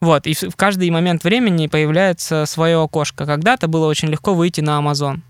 Вот, 0.00 0.26
и 0.26 0.34
в 0.34 0.56
каждый 0.56 0.90
момент 0.90 1.24
времени 1.24 1.66
появляется 1.66 2.44
свое 2.46 2.82
окошко. 2.82 3.24
Когда-то 3.24 3.68
было 3.68 3.86
очень 3.86 4.08
легко 4.08 4.34
выйти 4.34 4.60
на 4.60 4.78
Amazon. 4.78 5.20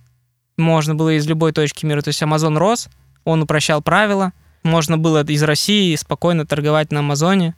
Можно 0.57 0.95
было 0.95 1.17
из 1.17 1.27
любой 1.27 1.53
точки 1.53 1.87
мира. 1.87 2.01
То 2.01 2.09
есть 2.09 2.23
Amazon 2.23 2.57
рос, 2.59 2.89
он 3.25 3.43
упрощал 3.43 3.83
правила. 3.83 4.33
Можно 4.63 4.99
было 4.99 5.23
из 5.25 5.43
России 5.43 5.95
спокойно 5.95 6.47
торговать 6.47 6.91
на 6.91 7.01
Амазоне. 7.01 7.55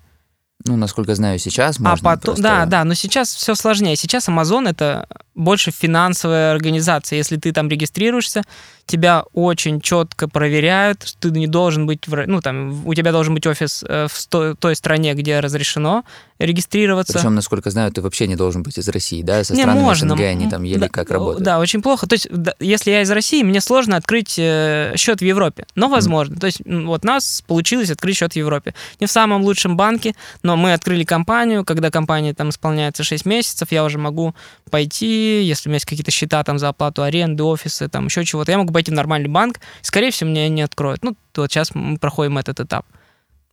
Ну, 0.65 0.77
насколько 0.77 1.15
знаю, 1.15 1.39
сейчас 1.39 1.79
а 1.79 1.83
можно. 1.83 2.11
А 2.11 2.17
потом, 2.17 2.35
просто... 2.35 2.43
Да, 2.43 2.67
да, 2.67 2.85
но 2.85 2.95
сейчас 2.95 3.35
все 3.35 3.55
сложнее. 3.55 3.97
Сейчас 3.97 4.29
Amazon 4.29 4.69
это 4.69 5.07
больше 5.35 5.71
финансовая 5.71 6.53
организация. 6.53 7.17
Если 7.19 7.37
ты 7.37 7.53
там 7.53 7.69
регистрируешься, 7.69 8.43
тебя 8.87 9.25
очень 9.33 9.81
четко 9.81 10.29
проверяют, 10.29 11.17
ты 11.19 11.31
не 11.31 11.47
должен 11.47 11.87
быть, 11.87 12.07
в, 12.07 12.27
ну 12.27 12.41
там, 12.41 12.87
у 12.87 12.95
тебя 12.95 13.13
должен 13.13 13.35
быть 13.35 13.47
офис 13.47 13.85
э, 13.87 14.07
в 14.09 14.57
той 14.57 14.77
стране, 14.77 15.15
где 15.15 15.41
разрешено 15.41 16.05
регистрироваться. 16.39 17.15
Причем, 17.15 17.35
насколько 17.35 17.71
знаю, 17.71 17.91
ты 17.93 18.03
вообще 18.03 18.27
не 18.27 18.37
должен 18.37 18.63
быть 18.63 18.79
из 18.79 18.89
России, 18.89 19.23
да? 19.23 19.43
Со 19.43 19.55
не, 19.55 19.63
странами 19.63 19.81
можно. 19.81 20.11
СНГ 20.11 20.21
они 20.21 20.49
там 20.49 20.63
еле 20.63 20.81
да, 20.81 20.89
как 20.89 21.11
работают. 21.11 21.43
Да, 21.43 21.59
очень 21.59 21.83
плохо. 21.83 22.07
То 22.07 22.15
есть, 22.15 22.29
если 22.61 22.91
я 22.91 23.03
из 23.03 23.11
России, 23.11 23.43
мне 23.43 23.61
сложно 23.61 23.97
открыть 23.97 24.35
э, 24.39 24.93
счет 24.97 25.21
в 25.21 25.25
Европе, 25.25 25.67
но 25.75 25.89
возможно. 25.89 26.35
Mm. 26.35 26.41
То 26.41 26.47
есть, 26.47 26.61
вот 26.65 27.05
нас 27.05 27.43
получилось 27.47 27.91
открыть 27.91 28.17
счет 28.17 28.35
в 28.35 28.37
Европе. 28.37 28.75
Не 29.01 29.07
в 29.07 29.11
самом 29.11 29.43
лучшем 29.43 29.77
банке, 29.77 30.15
но 30.43 30.57
мы 30.57 30.75
открыли 30.75 31.05
компанию, 31.05 31.65
когда 31.65 31.91
компания 31.91 32.35
там 32.35 32.51
исполняется 32.51 33.03
6 33.03 33.25
месяцев, 33.25 33.73
я 33.73 33.85
уже 33.85 33.99
могу 33.99 34.35
пойти, 34.71 35.43
если 35.43 35.69
у 35.69 35.71
меня 35.71 35.77
есть 35.77 35.87
какие-то 35.87 36.11
счета 36.11 36.45
там 36.45 36.59
за 36.59 36.69
оплату 36.69 37.03
аренды, 37.03 37.43
офисы, 37.43 37.89
там 37.89 38.07
еще 38.07 38.25
чего-то, 38.25 38.53
я 38.53 38.59
могу 38.59 38.73
пойти 38.77 38.91
в 38.91 38.95
нормальный 38.95 39.31
банк, 39.31 39.61
скорее 39.81 40.11
всего, 40.11 40.29
мне 40.29 40.51
не 40.51 40.61
откроют. 40.61 41.03
Ну, 41.03 41.17
вот 41.35 41.51
сейчас 41.51 41.75
мы 41.75 41.97
проходим 41.97 42.37
этот 42.37 42.61
этап. 42.61 42.85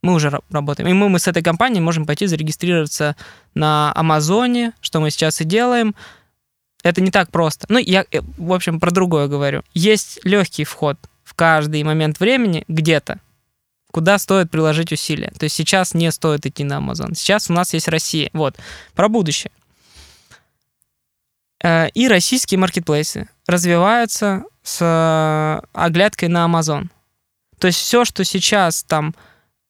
Мы 0.02 0.12
уже 0.12 0.30
работаем. 0.50 0.86
И 0.90 0.92
мы, 0.92 1.08
мы 1.08 1.18
с 1.18 1.26
этой 1.26 1.42
компанией 1.42 1.80
можем 1.80 2.04
пойти 2.04 2.26
зарегистрироваться 2.26 3.16
на 3.54 3.90
Амазоне, 3.96 4.74
что 4.82 5.00
мы 5.00 5.10
сейчас 5.10 5.40
и 5.40 5.44
делаем. 5.44 5.94
Это 6.82 7.00
не 7.00 7.10
так 7.10 7.30
просто. 7.30 7.64
Ну, 7.70 7.78
я, 7.78 8.04
э, 8.10 8.20
в 8.36 8.52
общем, 8.52 8.80
про 8.80 8.90
другое 8.90 9.28
говорю. 9.28 9.62
Есть 9.72 10.20
легкий 10.24 10.64
вход 10.64 10.98
в 11.24 11.32
каждый 11.32 11.82
момент 11.84 12.20
времени 12.20 12.64
где-то, 12.68 13.18
куда 13.90 14.18
стоит 14.18 14.50
приложить 14.50 14.92
усилия. 14.92 15.32
То 15.38 15.44
есть 15.44 15.56
сейчас 15.56 15.94
не 15.94 16.12
стоит 16.12 16.44
идти 16.44 16.64
на 16.64 16.80
Amazon. 16.80 17.14
Сейчас 17.14 17.48
у 17.48 17.54
нас 17.54 17.72
есть 17.72 17.88
Россия. 17.88 18.28
Вот. 18.34 18.58
Про 18.94 19.08
будущее. 19.08 19.52
Э, 21.64 21.88
и 21.94 22.08
российские 22.08 22.58
маркетплейсы 22.58 23.28
развиваются 23.46 24.44
с 24.62 24.78
э, 24.82 25.66
оглядкой 25.72 26.28
на 26.28 26.44
Amazon. 26.44 26.88
То 27.58 27.68
есть 27.68 27.78
все, 27.78 28.04
что 28.04 28.22
сейчас 28.22 28.84
там 28.84 29.14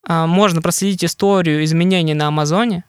э, 0.08 0.26
можно 0.26 0.60
проследить 0.60 1.04
историю 1.04 1.62
изменений 1.62 2.14
на 2.14 2.26
Амазоне, 2.26 2.84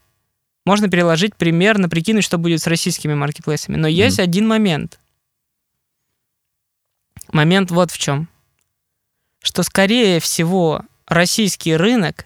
можно 0.65 0.89
переложить 0.89 1.35
примерно, 1.35 1.87
прикинуть, 1.87 2.23
что 2.23 2.39
будет 2.39 2.61
с 2.61 2.67
российскими 2.67 3.13
маркетплейсами. 3.13 3.75
Но 3.75 3.87
есть 3.87 4.17
mm. 4.17 4.23
один 4.23 4.47
момент. 4.47 4.99
Момент 7.31 7.69
вот 7.69 7.91
в 7.91 7.99
чем. 7.99 8.27
Что, 9.43 9.61
скорее 9.61 10.19
всего, 10.19 10.81
российский 11.05 11.75
рынок 11.75 12.25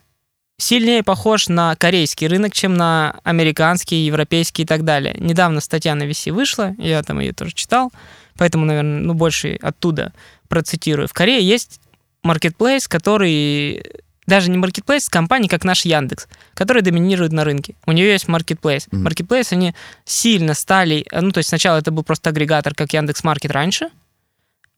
сильнее 0.60 1.04
похож 1.04 1.48
на 1.48 1.76
корейский 1.76 2.28
рынок, 2.28 2.54
чем 2.54 2.76
на 2.76 3.20
американский, 3.24 4.06
европейский 4.06 4.64
и 4.64 4.66
так 4.66 4.84
далее. 4.84 5.16
Недавно 5.18 5.62
статья 5.62 5.96
на 5.96 6.04
VC 6.04 6.32
вышла, 6.32 6.76
я 6.78 7.02
там 7.02 7.20
ее 7.20 7.34
тоже 7.34 7.54
читал, 7.54 7.92
поэтому, 8.38 8.66
наверное, 8.66 9.00
ну, 9.00 9.14
больше 9.14 9.58
оттуда 9.62 10.14
процитирую. 10.50 11.08
В 11.08 11.14
Корее 11.14 11.42
есть 11.42 11.80
маркетплейс, 12.24 12.88
который 12.88 13.84
даже 14.28 14.52
не 14.52 14.58
маркетплейс, 14.58 15.08
а 15.08 15.12
компания, 15.12 15.48
как 15.48 15.64
наш 15.64 15.86
Яндекс, 15.86 16.28
который 16.54 16.82
доминирует 16.82 17.32
на 17.32 17.46
рынке. 17.46 17.76
У 17.86 17.94
нее 17.94 18.12
есть 18.12 18.28
маркетплейс. 18.28 18.88
Mm-hmm. 18.88 19.00
Маркетплейс, 19.00 19.52
они 19.54 19.74
сильно 20.04 20.54
стали, 20.54 21.06
ну, 21.12 21.32
то 21.32 21.40
есть 21.40 21.50
сначала 21.50 21.78
это 21.78 21.92
был 21.92 22.04
просто 22.04 22.30
агрегатор, 22.30 22.76
как 22.76 22.94
Яндекс 22.94 23.24
Маркет 23.24 23.52
раньше, 23.52 23.90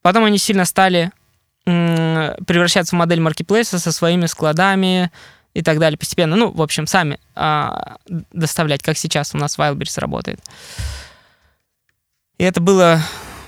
потом 0.03 0.25
они 0.25 0.37
сильно 0.37 0.65
стали 0.65 1.11
м- 1.65 2.35
превращаться 2.45 2.95
в 2.95 2.99
модель 2.99 3.19
маркетплейса 3.19 3.79
со 3.79 3.91
своими 3.91 4.27
складами, 4.27 5.11
и 5.53 5.61
так 5.61 5.79
далее 5.79 5.97
постепенно. 5.97 6.35
Ну, 6.35 6.51
в 6.51 6.61
общем, 6.61 6.87
сами 6.87 7.19
а, 7.35 7.97
доставлять, 8.31 8.81
как 8.81 8.97
сейчас 8.97 9.35
у 9.35 9.37
нас 9.37 9.57
Wildberries 9.57 9.99
работает. 9.99 10.39
И 12.37 12.43
это 12.43 12.61
было 12.61 13.01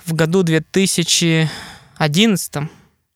в 0.05 0.13
году 0.13 0.43
2011, 0.43 2.53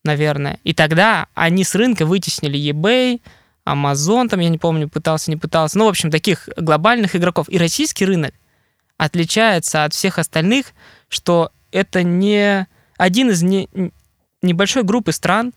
наверное. 0.04 0.60
И 0.64 0.74
тогда 0.74 1.28
они 1.34 1.64
с 1.64 1.76
рынка 1.76 2.06
вытеснили 2.06 2.60
eBay, 2.72 3.22
Amazon, 3.66 4.30
там, 4.30 4.40
я 4.40 4.50
не 4.50 4.58
помню, 4.58 4.90
пытался, 4.90 5.30
не 5.30 5.38
пытался. 5.38 5.78
Ну, 5.78 5.86
в 5.86 5.90
общем, 5.90 6.10
таких 6.10 6.50
глобальных 6.56 7.16
игроков. 7.16 7.50
И 7.50 7.58
российский 7.58 8.06
рынок 8.06 8.34
отличается 8.98 9.84
от 9.84 9.94
всех 9.94 10.20
остальных, 10.20 10.68
что 11.10 11.52
это 11.72 12.04
не 12.04 12.66
один 12.98 13.30
из 13.30 13.44
не, 13.44 13.70
небольшой 14.42 14.84
группы 14.84 15.12
стран, 15.12 15.54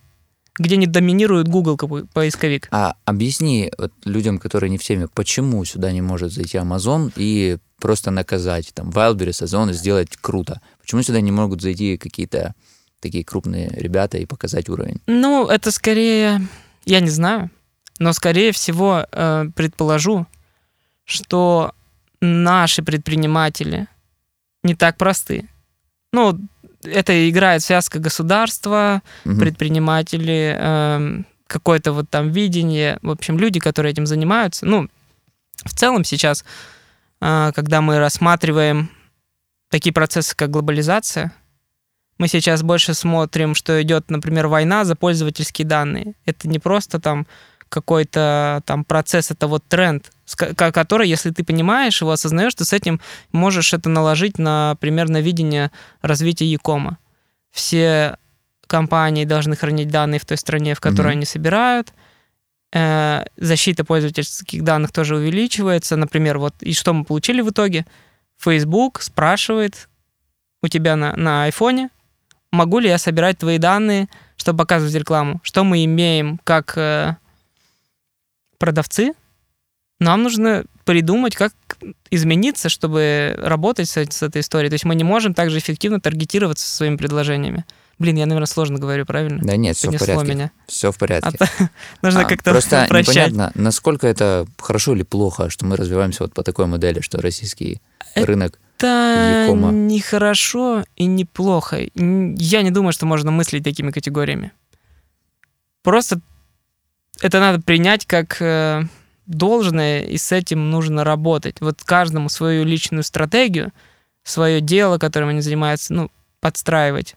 где 0.60 0.76
не 0.76 0.86
доминирует 0.86 1.48
Google 1.48 1.78
как 1.78 1.88
поисковик. 2.10 2.68
А 2.70 2.94
объясни 3.06 3.72
вот, 3.78 3.92
людям, 4.04 4.38
которые 4.38 4.68
не 4.68 4.76
в 4.76 4.82
теме, 4.82 5.08
почему 5.08 5.64
сюда 5.64 5.90
не 5.90 6.02
может 6.02 6.32
зайти 6.32 6.58
Amazon 6.58 7.10
и 7.16 7.56
просто 7.78 8.10
наказать 8.10 8.70
там 8.74 8.90
Wildberries, 8.90 9.42
Озон 9.42 9.70
и 9.70 9.72
сделать 9.72 10.18
круто? 10.20 10.60
Почему 10.78 11.02
сюда 11.02 11.22
не 11.22 11.32
могут 11.32 11.62
зайти 11.62 11.96
какие-то 11.96 12.54
такие 13.00 13.24
крупные 13.24 13.70
ребята 13.70 14.18
и 14.18 14.26
показать 14.26 14.68
уровень? 14.68 15.00
Ну, 15.06 15.48
это 15.48 15.70
скорее, 15.70 16.46
я 16.84 17.00
не 17.00 17.10
знаю, 17.10 17.50
но 17.98 18.12
скорее 18.12 18.52
всего 18.52 19.06
э, 19.10 19.46
предположу, 19.56 20.26
что 21.04 21.72
наши 22.20 22.82
предприниматели 22.82 23.86
не 24.62 24.74
так 24.74 24.98
просты. 24.98 25.48
Ну, 26.12 26.38
это 26.82 27.28
играет 27.28 27.62
связка 27.62 27.98
государства, 27.98 29.02
угу. 29.24 29.38
предприниматели, 29.38 30.56
э, 30.58 31.22
какое-то 31.46 31.92
вот 31.92 32.08
там 32.08 32.30
видение, 32.30 32.98
в 33.02 33.10
общем, 33.10 33.38
люди, 33.38 33.60
которые 33.60 33.92
этим 33.92 34.06
занимаются. 34.06 34.66
Ну, 34.66 34.88
в 35.64 35.74
целом 35.74 36.04
сейчас, 36.04 36.44
э, 37.20 37.52
когда 37.54 37.80
мы 37.80 37.98
рассматриваем 37.98 38.90
такие 39.68 39.92
процессы, 39.92 40.34
как 40.34 40.50
глобализация, 40.50 41.32
мы 42.18 42.28
сейчас 42.28 42.62
больше 42.62 42.92
смотрим, 42.92 43.54
что 43.54 43.80
идет, 43.82 44.10
например, 44.10 44.46
война 44.46 44.84
за 44.84 44.94
пользовательские 44.94 45.66
данные. 45.66 46.14
Это 46.26 46.48
не 46.48 46.58
просто 46.58 47.00
там 47.00 47.26
какой-то 47.70 48.62
там 48.66 48.84
процесс, 48.84 49.30
это 49.30 49.46
вот 49.46 49.64
тренд, 49.66 50.10
который, 50.56 51.08
если 51.08 51.30
ты 51.30 51.42
понимаешь 51.44 52.00
его, 52.02 52.10
осознаешь, 52.10 52.54
ты 52.54 52.64
с 52.64 52.72
этим 52.72 53.00
можешь 53.32 53.72
это 53.72 53.88
наложить 53.88 54.38
на 54.38 54.76
примерно 54.80 55.20
видение 55.20 55.70
развития 56.02 56.46
Якома. 56.46 56.98
Все 57.50 58.18
компании 58.66 59.24
должны 59.24 59.56
хранить 59.56 59.88
данные 59.88 60.20
в 60.20 60.26
той 60.26 60.36
стране, 60.36 60.74
в 60.74 60.80
которой 60.80 61.08
mm-hmm. 61.08 61.12
они 61.12 61.24
собирают. 61.24 61.92
Э, 62.72 63.24
защита 63.36 63.84
пользовательских 63.84 64.62
данных 64.62 64.92
тоже 64.92 65.16
увеличивается. 65.16 65.96
Например, 65.96 66.38
вот 66.38 66.54
и 66.60 66.72
что 66.74 66.92
мы 66.92 67.04
получили 67.04 67.40
в 67.40 67.50
итоге? 67.50 67.86
Facebook 68.38 69.02
спрашивает 69.02 69.88
у 70.62 70.68
тебя 70.68 70.96
на, 70.96 71.14
на 71.16 71.44
айфоне, 71.44 71.90
могу 72.52 72.78
ли 72.78 72.88
я 72.88 72.98
собирать 72.98 73.38
твои 73.38 73.58
данные, 73.58 74.08
чтобы 74.36 74.58
показывать 74.58 74.94
рекламу. 74.94 75.40
Что 75.42 75.64
мы 75.64 75.84
имеем 75.84 76.38
как 76.44 76.74
э, 76.76 77.16
продавцы, 78.60 79.14
нам 79.98 80.22
нужно 80.22 80.64
придумать, 80.84 81.34
как 81.34 81.52
измениться, 82.10 82.68
чтобы 82.68 83.34
работать 83.38 83.88
с, 83.88 83.96
с 83.96 84.22
этой 84.22 84.40
историей. 84.40 84.70
То 84.70 84.74
есть 84.74 84.84
мы 84.84 84.94
не 84.94 85.04
можем 85.04 85.34
также 85.34 85.58
эффективно 85.58 86.00
таргетироваться 86.00 86.66
своими 86.66 86.96
предложениями. 86.96 87.64
Блин, 87.98 88.16
я, 88.16 88.24
наверное, 88.24 88.46
сложно 88.46 88.78
говорю, 88.78 89.04
правильно? 89.04 89.40
Да 89.42 89.56
нет, 89.56 89.76
все 89.76 89.90
в 89.90 89.98
порядке. 89.98 90.32
меня. 90.32 90.50
Все 90.66 90.90
в 90.90 90.96
порядке. 90.96 91.36
А 91.38 91.44
то 91.46 91.50
нужно 92.02 92.22
А, 92.22 92.24
как-то 92.24 92.52
Просто 92.52 92.86
прощать. 92.88 93.32
непонятно, 93.32 93.52
насколько 93.54 94.06
это 94.06 94.46
хорошо 94.58 94.94
или 94.94 95.02
плохо, 95.02 95.50
что 95.50 95.66
мы 95.66 95.76
развиваемся 95.76 96.22
вот 96.22 96.32
по 96.32 96.42
такой 96.42 96.66
модели, 96.66 97.00
что 97.00 97.20
российский 97.20 97.82
Это 98.14 98.26
рынок... 98.26 98.58
Это 98.78 99.46
не 99.52 100.00
хорошо 100.00 100.84
и 100.96 101.04
не 101.04 101.26
плохо. 101.26 101.78
Я 101.94 102.62
не 102.62 102.70
думаю, 102.70 102.94
что 102.94 103.04
можно 103.04 103.30
мыслить 103.30 103.64
такими 103.64 103.90
категориями. 103.90 104.52
Просто 105.82 106.20
это 107.20 107.40
надо 107.40 107.60
принять 107.62 108.06
как 108.06 108.40
э, 108.40 108.82
должное, 109.26 110.02
и 110.02 110.16
с 110.16 110.32
этим 110.32 110.70
нужно 110.70 111.04
работать. 111.04 111.60
Вот 111.60 111.82
каждому 111.84 112.28
свою 112.28 112.64
личную 112.64 113.02
стратегию, 113.02 113.72
свое 114.22 114.60
дело, 114.60 114.98
которым 114.98 115.30
они 115.30 115.40
занимаются, 115.40 115.92
ну, 115.94 116.10
подстраивать 116.40 117.16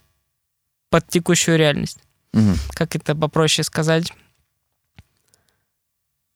под 0.90 1.08
текущую 1.08 1.58
реальность. 1.58 1.98
Мгм. 2.32 2.56
Как 2.70 2.94
это 2.94 3.14
попроще 3.14 3.64
сказать? 3.64 4.12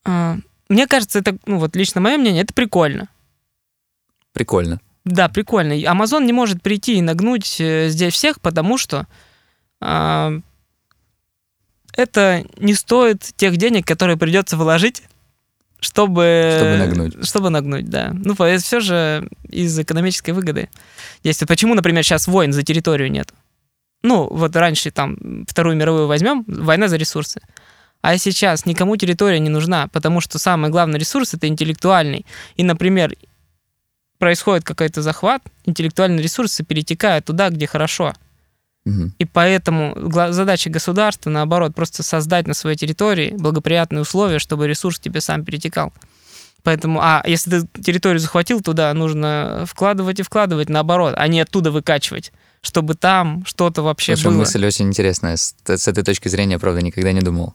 А, 0.05 0.39
Мне 0.69 0.87
кажется, 0.87 1.19
это, 1.19 1.37
ну 1.47 1.59
вот 1.59 1.77
лично 1.77 2.01
мое 2.01 2.17
мнение, 2.17 2.43
это 2.43 2.55
прикольно. 2.55 3.09
Прикольно. 4.33 4.81
Да, 5.05 5.29
прикольно. 5.29 5.73
Amazon 5.73 6.25
не 6.25 6.33
может 6.33 6.63
прийти 6.63 6.99
и 6.99 7.03
нагнуть 7.03 7.61
э, 7.61 7.89
здесь 7.89 8.15
всех, 8.15 8.41
потому 8.41 8.79
что 8.79 9.07
а, 9.81 10.41
это 11.99 12.45
не 12.59 12.75
стоит 12.75 13.23
тех 13.37 13.57
денег, 13.57 13.87
которые 13.87 14.17
придется 14.17 14.57
вложить, 14.57 15.03
чтобы... 15.81 16.55
Чтобы 16.57 16.77
нагнуть. 16.77 17.27
Чтобы 17.27 17.51
нагнуть, 17.51 17.91
да. 17.91 18.13
Ну, 18.15 18.35
это 18.35 18.63
все 18.63 18.81
же 18.81 19.29
из 19.49 19.77
экономической 19.79 20.31
выгоды. 20.31 20.69
Если 21.25 21.45
почему, 21.45 21.75
например, 21.75 22.05
сейчас 22.05 22.29
войн 22.29 22.53
за 22.53 22.63
территорию 22.63 23.11
нет? 23.11 23.33
Ну, 24.03 24.29
вот 24.31 24.55
раньше 24.55 24.93
там 24.93 25.45
Вторую 25.49 25.77
мировую 25.77 26.07
возьмем, 26.07 26.45
война 26.47 26.87
за 26.87 26.97
ресурсы. 26.97 27.41
А 28.01 28.17
сейчас 28.17 28.65
никому 28.65 28.97
территория 28.97 29.41
не 29.41 29.51
нужна, 29.51 29.89
потому 29.89 30.21
что 30.21 30.39
самый 30.39 30.71
главный 30.71 31.01
ресурс 31.01 31.35
это 31.35 31.49
интеллектуальный. 31.49 32.25
И, 32.57 32.63
например, 32.63 33.17
происходит 34.19 34.65
какой-то 34.65 35.03
захват, 35.03 35.43
интеллектуальные 35.65 36.23
ресурсы 36.23 36.63
перетекают 36.63 37.25
туда, 37.25 37.51
где 37.51 37.67
хорошо. 37.67 38.15
И 39.19 39.25
поэтому 39.27 39.95
задача 40.31 40.71
государства, 40.71 41.29
наоборот, 41.29 41.75
просто 41.75 42.03
создать 42.03 42.47
на 42.47 42.55
своей 42.55 42.77
территории 42.77 43.35
благоприятные 43.37 44.03
условия, 44.03 44.39
чтобы 44.39 44.67
ресурс 44.67 44.99
тебе 44.99 45.21
сам 45.21 45.45
перетекал. 45.45 45.93
Поэтому, 46.63 47.01
а 47.01 47.23
если 47.27 47.61
ты 47.61 47.83
территорию 47.83 48.19
захватил, 48.19 48.61
туда 48.61 48.93
нужно 48.95 49.65
вкладывать 49.67 50.21
и 50.21 50.23
вкладывать, 50.23 50.69
наоборот, 50.69 51.15
а 51.17 51.29
не 51.29 51.41
оттуда 51.41 51.71
выкачивать, 51.71 52.33
чтобы 52.63 52.95
там 52.95 53.45
что-то 53.47 53.83
вообще 53.83 54.17
Слушай, 54.17 54.33
было. 54.33 54.39
мысль 54.41 54.67
очень 54.67 54.87
интересная. 54.87 55.37
С, 55.37 55.55
с 55.65 55.89
этой 55.89 56.03
точки 56.03 56.29
зрения, 56.29 56.59
правда, 56.59 56.83
никогда 56.83 57.13
не 57.13 57.21
думал. 57.21 57.55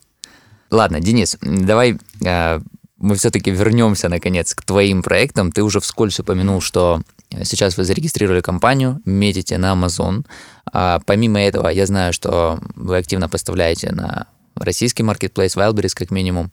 Ладно, 0.70 1.00
Денис, 1.00 1.36
давай 1.40 1.98
э, 2.24 2.60
мы 2.96 3.14
все-таки 3.16 3.50
вернемся, 3.50 4.08
наконец, 4.08 4.54
к 4.54 4.62
твоим 4.62 5.02
проектам. 5.02 5.52
Ты 5.52 5.62
уже 5.62 5.80
вскользь 5.80 6.18
упомянул, 6.18 6.60
что 6.60 7.02
сейчас 7.42 7.76
вы 7.76 7.84
зарегистрировали 7.84 8.40
компанию, 8.40 9.00
метите 9.04 9.58
на 9.58 9.72
Amazon. 9.72 10.24
А 10.72 11.00
помимо 11.06 11.40
этого, 11.40 11.68
я 11.68 11.86
знаю, 11.86 12.12
что 12.12 12.58
вы 12.76 12.96
активно 12.98 13.28
поставляете 13.28 13.90
на 13.92 14.26
российский 14.56 15.02
маркетплейс, 15.02 15.56
Wildberries 15.56 15.94
как 15.94 16.10
минимум. 16.10 16.50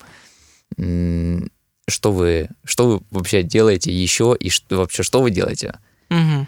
Что 1.88 2.12
вы, 2.12 2.50
что 2.64 2.88
вы 2.88 3.02
вообще 3.12 3.44
делаете 3.44 3.92
еще 3.92 4.36
и 4.40 4.50
что, 4.50 4.78
вообще 4.78 5.04
что 5.04 5.22
вы 5.22 5.32
делаете? 5.32 5.76
Мгм. 6.10 6.48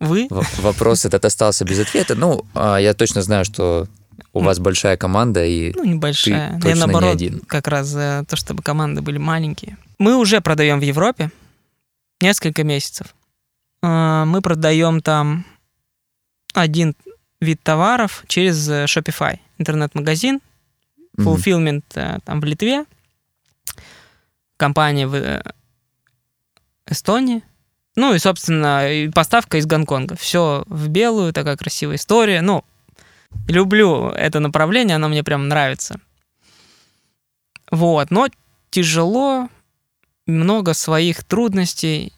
Вы? 0.00 0.26
В- 0.28 0.58
Вопрос 0.60 1.04
этот 1.04 1.24
остался 1.24 1.64
без 1.64 1.78
ответа. 1.78 2.14
Ну, 2.14 2.44
а, 2.54 2.76
я 2.78 2.92
точно 2.92 3.22
знаю, 3.22 3.44
что 3.44 3.86
у 4.32 4.40
вас 4.40 4.58
большая 4.58 4.96
команда, 4.96 5.44
и 5.44 5.72
Ну, 5.74 5.84
небольшая. 5.84 6.54
точно 6.54 6.68
Я 6.68 6.74
не 6.74 6.80
наоборот, 6.80 7.14
один. 7.14 7.40
как 7.46 7.68
раз 7.68 7.86
за 7.86 8.24
то, 8.28 8.36
чтобы 8.36 8.62
команды 8.62 9.00
были 9.00 9.18
маленькие. 9.18 9.76
Мы 9.98 10.16
уже 10.16 10.40
продаем 10.40 10.80
в 10.80 10.82
Европе 10.82 11.30
несколько 12.20 12.64
месяцев. 12.64 13.14
А, 13.82 14.24
Мы 14.24 14.40
продаем 14.40 15.00
там 15.00 15.44
один 16.54 16.94
вид 17.40 17.60
товаров 17.62 18.24
через 18.28 18.68
э, 18.68 18.84
Shopify, 18.84 19.38
интернет-магазин, 19.58 20.40
fulfillment 21.18 21.84
э, 21.94 22.18
там 22.24 22.40
в 22.40 22.44
Литве, 22.44 22.84
компания 24.56 25.06
в 25.06 25.14
э, 25.14 25.42
Эстонии. 26.86 27.42
Ну 27.96 28.14
и, 28.14 28.18
собственно, 28.18 28.90
и 28.90 29.08
поставка 29.08 29.58
из 29.58 29.66
Гонконга. 29.66 30.16
Все 30.16 30.62
в 30.66 30.88
белую, 30.88 31.32
такая 31.32 31.56
красивая 31.56 31.96
история. 31.96 32.40
Ну, 32.40 32.64
люблю 33.48 34.08
это 34.10 34.40
направление, 34.40 34.96
оно 34.96 35.08
мне 35.08 35.24
прям 35.24 35.48
нравится. 35.48 36.00
Вот, 37.70 38.10
но 38.10 38.28
тяжело, 38.70 39.48
много 40.26 40.74
своих 40.74 41.24
трудностей, 41.24 42.12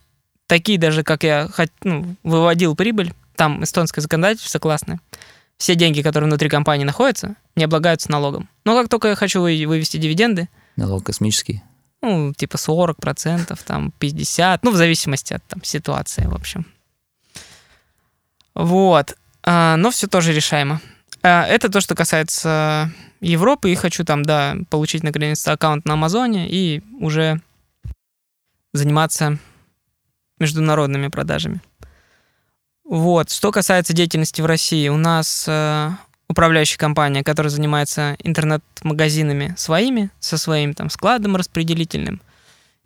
такие 0.46 0.78
даже, 0.78 1.02
как 1.02 1.22
я 1.24 1.48
ну, 1.82 2.16
выводил 2.22 2.74
прибыль, 2.76 3.12
там 3.36 3.64
эстонское 3.64 4.02
законодательство 4.02 4.58
классное. 4.58 5.00
Все 5.56 5.74
деньги, 5.74 6.02
которые 6.02 6.28
внутри 6.28 6.48
компании 6.48 6.84
находятся, 6.84 7.36
не 7.56 7.64
облагаются 7.64 8.10
налогом. 8.10 8.48
Но 8.64 8.78
как 8.80 8.88
только 8.88 9.08
я 9.08 9.14
хочу 9.14 9.40
вы- 9.40 9.64
вывести 9.66 9.96
дивиденды, 9.96 10.48
налог 10.76 11.04
космический. 11.04 11.62
ну, 12.02 12.32
типа 12.34 12.56
40%, 12.56 13.58
там 13.64 13.92
50%, 13.98 14.58
ну, 14.62 14.70
в 14.72 14.76
зависимости 14.76 15.34
от 15.34 15.44
там, 15.44 15.62
ситуации, 15.62 16.26
в 16.26 16.34
общем. 16.34 16.66
Вот. 18.54 19.16
А, 19.42 19.76
но 19.76 19.90
все 19.90 20.06
тоже 20.06 20.32
решаемо. 20.32 20.80
А, 21.22 21.46
это 21.46 21.68
то, 21.68 21.80
что 21.80 21.94
касается 21.94 22.92
Европы, 23.20 23.70
и 23.70 23.74
хочу 23.74 24.04
там, 24.04 24.22
да, 24.22 24.56
получить 24.70 25.02
наконец-то 25.02 25.52
аккаунт 25.52 25.84
на 25.86 25.94
Амазоне 25.94 26.48
и 26.48 26.82
уже 27.00 27.40
заниматься 28.72 29.38
международными 30.38 31.08
продажами. 31.08 31.60
Вот. 32.84 33.30
Что 33.30 33.50
касается 33.50 33.92
деятельности 33.92 34.42
в 34.42 34.46
России, 34.46 34.88
у 34.88 34.96
нас 34.96 35.46
э, 35.48 35.90
управляющая 36.28 36.78
компания, 36.78 37.24
которая 37.24 37.50
занимается 37.50 38.16
интернет-магазинами 38.22 39.54
своими, 39.56 40.10
со 40.20 40.36
своим 40.36 40.74
там 40.74 40.90
складом 40.90 41.36
распределительным 41.36 42.20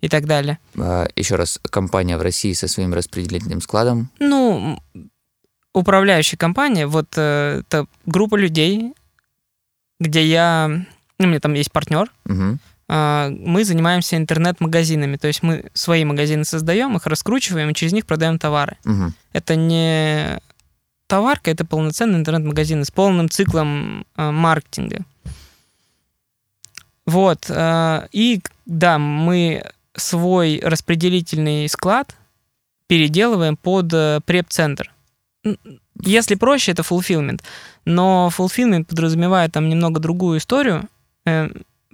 и 0.01 0.07
так 0.07 0.25
далее. 0.25 0.59
А, 0.77 1.07
Еще 1.15 1.35
раз, 1.35 1.59
компания 1.69 2.17
в 2.17 2.21
России 2.21 2.53
со 2.53 2.67
своим 2.67 2.93
распределительным 2.93 3.61
складом. 3.61 4.09
Ну, 4.19 4.81
управляющая 5.73 6.37
компания, 6.37 6.87
вот 6.87 7.09
э, 7.17 7.61
это 7.67 7.85
группа 8.05 8.35
людей, 8.35 8.93
где 9.99 10.25
я, 10.25 10.67
ну, 11.17 11.25
у 11.25 11.27
меня 11.27 11.39
там 11.41 11.53
есть 11.53 11.71
партнер, 11.71 12.09
Мгм. 12.25 12.59
А, 12.91 13.29
мы 13.29 13.63
занимаемся 13.63 14.17
интернет-магазинами, 14.17 15.15
то 15.17 15.27
есть 15.27 15.43
мы 15.43 15.65
свои 15.73 16.03
магазины 16.05 16.43
создаем, 16.43 16.97
их 16.97 17.05
раскручиваем 17.05 17.69
и 17.69 17.73
через 17.75 17.93
них 17.93 18.07
продаем 18.07 18.39
товары. 18.39 18.77
Мгм. 18.83 19.13
Это 19.31 19.55
не 19.55 20.39
товарка, 21.05 21.51
это 21.51 21.65
полноценный 21.65 22.17
интернет-магазин 22.17 22.83
с 22.83 22.89
полным 22.89 23.29
циклом 23.29 24.05
э, 24.17 24.31
маркетинга. 24.31 25.05
Вот. 27.05 27.45
э, 27.47 28.07
и 28.11 28.41
да, 28.65 28.97
мы 28.97 29.63
свой 29.95 30.59
распределительный 30.63 31.69
склад 31.69 32.15
переделываем 32.87 33.55
под 33.55 33.93
э, 33.93 34.19
преп-центр. 34.25 34.91
Если 36.01 36.33
проще, 36.33 36.71
это 36.71 36.81
fulfillment. 36.81 37.41
Но 37.85 38.31
fulfillment 38.35 38.85
подразумевает 38.85 39.51
там 39.51 39.69
немного 39.69 39.99
другую 39.99 40.39
историю. 40.39 40.89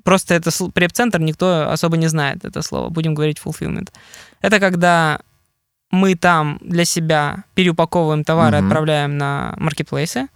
Просто 0.05 0.35
это 0.35 0.51
преп-центр 0.71 1.19
никто 1.19 1.67
особо 1.71 1.97
не 1.97 2.07
знает 2.07 2.45
это 2.45 2.61
слово. 2.61 2.89
Будем 2.89 3.15
говорить 3.15 3.41
fulfillment. 3.43 3.89
Это 4.39 4.59
когда 4.59 5.19
мы 5.89 6.13
там 6.15 6.59
для 6.61 6.85
себя 6.85 7.43
переупаковываем 7.55 8.23
товары, 8.23 8.57
Мгм. 8.57 8.67
отправляем 8.67 9.17
на 9.17 9.55
маркетплейсы, 9.57 10.27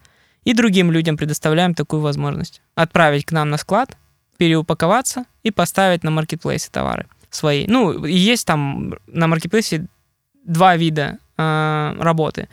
и 0.43 0.53
другим 0.53 0.91
людям 0.91 1.17
предоставляем 1.17 1.75
такую 1.75 2.01
возможность. 2.01 2.61
Отправить 2.73 3.25
к 3.25 3.31
нам 3.31 3.51
на 3.51 3.57
склад, 3.57 3.95
переупаковаться 4.37 5.25
и 5.43 5.51
поставить 5.51 6.03
на 6.03 6.09
маркетплейсы 6.09 6.71
товары 6.71 7.05
свои. 7.29 7.67
Ну, 7.67 8.05
есть 8.05 8.47
там 8.47 8.95
на 9.05 9.27
маркетплейсе 9.27 9.85
два 10.45 10.77
вида 10.77 11.19
э, 11.37 11.95
работы. 11.99 12.49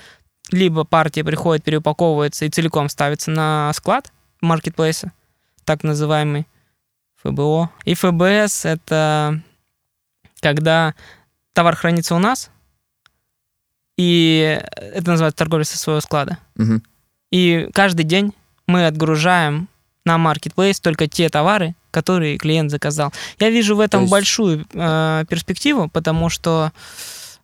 Либо 0.50 0.85
партия 0.85 1.24
приходит, 1.24 1.64
переупаковывается 1.64 2.44
и 2.44 2.50
целиком 2.50 2.90
ставится 2.90 3.31
на 3.31 3.72
склад 3.72 4.12
маркетплейса, 4.42 5.12
так 5.64 5.83
называемый 5.83 6.46
ФБО. 7.31 7.71
И 7.85 7.95
ФБС— 7.95 8.65
это 8.65 9.41
когда 10.41 10.95
товар 11.53 11.75
хранится 11.77 12.15
у 12.15 12.19
нас, 12.19 12.51
и 13.97 14.61
это 14.77 15.11
называется 15.11 15.39
торговля 15.39 15.65
со 15.65 15.79
своего 15.79 16.01
склада. 16.01 16.39
Мгм. 16.55 16.83
И 17.31 17.69
каждый 17.73 18.05
день 18.05 18.35
мы 18.67 18.87
отгружаем 18.87 19.69
на 20.05 20.19
маркетплейс 20.19 20.81
только 20.81 21.09
те 21.09 21.29
товары, 21.29 21.75
которые 21.91 22.37
клиент 22.39 22.71
заказал. 22.71 23.12
Я 23.41 23.51
вижу 23.51 23.75
в 23.75 23.81
этом 23.81 24.03
есть- 24.03 24.11
большую 24.11 24.67
э, 24.73 25.25
перспективу, 25.29 25.89
потому 25.89 26.29
что 26.29 26.73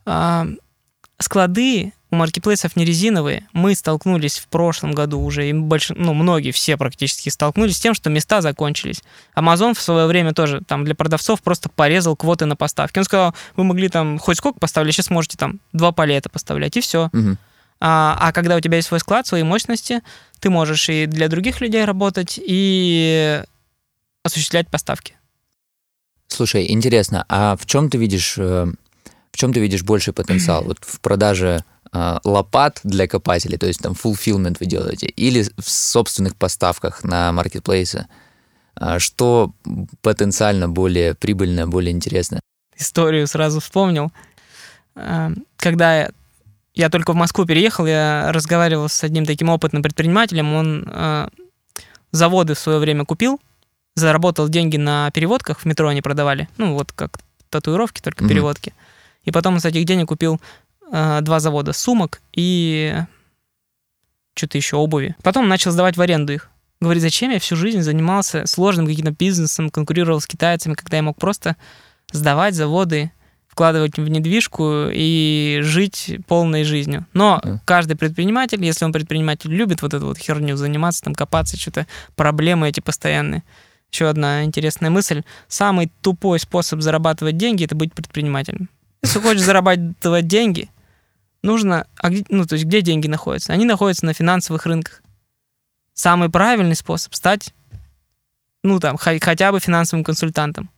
э, 0.07 0.47
склады 1.19 1.93
у 2.13 2.15
маркетплейсов 2.15 2.77
не 2.77 2.85
резиновые. 2.85 3.49
Мы 3.55 3.75
столкнулись 3.75 4.39
в 4.39 4.47
прошлом 4.49 4.93
году 4.93 5.19
уже, 5.19 5.49
и 5.49 5.53
больш... 5.55 5.91
ну, 5.97 6.13
многие, 6.13 6.51
все 6.53 6.77
практически 6.77 7.31
столкнулись 7.31 7.79
с 7.79 7.81
тем, 7.81 7.95
что 7.95 8.11
места 8.11 8.43
закончились. 8.43 9.03
Amazon 9.35 9.75
в 9.75 9.81
свое 9.81 10.07
время 10.07 10.35
тоже 10.35 10.61
там 10.61 10.85
для 10.85 10.95
продавцов 10.95 11.41
просто 11.43 11.71
порезал 11.71 12.15
квоты 12.15 12.45
на 12.45 12.55
поставки. 12.55 12.99
Он 12.99 13.05
сказал, 13.05 13.35
вы 13.57 13.65
могли 13.65 13.89
там 13.89 14.19
хоть 14.19 14.37
сколько 14.37 14.61
поставили, 14.61 14.91
сейчас 14.91 15.09
можете 15.09 15.39
там 15.39 15.59
два 15.73 15.91
палета 15.91 16.29
поставлять, 16.29 16.77
и 16.77 16.83
все. 16.83 17.09
Мгм. 17.13 17.39
А, 17.81 18.19
а 18.21 18.33
когда 18.33 18.57
у 18.57 18.61
тебя 18.61 18.77
есть 18.77 18.89
свой 18.89 19.01
склад, 19.01 19.27
свои 19.27 19.43
мощности, 19.43 20.03
ты 20.39 20.51
можешь 20.51 20.91
и 20.91 21.07
для 21.07 21.29
других 21.29 21.63
людей 21.63 21.83
работать, 21.85 22.39
и 22.41 23.43
осуществлять 24.23 24.69
поставки. 24.69 25.17
Слушай, 26.29 26.71
интересно, 26.71 27.25
а 27.31 27.57
в 27.57 27.65
чем 27.65 27.89
ты 27.89 27.97
видишь, 27.97 28.35
э, 28.37 28.67
в 29.33 29.37
чем 29.37 29.55
ты 29.55 29.61
видишь 29.61 29.83
больший 29.83 30.13
потенциал? 30.13 30.63
Вот 30.67 30.79
в 30.83 31.01
продаже 31.01 31.65
лопат 32.25 32.81
для 32.85 33.07
копателей, 33.07 33.59
то 33.59 33.67
есть 33.67 33.81
там 33.81 33.93
fulfillment 33.93 34.57
вы 34.61 34.67
делаете, 34.67 35.07
или 35.07 35.43
в 35.59 35.69
собственных 35.71 36.37
поставках 36.37 37.05
на 37.05 37.33
маркетплейсы? 37.33 38.07
А 38.75 38.99
Что 38.99 39.53
потенциально 40.01 40.69
более 40.69 41.15
прибыльно, 41.15 41.67
более 41.69 41.93
интересно? 41.93 42.41
историю 42.77 43.27
сразу 43.27 43.61
вспомнил. 43.61 44.11
Э, 44.97 45.31
Когда 45.57 46.09
я, 46.75 46.89
только 46.89 47.13
в 47.13 47.17
Москву 47.17 47.45
переехал, 47.45 47.87
я 47.87 48.33
разговаривал 48.33 48.89
с 48.89 49.05
одним 49.05 49.27
таким 49.27 49.51
опытным 49.51 49.83
предпринимателем. 49.83 50.55
Он 50.55 50.89
э, 50.91 51.29
заводы 52.13 52.55
в 52.55 52.59
свое 52.59 52.79
время 52.79 53.05
купил, 53.05 53.39
заработал 53.95 54.49
деньги 54.49 54.79
на 54.79 55.11
переводках, 55.11 55.61
в 55.61 55.65
метро 55.67 55.89
они 55.89 56.01
продавали. 56.01 56.49
Ну, 56.57 56.73
вот 56.75 56.93
как 56.93 57.19
татуировки, 57.51 58.01
только 58.01 58.25
Мгм. 58.25 58.31
переводки. 58.31 58.73
И 59.25 59.31
потом 59.31 59.61
с 59.61 59.65
этих 59.67 59.85
денег 59.85 60.09
купил 60.09 60.35
э, 60.37 60.39
два 60.93 61.41
завода 61.41 61.73
сумок 61.73 62.21
и 62.35 62.95
что-то 64.35 64.59
еще 64.59 64.77
обуви. 64.77 65.17
Потом 65.23 65.49
начал 65.49 65.71
сдавать 65.71 65.97
в 65.97 66.01
аренду 66.01 66.33
их. 66.33 66.51
Говорит, 66.81 67.03
зачем 67.03 67.31
я 67.31 67.39
всю 67.39 67.57
жизнь 67.57 67.81
занимался 67.81 68.45
сложным 68.47 68.87
каким-то 68.87 69.13
бизнесом, 69.13 69.71
конкурировал 69.71 70.21
с 70.21 70.27
китайцами, 70.27 70.75
когда 70.75 70.97
я 70.99 71.03
мог 71.03 71.17
просто 71.17 71.57
сдавать 72.13 72.55
заводы, 72.55 73.13
вкладывать 73.47 73.99
в 73.99 74.09
недвижку 74.09 74.89
и 74.93 75.61
жить 75.63 76.19
полной 76.27 76.65
жизнью. 76.65 77.07
Но 77.13 77.41
Да. 77.45 77.61
каждый 77.65 77.97
предприниматель, 77.97 78.65
если 78.65 78.85
он 78.85 78.93
предприниматель, 78.93 79.51
любит 79.51 79.83
вот 79.83 79.95
эту 79.95 80.07
вот 80.07 80.19
херню 80.19 80.57
заниматься, 80.57 81.03
там 81.03 81.15
копаться, 81.15 81.59
что-то 81.59 81.87
проблемы 82.17 82.69
эти 82.69 82.81
постоянные. 82.81 83.45
Еще 83.93 84.09
одна 84.09 84.45
интересная 84.45 84.89
мысль. 84.91 85.23
Самый 85.49 85.93
тупой 86.01 86.39
способ 86.41 86.81
зарабатывать 86.81 87.37
деньги– 87.37 87.65
это 87.67 87.75
быть 87.77 87.93
предпринимателем. 87.93 88.71
Если 89.03 89.19
хочешь 89.21 89.43
зарабатывать 89.43 90.27
деньги, 90.27 90.71
нужно... 91.43 91.87
А 91.99 92.11
ну, 92.29 92.47
то 92.47 92.55
есть 92.55 92.65
где 92.65 92.83
деньги 92.83 93.09
находятся? 93.09 93.53
Они 93.53 93.65
находятся 93.65 94.07
на 94.07 94.15
финансовых 94.15 94.67
рынках. 94.67 95.03
Самый 95.95 96.31
правильный 96.31 96.77
способ– 96.77 97.15
стать, 97.17 97.53
ну, 98.63 98.81
там, 98.81 98.97
хо- 98.97 99.19
хотя 99.21 99.53
бы 99.53 99.61
финансовым 99.61 100.05
консультантом. 100.05 100.71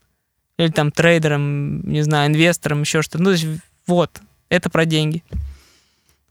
Или 0.57 0.69
там 0.69 0.91
трейдером, 0.91 1.81
не 1.89 2.01
знаю, 2.01 2.29
инвестором, 2.29 2.81
еще 2.81 3.01
что-то. 3.01 3.23
Ну, 3.23 3.25
то 3.25 3.31
есть 3.31 3.47
вот, 3.87 4.21
это 4.49 4.69
про 4.69 4.85
деньги. 4.85 5.23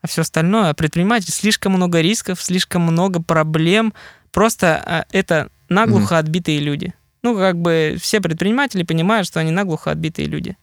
А 0.00 0.06
все 0.06 0.22
остальное, 0.22 0.70
а 0.70 0.74
предприниматель, 0.74 1.32
слишком 1.32 1.72
много 1.72 2.00
рисков, 2.00 2.42
слишком 2.42 2.82
много 2.82 3.22
проблем. 3.22 3.94
Просто 4.32 4.82
а, 4.84 5.06
это 5.12 5.50
наглухо 5.68 6.18
отбитые 6.18 6.58
люди. 6.58 6.92
Ну, 7.22 7.36
как 7.36 7.56
бы 7.58 7.96
все 8.00 8.20
предприниматели 8.20 8.82
понимают, 8.82 9.26
что 9.26 9.40
они 9.40 9.50
наглухо 9.50 9.90
отбитые 9.90 10.28
люди. 10.28 10.56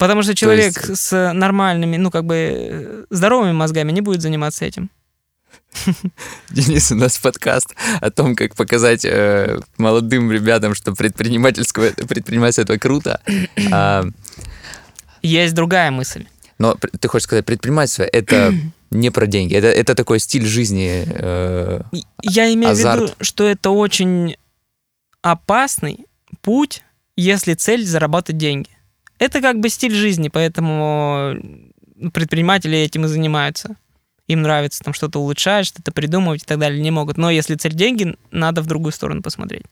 Потому 0.00 0.22
что 0.22 0.34
человек 0.34 0.88
есть- 0.88 0.96
с 1.02 1.32
нормальными, 1.34 1.96
ну, 1.98 2.10
как 2.10 2.24
бы 2.24 2.34
э, 2.34 3.04
здоровыми 3.10 3.52
мозгами 3.52 3.92
не 3.92 4.00
будет 4.00 4.22
заниматься 4.22 4.64
этим. 4.64 4.90
Денис, 6.50 6.90
у 6.90 6.94
нас 6.96 7.18
подкаст 7.18 7.74
о 8.00 8.10
том, 8.10 8.34
как 8.34 8.56
показать 8.56 9.04
э, 9.04 9.60
молодым 9.76 10.32
ребятам, 10.32 10.74
что 10.74 10.94
предпринимательское, 10.94 11.92
предпринимательство 11.92 12.62
это 12.62 12.78
круто. 12.78 13.20
А, 13.70 14.04
Есть 15.22 15.54
другая 15.54 15.90
мысль. 15.90 16.26
но 16.58 16.76
ты 16.98 17.06
хочешь 17.08 17.26
сказать, 17.26 17.44
предпринимательство 17.44 18.04
это 18.04 18.54
не 18.90 19.10
про 19.10 19.26
деньги, 19.26 19.54
это, 19.54 19.68
это 19.68 19.94
такой 19.94 20.18
стиль 20.18 20.46
жизни. 20.46 21.04
э, 21.06 21.82
Я 22.22 22.52
имею 22.54 22.74
в 22.74 22.78
виду, 22.78 22.88
Азарт. 22.88 23.16
что 23.20 23.46
это 23.46 23.68
очень 23.70 24.36
опасный 25.22 26.06
путь, 26.40 26.82
если 27.16 27.52
цель 27.54 27.84
заработать 27.86 28.38
деньги. 28.38 28.70
Это 29.20 29.42
как 29.42 29.60
бы 29.60 29.68
стиль 29.68 29.94
жизни, 29.94 30.28
поэтому 30.28 31.36
предприниматели 32.14 32.78
этим 32.78 33.04
и 33.04 33.08
занимаются. 33.08 33.76
Им 34.26 34.42
нравится 34.42 34.82
там 34.82 34.94
что-то 34.94 35.20
улучшать, 35.20 35.66
что-то 35.66 35.92
придумывать 35.92 36.42
и 36.42 36.46
так 36.46 36.58
далее. 36.58 36.80
Не 36.80 36.90
могут. 36.90 37.18
Но 37.18 37.30
если 37.30 37.54
цель 37.54 37.74
деньги, 37.74 38.16
надо 38.30 38.62
в 38.62 38.66
другую 38.66 38.92
сторону 38.92 39.22
посмотреть. 39.22 39.64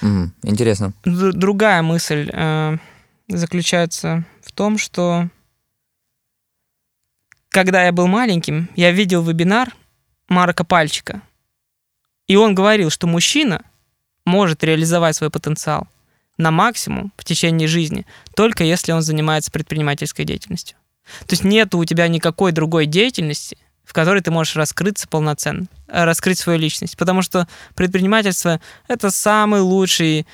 мгм, 0.00 0.32
интересно. 0.42 0.94
Другая 1.04 1.82
мысль 1.82 2.30
э, 2.32 2.78
заключается 3.28 4.24
в 4.42 4.52
том, 4.52 4.78
что 4.78 5.28
когда 7.50 7.84
я 7.84 7.92
был 7.92 8.06
маленьким, 8.06 8.70
я 8.76 8.92
видел 8.92 9.22
вебинар 9.22 9.74
Марка 10.28 10.64
Пальчика. 10.64 11.20
И 12.28 12.36
он 12.36 12.54
говорил, 12.54 12.88
что 12.88 13.06
мужчина 13.06 13.62
может 14.24 14.64
реализовать 14.64 15.16
свой 15.16 15.30
потенциал 15.30 15.86
на 16.38 16.50
максимум 16.50 17.12
в 17.16 17.24
течение 17.24 17.68
жизни, 17.68 18.06
только 18.34 18.64
если 18.64 18.92
он 18.92 19.02
занимается 19.02 19.50
предпринимательской 19.50 20.24
деятельностью. 20.24 20.76
То 21.20 21.32
есть 21.32 21.44
нет 21.44 21.74
у 21.74 21.84
тебя 21.84 22.08
никакой 22.08 22.52
другой 22.52 22.86
деятельности, 22.86 23.56
в 23.84 23.92
которой 23.92 24.20
ты 24.20 24.30
можешь 24.30 24.56
раскрыться 24.56 25.06
полноценно, 25.08 25.66
э, 25.86 26.04
раскрыть 26.04 26.38
свою 26.38 26.58
личность. 26.58 26.96
Потому 26.96 27.22
что 27.22 27.46
предпринимательство— 27.74 28.60
это 28.88 29.10
самый 29.10 29.60
лучший 29.60 30.26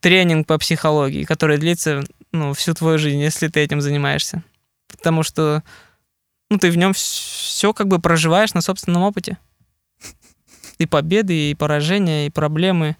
тренинг 0.00 0.46
по 0.46 0.58
психологии, 0.58 1.24
который 1.24 1.58
длится 1.58 2.04
ну, 2.32 2.52
всю 2.52 2.74
твою 2.74 2.98
жизнь, 2.98 3.20
если 3.20 3.48
ты 3.48 3.60
этим 3.60 3.80
занимаешься. 3.80 4.42
Потому 4.88 5.22
что 5.22 5.62
ну, 6.50 6.58
ты 6.58 6.70
в 6.70 6.76
нем 6.76 6.92
все 6.92 7.72
как 7.72 7.88
бы 7.88 7.98
проживаешь 7.98 8.52
на 8.52 8.60
собственном 8.60 9.02
опыте. 9.04 9.38
И 10.76 10.84
победы, 10.84 11.50
и 11.50 11.54
поражения, 11.54 12.26
и 12.26 12.30
проблемы. 12.30 12.96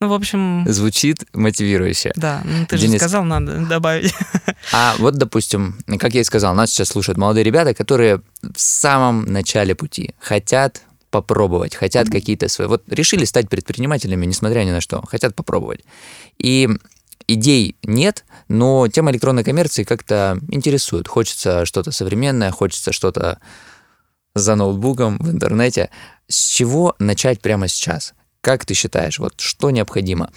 Ну, 0.00 0.08
в 0.08 0.12
общем, 0.12 0.64
Звучит 0.68 1.24
мотивирующе. 1.32 2.12
да, 2.16 2.42
ну, 2.44 2.66
ты 2.66 2.76
же 2.76 2.86
Денис. 2.86 3.00
сказал, 3.00 3.24
надо 3.24 3.66
добавить. 3.66 4.14
А 4.72 4.94
вот, 4.98 5.14
допустим, 5.14 5.78
как 5.98 6.12
я 6.14 6.20
и 6.22 6.24
сказал, 6.24 6.54
нас 6.54 6.70
сейчас 6.70 6.88
слушают 6.88 7.16
молодые 7.18 7.44
ребята, 7.44 7.72
которые 7.72 8.20
в 8.42 8.60
самом 8.60 9.24
начале 9.24 9.74
пути 9.74 10.14
хотят 10.18 10.82
попробовать, 11.10 11.74
хотят 11.74 12.10
какие-то 12.10 12.48
свои... 12.48 12.66
Вот 12.66 12.82
решили 12.88 13.24
стать 13.24 13.48
предпринимателями, 13.48 14.26
несмотря 14.26 14.64
ни 14.64 14.70
на 14.70 14.80
что, 14.80 15.00
хотят 15.06 15.34
попробовать. 15.34 15.80
И 16.36 16.68
идей 17.28 17.76
нет, 17.82 18.24
но 18.48 18.88
тема 18.88 19.12
электронной 19.12 19.44
коммерции 19.44 19.84
как-то 19.84 20.38
интересует. 20.48 21.08
Хочется 21.08 21.64
что-то 21.64 21.90
современное, 21.92 22.50
хочется 22.50 22.92
что-то 22.92 23.38
за 24.34 24.56
ноутбуком 24.56 25.18
в 25.18 25.30
интернете. 25.30 25.90
С 26.28 26.48
чего 26.48 26.94
начать 26.98 27.40
прямо 27.40 27.68
сейчас? 27.68 28.14
Как 28.46 28.64
ты 28.64 28.74
считаешь, 28.74 29.18
вот 29.18 29.40
что 29.40 29.70
необходимо? 29.70 30.30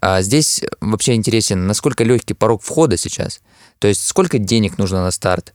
А 0.00 0.22
здесь 0.22 0.62
вообще 0.80 1.14
интересен, 1.14 1.66
насколько 1.66 2.04
легкий 2.04 2.32
порог 2.32 2.62
входа 2.62 2.96
сейчас. 2.96 3.40
То 3.80 3.88
есть 3.88 4.06
сколько 4.06 4.38
денег 4.38 4.78
нужно 4.78 5.02
на 5.02 5.10
старт? 5.10 5.52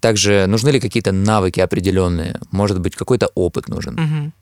Также 0.00 0.46
нужны 0.46 0.70
ли 0.70 0.80
какие-то 0.80 1.12
навыки 1.12 1.60
определенные? 1.60 2.40
Может 2.52 2.80
быть, 2.80 2.96
какой-то 2.96 3.26
опыт 3.34 3.68
нужен? 3.68 4.32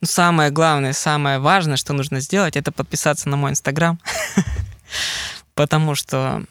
Ну, 0.00 0.06
Самое 0.06 0.50
главное, 0.50 0.94
самое 0.94 1.38
важное, 1.40 1.76
что 1.76 1.92
нужно 1.92 2.20
сделать, 2.20 2.56
это 2.56 2.72
подписаться 2.72 3.28
на 3.28 3.36
мой 3.36 3.50
инстаграм. 3.50 4.00
Потому 5.54 5.94
что 5.94 6.42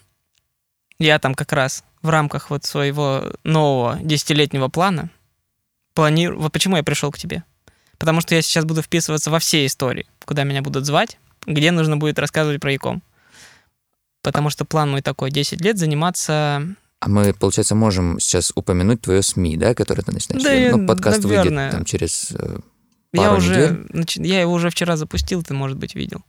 я 0.99 1.17
там 1.17 1.33
как 1.33 1.51
раз 1.51 1.83
в 2.03 2.09
рамках 2.09 2.51
вот 2.51 2.65
своего 2.65 3.23
нового 3.43 3.97
десятилетнего 4.03 4.67
плана 4.67 5.09
планирую... 5.95 6.39
Вот 6.39 6.53
почему 6.53 6.77
я 6.77 6.83
пришел 6.83 7.11
к 7.11 7.17
тебе. 7.17 7.43
Потому 8.01 8.19
что 8.19 8.33
я 8.33 8.41
сейчас 8.41 8.65
буду 8.65 8.81
вписываться 8.81 9.29
во 9.29 9.37
все 9.37 9.63
истории, 9.63 10.07
куда 10.25 10.43
меня 10.43 10.63
будут 10.63 10.87
звать, 10.87 11.19
где 11.45 11.69
нужно 11.69 11.97
будет 11.97 12.17
рассказывать 12.17 12.59
про 12.59 12.71
Яком. 12.71 13.03
Потому 14.23 14.49
что 14.49 14.65
план 14.65 14.89
мой 14.89 15.03
такой, 15.03 15.29
10 15.29 15.61
лет 15.61 15.77
заниматься... 15.77 16.63
А 16.99 17.07
мы, 17.07 17.31
получается, 17.35 17.75
можем 17.75 18.19
сейчас 18.19 18.53
упомянуть 18.55 19.01
твое 19.01 19.21
СМИ, 19.21 19.55
да, 19.55 19.75
которое 19.75 20.01
ты 20.01 20.13
начинаешь? 20.13 20.41
Да, 20.71 20.77
ну, 20.77 20.87
подкаст 20.87 21.23
наверное. 21.23 21.65
выйдет 21.65 21.71
там 21.77 21.85
через... 21.85 22.31
э, 22.31 22.57
Я 23.13 23.21
пару 23.21 23.37
уже, 23.37 23.85
недель? 23.93 24.25
я 24.27 24.41
его 24.41 24.53
уже 24.53 24.71
вчера 24.71 24.97
запустил, 24.97 25.43
ты, 25.43 25.53
может 25.53 25.77
быть, 25.77 25.93
видел. 25.93 26.23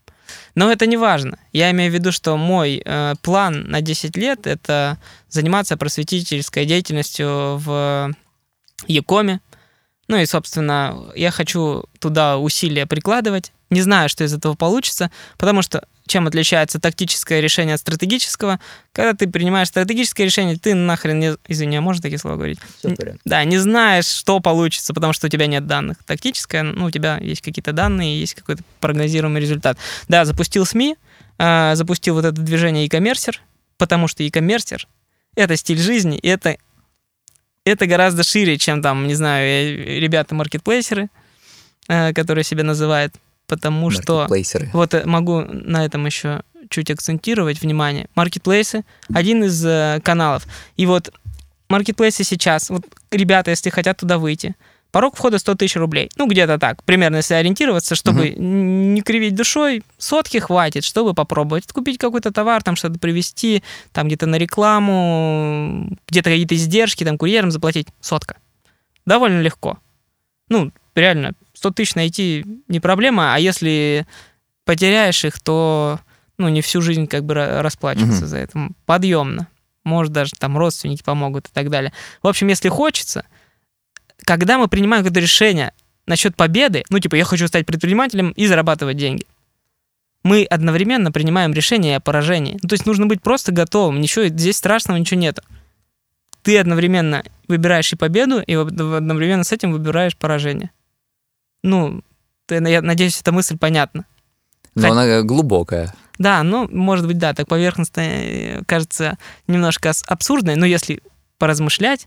Но 0.54 0.70
это 0.70 0.84
не 0.86 0.98
важно. 0.98 1.38
Я 1.54 1.70
имею 1.70 1.90
в 1.90 1.94
виду, 1.94 2.12
что 2.12 2.36
мой 2.36 2.82
э, 2.84 3.14
план 3.22 3.64
на 3.70 3.80
10 3.80 4.14
лет 4.18 4.46
это 4.46 4.98
заниматься 5.30 5.78
просветительской 5.78 6.66
деятельностью 6.66 7.56
в 7.56 8.12
Якоме. 8.86 9.40
Ну 10.12 10.18
и, 10.18 10.26
собственно, 10.26 11.06
я 11.14 11.30
хочу 11.30 11.84
туда 11.98 12.36
усилия 12.36 12.84
прикладывать. 12.84 13.50
Не 13.70 13.80
знаю, 13.80 14.10
что 14.10 14.24
из 14.24 14.34
этого 14.34 14.52
получится, 14.52 15.10
потому 15.38 15.62
что 15.62 15.86
чем 16.06 16.26
отличается 16.26 16.78
тактическое 16.78 17.40
решение 17.40 17.76
от 17.76 17.80
стратегического. 17.80 18.60
Когда 18.92 19.14
ты 19.14 19.26
принимаешь 19.26 19.68
стратегическое 19.68 20.24
решение, 20.24 20.58
ты 20.58 20.74
нахрен 20.74 21.18
не... 21.18 21.36
Извини, 21.48 21.76
а 21.76 21.80
можно 21.80 22.02
такие 22.02 22.18
слова 22.18 22.36
говорить? 22.36 22.58
Все 22.76 22.94
Да, 23.24 23.42
не 23.44 23.56
знаешь, 23.56 24.04
что 24.04 24.40
получится, 24.40 24.92
потому 24.92 25.14
что 25.14 25.28
у 25.28 25.30
тебя 25.30 25.46
нет 25.46 25.66
данных. 25.66 25.96
Тактическое, 26.04 26.62
ну, 26.62 26.84
у 26.84 26.90
тебя 26.90 27.16
есть 27.16 27.40
какие-то 27.40 27.72
данные, 27.72 28.20
есть 28.20 28.34
какой-то 28.34 28.62
прогнозируемый 28.80 29.40
результат. 29.40 29.78
Да, 30.08 30.26
запустил 30.26 30.66
СМИ, 30.66 30.96
э, 31.38 31.74
запустил 31.74 32.16
вот 32.16 32.26
это 32.26 32.38
движение 32.38 32.84
e-commerce, 32.84 33.38
потому 33.78 34.08
что 34.08 34.22
e-commerce— 34.22 34.84
это 35.36 35.56
стиль 35.56 35.78
жизни, 35.78 36.18
и 36.18 36.28
это, 36.28 36.58
это 37.64 37.86
гораздо 37.86 38.22
шире, 38.22 38.58
чем 38.58 38.82
там, 38.82 39.06
не 39.06 39.14
знаю, 39.14 40.00
ребята-маркетплейсеры, 40.00 41.08
э, 41.88 42.12
которые 42.12 42.44
себя 42.44 42.64
называют 42.64 43.14
потому 43.52 43.90
что 43.90 44.26
вот 44.72 44.94
э, 44.94 45.04
могу 45.04 45.42
на 45.42 45.84
этом 45.84 46.06
еще 46.06 46.40
чуть 46.70 46.90
акцентировать 46.90 47.60
внимание. 47.60 48.08
Маркетплейсы 48.14 48.82
один 49.12 49.44
из 49.44 49.62
э, 49.66 50.00
каналов. 50.02 50.46
И 50.76 50.86
вот 50.86 51.12
маркетплейсы 51.68 52.24
сейчас, 52.24 52.70
вот 52.70 52.86
ребята, 53.10 53.50
если 53.50 53.68
хотят 53.68 53.98
туда 53.98 54.16
выйти, 54.16 54.54
порог 54.92 55.16
входа 55.16 55.38
100 55.38 55.56
тысяч 55.56 55.76
рублей. 55.76 56.10
Ну, 56.16 56.28
где-то 56.28 56.58
так, 56.58 56.84
примерно, 56.84 57.16
если 57.16 57.34
ориентироваться, 57.34 57.96
чтобы 57.96 58.28
uh-huh. 58.28 58.38
не 58.38 59.02
кривить 59.02 59.34
душой, 59.34 59.82
сотки 59.98 60.38
хватит, 60.38 60.84
чтобы 60.84 61.14
попробовать 61.14 61.66
купить 61.72 61.98
какой-то 61.98 62.30
товар, 62.30 62.62
там 62.62 62.76
что-то 62.76 63.00
привезти, 63.00 63.64
там 63.92 64.06
где-то 64.06 64.26
на 64.26 64.36
рекламу, 64.36 65.98
где-то 66.06 66.30
какие-то 66.30 66.54
издержки, 66.54 67.04
там 67.04 67.18
курьерам 67.18 67.50
заплатить. 67.50 67.88
Сотка. 68.00 68.36
Довольно 69.06 69.40
легко. 69.40 69.78
Ну, 70.48 70.70
реально, 70.94 71.32
100 71.54 71.70
тысяч 71.70 71.94
найти 71.94 72.44
не 72.68 72.78
проблема, 72.78 73.34
а 73.34 73.38
если 73.38 74.06
потеряешь 74.64 75.24
их, 75.24 75.40
то 75.40 75.98
ну, 76.36 76.48
не 76.48 76.60
всю 76.60 76.82
жизнь 76.82 77.06
как 77.06 77.24
бы 77.24 77.34
расплачиваться 77.34 78.22
угу. 78.22 78.26
за 78.26 78.36
это. 78.36 78.68
Подъемно. 78.84 79.48
Может, 79.84 80.12
даже 80.12 80.32
там 80.38 80.56
родственники 80.56 81.02
помогут 81.02 81.48
и 81.48 81.50
так 81.52 81.70
далее. 81.70 81.92
В 82.22 82.28
общем, 82.28 82.48
если 82.48 82.68
хочется, 82.68 83.24
когда 84.24 84.58
мы 84.58 84.68
принимаем 84.68 85.02
какое-то 85.04 85.20
решение 85.20 85.72
насчет 86.06 86.36
победы, 86.36 86.84
ну, 86.90 86.98
типа, 86.98 87.14
я 87.14 87.24
хочу 87.24 87.46
стать 87.48 87.66
предпринимателем 87.66 88.30
и 88.30 88.46
зарабатывать 88.46 88.96
деньги, 88.96 89.26
мы 90.22 90.44
одновременно 90.44 91.10
принимаем 91.10 91.52
решение 91.52 91.96
о 91.96 92.00
поражении. 92.00 92.58
Ну, 92.62 92.68
то 92.68 92.74
есть 92.74 92.86
нужно 92.86 93.06
быть 93.06 93.22
просто 93.22 93.52
готовым. 93.52 94.00
Ничего, 94.00 94.26
здесь 94.26 94.56
страшного 94.56 94.98
ничего 94.98 95.20
нет. 95.20 95.40
Ты 96.42 96.58
одновременно 96.58 97.24
выбираешь 97.48 97.92
и 97.92 97.96
победу, 97.96 98.40
и 98.40 98.54
одновременно 98.54 99.44
с 99.44 99.52
этим 99.52 99.72
выбираешь 99.72 100.16
поражение. 100.16 100.70
Ну, 101.62 102.02
я 102.48 102.82
надеюсь, 102.82 103.20
эта 103.20 103.32
мысль 103.32 103.56
понятна. 103.58 104.04
Но 104.74 104.88
Хоть... 104.88 104.92
она 104.92 105.22
глубокая. 105.22 105.94
Да, 106.18 106.42
ну, 106.42 106.68
может 106.70 107.06
быть, 107.06 107.18
да, 107.18 107.34
так 107.34 107.48
поверхностно 107.48 108.00
э, 108.00 108.62
кажется 108.66 109.18
немножко 109.46 109.92
абсурдной, 110.06 110.56
но 110.56 110.66
если 110.66 111.02
поразмышлять, 111.38 112.06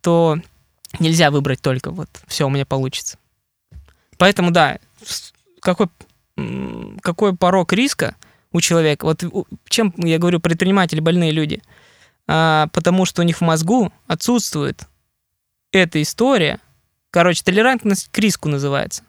то 0.00 0.38
нельзя 0.98 1.30
выбрать 1.30 1.60
только 1.60 1.90
вот 1.90 2.08
все 2.26 2.46
у 2.46 2.50
меня 2.50 2.66
получится. 2.66 3.18
Поэтому, 4.18 4.50
да, 4.50 4.78
какой, 5.60 5.88
какой 7.00 7.36
порог 7.36 7.72
риска 7.72 8.16
у 8.52 8.60
человека, 8.60 9.04
вот 9.04 9.24
чем 9.68 9.94
я 9.96 10.18
говорю 10.18 10.40
предприниматели, 10.40 11.00
больные 11.00 11.30
люди, 11.30 11.62
а, 12.26 12.66
потому 12.72 13.04
что 13.06 13.22
у 13.22 13.24
них 13.24 13.38
в 13.38 13.40
мозгу 13.42 13.92
отсутствует 14.06 14.86
эта 15.72 16.02
история 16.02 16.60
Короче, 17.10 17.42
толерантность 17.42 18.08
к 18.12 18.18
риску 18.18 18.48
называется. 18.48 19.02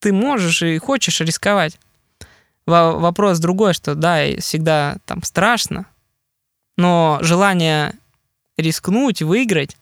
Ты 0.00 0.12
можешь 0.12 0.62
и 0.62 0.78
хочешь 0.78 1.20
рисковать. 1.20 1.78
Вопрос 2.64 3.38
другой, 3.38 3.74
что 3.74 3.94
да, 3.94 4.24
всегда 4.40 4.96
там 5.04 5.22
страшно, 5.22 5.86
но 6.76 7.18
желание 7.20 7.94
рискнуть, 8.56 9.22
выиграть 9.22 9.76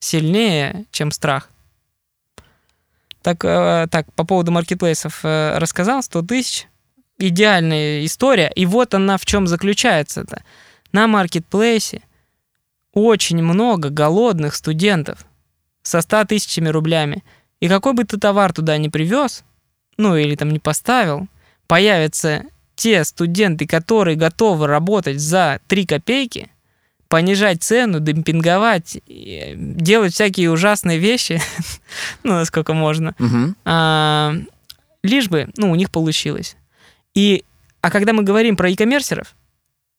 сильнее, 0.00 0.86
чем 0.90 1.10
страх. 1.10 1.50
Так, 3.22 3.44
э, 3.44 3.88
так 3.90 4.12
по 4.14 4.24
поводу 4.24 4.52
маркетплейсов 4.52 5.20
э, 5.24 5.58
рассказал, 5.58 6.02
100 6.02 6.22
тысяч. 6.22 6.66
Идеальная 7.18 8.04
история. 8.04 8.50
И 8.54 8.64
вот 8.64 8.94
она 8.94 9.18
в 9.18 9.26
чем 9.26 9.46
заключается-то. 9.46 10.44
На 10.92 11.06
маркетплейсе 11.08 12.02
очень 12.92 13.42
много 13.42 13.90
голодных 13.90 14.54
студентов 14.54 15.26
со 15.82 16.00
100 16.00 16.26
тысячами 16.26 16.68
рублями. 16.68 17.24
И 17.60 17.68
какой 17.68 17.92
бы 17.92 18.04
ты 18.04 18.18
товар 18.18 18.52
туда 18.52 18.78
не 18.78 18.88
привез, 18.88 19.42
ну 19.96 20.16
или 20.16 20.36
там 20.36 20.50
не 20.50 20.60
поставил, 20.60 21.26
появятся 21.66 22.44
те 22.76 23.02
студенты, 23.04 23.66
которые 23.66 24.16
готовы 24.16 24.68
работать 24.68 25.20
за 25.20 25.60
3 25.66 25.86
копейки, 25.86 26.50
понижать 27.08 27.62
цену, 27.62 28.00
демпинговать, 28.00 28.98
делать 29.06 30.12
всякие 30.12 30.50
ужасные 30.50 30.98
вещи, 30.98 31.40
ну, 32.22 32.34
насколько 32.34 32.74
можно, 32.74 33.14
угу. 33.18 33.54
а, 33.64 34.34
лишь 35.02 35.28
бы, 35.28 35.48
ну, 35.56 35.70
у 35.70 35.74
них 35.74 35.90
получилось. 35.90 36.56
И, 37.14 37.44
а 37.80 37.90
когда 37.90 38.12
мы 38.12 38.22
говорим 38.22 38.56
про 38.56 38.68
e-коммерсеров, 38.68 39.34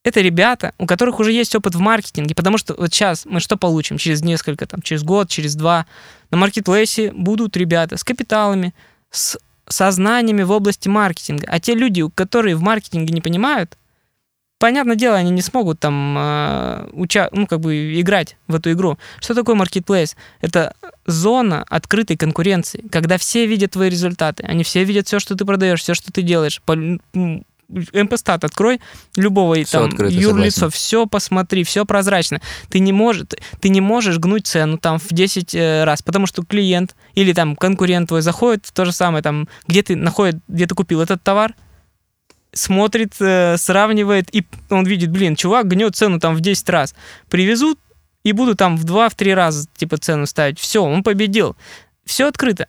это 0.03 0.21
ребята, 0.21 0.73
у 0.77 0.85
которых 0.85 1.19
уже 1.19 1.31
есть 1.31 1.53
опыт 1.55 1.75
в 1.75 1.79
маркетинге, 1.79 2.33
потому 2.33 2.57
что 2.57 2.73
вот 2.75 2.93
сейчас 2.93 3.25
мы 3.25 3.39
что 3.39 3.57
получим 3.57 3.97
через 3.97 4.23
несколько, 4.23 4.65
там, 4.65 4.81
через 4.81 5.03
год, 5.03 5.29
через 5.29 5.55
два, 5.55 5.85
на 6.31 6.37
маркетплейсе 6.37 7.11
будут 7.11 7.57
ребята 7.57 7.97
с 7.97 8.03
капиталами, 8.03 8.73
с 9.11 9.37
сознаниями 9.67 10.43
в 10.43 10.51
области 10.51 10.87
маркетинга. 10.87 11.47
А 11.49 11.59
те 11.59 11.75
люди, 11.75 12.03
которые 12.15 12.55
в 12.55 12.61
маркетинге 12.61 13.13
не 13.13 13.21
понимают, 13.21 13.77
понятное 14.59 14.95
дело, 14.95 15.15
они 15.15 15.31
не 15.31 15.41
смогут 15.41 15.79
там 15.79 16.15
э, 16.17 16.89
уча 16.93 17.29
ну, 17.31 17.47
как 17.47 17.61
бы 17.61 17.99
играть 17.99 18.37
в 18.47 18.55
эту 18.55 18.71
игру. 18.73 18.99
Что 19.19 19.33
такое 19.33 19.55
маркетплейс? 19.55 20.15
Это 20.41 20.75
зона 21.07 21.65
открытой 21.67 22.17
конкуренции, 22.17 22.83
когда 22.91 23.17
все 23.17 23.47
видят 23.47 23.71
твои 23.71 23.89
результаты, 23.89 24.43
они 24.43 24.63
все 24.63 24.83
видят 24.83 25.07
все, 25.07 25.19
что 25.19 25.35
ты 25.35 25.45
продаешь, 25.45 25.81
все, 25.81 25.93
что 25.95 26.11
ты 26.11 26.21
делаешь, 26.21 26.61
МП-стат 27.69 28.43
открой, 28.43 28.81
любого 29.15 29.55
все 29.63 29.87
там 29.87 30.07
юрлицо, 30.07 30.69
все 30.69 31.05
посмотри, 31.05 31.63
все 31.63 31.85
прозрачно. 31.85 32.41
Ты 32.69 32.79
не, 32.79 32.91
можешь, 32.91 33.27
ты 33.61 33.69
не 33.69 33.81
можешь 33.81 34.17
гнуть 34.17 34.47
цену 34.47 34.77
там 34.77 34.97
в 34.99 35.07
10 35.09 35.55
э, 35.55 35.83
раз, 35.83 36.01
потому 36.01 36.25
что 36.25 36.43
клиент 36.43 36.95
или 37.13 37.31
там 37.31 37.55
конкурент 37.55 38.09
твой 38.09 38.21
заходит 38.21 38.65
в 38.65 38.71
то 38.71 38.85
же 38.85 38.91
самое, 38.91 39.23
там, 39.23 39.47
где 39.67 39.83
ты 39.83 39.95
находит, 39.95 40.37
где 40.47 40.65
ты 40.65 40.75
купил 40.75 41.01
этот 41.01 41.21
товар, 41.21 41.53
смотрит, 42.53 43.13
э, 43.19 43.57
сравнивает, 43.57 44.33
и 44.33 44.45
он 44.69 44.85
видит, 44.85 45.11
блин, 45.11 45.35
чувак 45.35 45.67
гнет 45.67 45.95
цену 45.95 46.19
там 46.19 46.35
в 46.35 46.41
10 46.41 46.69
раз. 46.69 46.95
Привезут 47.29 47.79
и 48.23 48.31
буду 48.31 48.55
там 48.55 48.77
в 48.77 48.85
2-3 48.85 49.33
раза 49.33 49.67
типа 49.75 49.97
цену 49.97 50.25
ставить. 50.25 50.59
Все, 50.59 50.83
он 50.83 51.03
победил. 51.03 51.55
Все 52.05 52.27
открыто. 52.27 52.67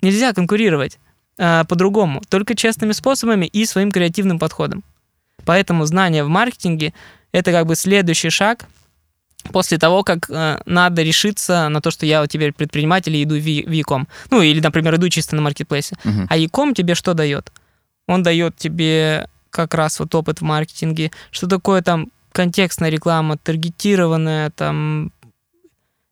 Нельзя 0.00 0.32
конкурировать 0.32 0.98
э, 1.38 1.64
по-другому, 1.68 2.22
только 2.28 2.54
честными 2.54 2.92
способами 2.92 3.46
и 3.46 3.64
своим 3.66 3.90
креативным 3.90 4.38
подходом. 4.38 4.84
Поэтому 5.44 5.84
знание 5.86 6.24
в 6.24 6.28
маркетинге– 6.28 6.94
это 7.32 7.52
как 7.52 7.66
бы 7.66 7.76
следующий 7.76 8.30
шаг 8.30 8.66
после 9.52 9.78
того, 9.78 10.02
как 10.02 10.28
э, 10.30 10.60
надо 10.66 11.02
решиться 11.02 11.68
на 11.68 11.80
то, 11.80 11.90
что 11.90 12.06
я 12.06 12.20
вот 12.20 12.30
теперь 12.30 12.52
предприниматель 12.52 13.14
и 13.16 13.22
иду 13.22 13.36
в 13.36 13.46
e-com. 13.46 14.06
Ну, 14.30 14.42
или, 14.42 14.60
например, 14.60 14.96
иду 14.96 15.08
чисто 15.08 15.36
на 15.36 15.42
маркетплейсе. 15.42 15.96
Uh-huh. 16.04 16.26
А 16.28 16.36
e-com 16.36 16.74
тебе 16.74 16.94
что 16.94 17.14
дает? 17.14 17.52
Он 18.08 18.24
дает 18.24 18.56
тебе 18.56 19.28
как 19.50 19.74
раз 19.74 20.00
вот 20.00 20.12
опыт 20.14 20.40
в 20.40 20.44
маркетинге, 20.44 21.12
что 21.30 21.46
такое 21.46 21.82
там 21.82 22.10
контекстная 22.32 22.90
реклама, 22.90 23.36
таргетированная, 23.36 24.50
там 24.50 25.12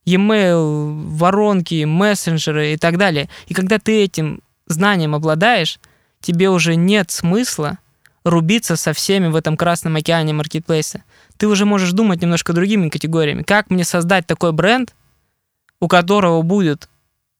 e-mail, 0.04 1.08
воронки, 1.08 1.84
мессенджеры 1.84 2.74
и 2.74 2.76
так 2.76 2.98
далее. 2.98 3.28
И 3.48 3.54
когда 3.54 3.78
ты 3.78 4.04
этим 4.04 4.40
знанием 4.66 5.14
обладаешь, 5.14 5.80
тебе 6.20 6.50
уже 6.50 6.76
нет 6.76 7.10
смысла 7.10 7.78
рубиться 8.24 8.76
со 8.76 8.92
всеми 8.92 9.28
в 9.28 9.36
этом 9.36 9.56
красном 9.56 9.96
океане 9.96 10.32
маркетплейса. 10.32 11.02
Ты 11.36 11.46
уже 11.48 11.64
можешь 11.64 11.92
думать 11.92 12.20
немножко 12.20 12.52
другими 12.52 12.88
категориями. 12.88 13.42
Как 13.42 13.70
мне 13.70 13.84
создать 13.84 14.26
такой 14.26 14.52
бренд, 14.52 14.94
у 15.80 15.88
которого 15.88 16.42
будет 16.42 16.88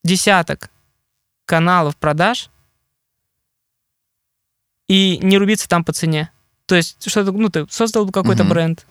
десяток 0.05 0.71
каналов 1.45 1.97
продаж, 1.97 2.51
и 4.89 5.19
не 5.23 5.39
рубиться 5.39 5.69
там 5.69 5.85
по 5.85 5.93
цене. 5.93 6.31
То 6.67 6.75
есть, 6.75 7.09
что 7.09 7.25
ну, 7.25 7.49
ты 7.49 7.67
создал 7.71 8.09
какой-то 8.11 8.43
uh-huh. 8.43 8.49
бренд. 8.49 8.87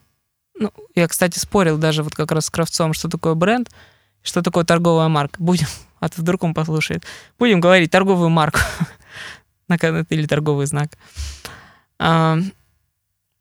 Ну, 0.57 0.71
я, 0.95 1.07
кстати, 1.07 1.37
спорил 1.39 1.77
даже 1.77 2.03
вот 2.03 2.15
как 2.15 2.31
раз 2.31 2.45
с 2.45 2.49
Кравцом, 2.49 2.93
что 2.93 3.09
такое 3.09 3.33
бренд, 3.33 3.69
что 4.23 4.41
такое 4.41 4.63
торговая 4.63 5.09
марка. 5.09 5.41
Будем 5.41 5.67
а 5.99 6.09
то 6.09 6.21
вдруг 6.21 6.43
он 6.43 6.53
послушает. 6.53 7.03
Будем 7.37 7.59
говорить 7.59 7.91
торговую 7.91 8.29
марку 8.29 8.59
или 10.09 10.25
торговый 10.25 10.65
знак. 10.65 10.91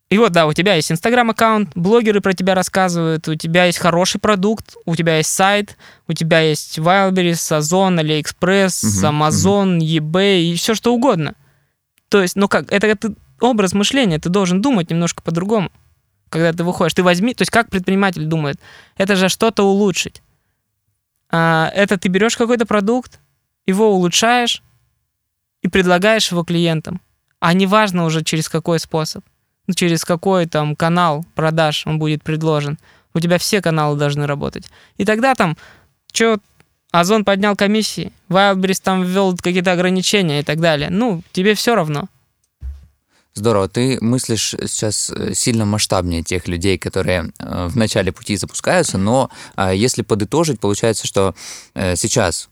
И 0.09 0.17
вот, 0.19 0.31
да, 0.31 0.45
у 0.45 0.53
тебя 0.53 0.75
есть 0.75 0.91
инстаграм-аккаунт, 0.91 1.71
блогеры 1.73 2.21
про 2.21 2.33
тебя 2.33 2.53
рассказывают, 2.53 3.27
у 3.27 3.35
тебя 3.35 3.65
есть 3.65 3.79
хороший 3.79 4.21
продукт, 4.21 4.75
у 4.85 4.95
тебя 4.95 5.17
есть 5.17 5.31
сайт, 5.31 5.77
у 6.07 6.13
тебя 6.13 6.41
есть 6.41 6.77
Wildberries, 6.77 7.55
Озон, 7.55 7.99
AliExpress, 7.99 8.67
uh-huh, 8.67 9.09
Amazon, 9.09 9.79
uh-huh. 9.79 9.97
eBay 9.97 10.43
и 10.43 10.55
все 10.55 10.75
что 10.75 10.93
угодно. 10.93 11.33
То 12.09 12.21
есть, 12.21 12.35
ну 12.35 12.47
как, 12.47 12.71
это, 12.71 12.87
это 12.87 13.13
образ 13.39 13.73
мышления, 13.73 14.19
ты 14.19 14.29
должен 14.29 14.61
думать 14.61 14.89
немножко 14.89 15.21
по-другому, 15.21 15.71
когда 16.29 16.53
ты 16.53 16.63
выходишь. 16.63 16.93
Ты 16.93 17.03
возьми, 17.03 17.33
то 17.33 17.41
есть 17.41 17.51
как 17.51 17.69
предприниматель 17.69 18.25
думает, 18.25 18.59
это 18.97 19.15
же 19.15 19.29
что-то 19.29 19.63
улучшить. 19.63 20.21
А, 21.29 21.71
это 21.73 21.97
ты 21.97 22.07
берешь 22.07 22.37
какой-то 22.37 22.65
продукт, 22.65 23.19
его 23.65 23.91
улучшаешь 23.91 24.61
и 25.61 25.67
предлагаешь 25.67 26.31
его 26.31 26.43
клиентам. 26.43 27.01
А 27.39 27.53
неважно 27.53 28.05
уже 28.05 28.23
через 28.23 28.49
какой 28.49 28.79
способ, 28.79 29.23
ну, 29.67 29.73
через 29.73 30.05
какой 30.05 30.45
там 30.45 30.75
канал 30.75 31.25
продаж 31.35 31.85
он 31.85 31.99
будет 31.99 32.23
предложен. 32.23 32.77
У 33.13 33.19
тебя 33.19 33.37
все 33.37 33.61
каналы 33.61 33.97
должны 33.97 34.27
работать. 34.27 34.69
И 34.97 35.05
тогда 35.05 35.35
там, 35.35 35.57
что 36.11 36.39
Озон 36.99 37.25
поднял 37.25 37.55
комиссии, 37.55 38.11
Wildberries 38.29 38.79
там 38.81 39.03
ввел 39.03 39.35
какие-то 39.35 39.73
ограничения 39.73 40.39
и 40.39 40.43
так 40.43 40.59
далее. 40.59 40.89
Ну, 40.89 41.23
тебе 41.33 41.53
все 41.53 41.75
равно. 41.75 42.07
Здорово. 43.33 43.67
Ты 43.67 43.97
мыслишь 43.99 44.55
сейчас 44.65 45.09
э, 45.09 45.33
сильно 45.33 45.65
масштабнее 45.65 46.23
тех 46.23 46.47
людей, 46.47 46.77
которые 46.77 47.33
э, 47.37 47.67
в 47.67 47.75
начале 47.75 48.13
пути 48.13 48.37
запускаются, 48.37 48.97
но 48.97 49.29
а, 49.57 49.73
если 49.73 50.03
подытожить, 50.03 50.61
получается, 50.61 51.05
что 51.05 51.35
э, 51.73 51.97
сейчас 51.97 52.47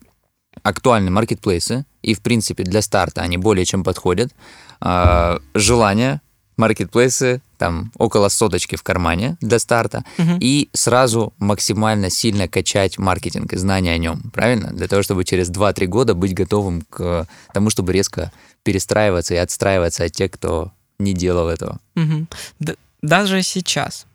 актуальны 0.61 1.09
маркетплейсы, 1.09 1.85
и, 2.01 2.13
в 2.13 2.21
принципе, 2.21 2.63
для 2.63 2.81
старта 2.81 3.21
они 3.21 3.37
более 3.37 3.63
чем 3.63 3.85
подходят. 3.85 4.33
А, 4.81 5.39
желание 5.53 6.19
маркетплейсы, 6.63 7.41
там 7.57 7.91
около 7.97 8.29
соточки 8.29 8.77
в 8.77 8.83
кармане 8.83 9.35
для 9.41 9.59
старта, 9.59 10.03
угу. 10.17 10.37
и 10.39 10.69
сразу 10.73 11.33
максимально 11.39 12.09
сильно 12.09 12.47
качать 12.47 12.97
маркетинг 12.97 13.53
и 13.53 13.57
знания 13.57 13.91
о 13.91 13.97
нем, 13.97 14.31
правильно? 14.33 14.71
Для 14.71 14.87
того, 14.87 15.03
чтобы 15.03 15.25
через 15.25 15.49
2-3 15.49 15.87
года 15.87 16.13
быть 16.13 16.33
готовым 16.33 16.83
к 16.89 17.27
тому, 17.53 17.69
чтобы 17.69 17.91
резко 17.91 18.31
перестраиваться 18.63 19.33
и 19.33 19.37
отстраиваться 19.37 20.05
от 20.05 20.13
тех, 20.13 20.31
кто 20.31 20.71
не 20.99 21.13
делал 21.13 21.49
этого. 21.49 21.79
Угу. 21.95 22.77
Даже 23.01 23.43
сейчас, 23.43 24.05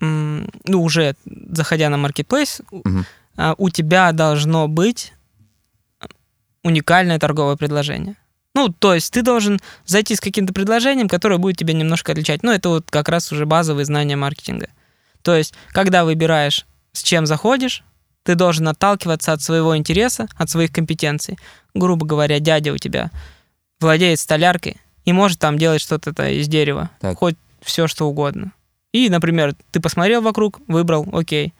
ну, 0.00 0.82
уже 0.82 1.14
заходя 1.24 1.88
на 1.88 1.96
маркетплейс, 1.96 2.62
угу. 2.70 3.04
у 3.58 3.70
тебя 3.70 4.12
должно 4.12 4.68
быть 4.68 5.12
уникальное 6.62 7.18
торговое 7.18 7.56
предложение. 7.56 8.14
Ну, 8.60 8.68
то 8.68 8.92
есть 8.92 9.10
ты 9.10 9.22
должен 9.22 9.58
зайти 9.86 10.14
с 10.14 10.20
каким-то 10.20 10.52
предложением, 10.52 11.08
которое 11.08 11.38
будет 11.38 11.56
тебя 11.56 11.72
немножко 11.72 12.12
отличать. 12.12 12.42
Ну, 12.42 12.52
это 12.52 12.68
вот 12.68 12.90
как 12.90 13.08
раз 13.08 13.32
уже 13.32 13.46
базовые 13.46 13.86
знания 13.86 14.16
маркетинга. 14.16 14.68
То 15.22 15.34
есть, 15.34 15.54
когда 15.70 16.04
выбираешь, 16.04 16.66
с 16.92 17.02
чем 17.02 17.24
заходишь, 17.24 17.82
ты 18.22 18.34
должен 18.34 18.68
отталкиваться 18.68 19.32
от 19.32 19.40
своего 19.40 19.78
интереса, 19.78 20.28
от 20.36 20.50
своих 20.50 20.72
компетенций. 20.72 21.38
Грубо 21.72 22.04
говоря, 22.04 22.38
дядя 22.38 22.74
у 22.74 22.76
тебя 22.76 23.10
владеет 23.80 24.20
столяркой 24.20 24.76
и 25.06 25.14
может 25.14 25.38
там 25.38 25.56
делать 25.56 25.80
что-то 25.80 26.10
из 26.28 26.46
дерева, 26.46 26.90
так. 27.00 27.16
хоть 27.16 27.36
все 27.62 27.86
что 27.86 28.08
угодно. 28.10 28.52
И, 28.92 29.08
например, 29.08 29.54
ты 29.70 29.80
посмотрел 29.80 30.20
вокруг, 30.20 30.60
выбрал, 30.66 31.08
окей. 31.14 31.54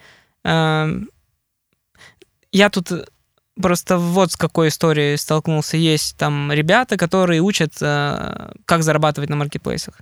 Эм, 0.45 1.09
я 2.53 2.69
тут 2.69 2.93
Просто 3.61 3.99
вот 3.99 4.33
с 4.33 4.37
какой 4.37 4.69
историей 4.69 5.17
столкнулся. 5.17 5.77
Есть 5.77 6.17
там 6.17 6.53
ребята, 6.53 6.97
которые 6.97 7.41
учат, 7.41 7.75
э, 7.81 8.53
как 8.65 8.83
зарабатывать 8.83 9.31
на 9.31 9.37
маркетплейсах. 9.37 10.01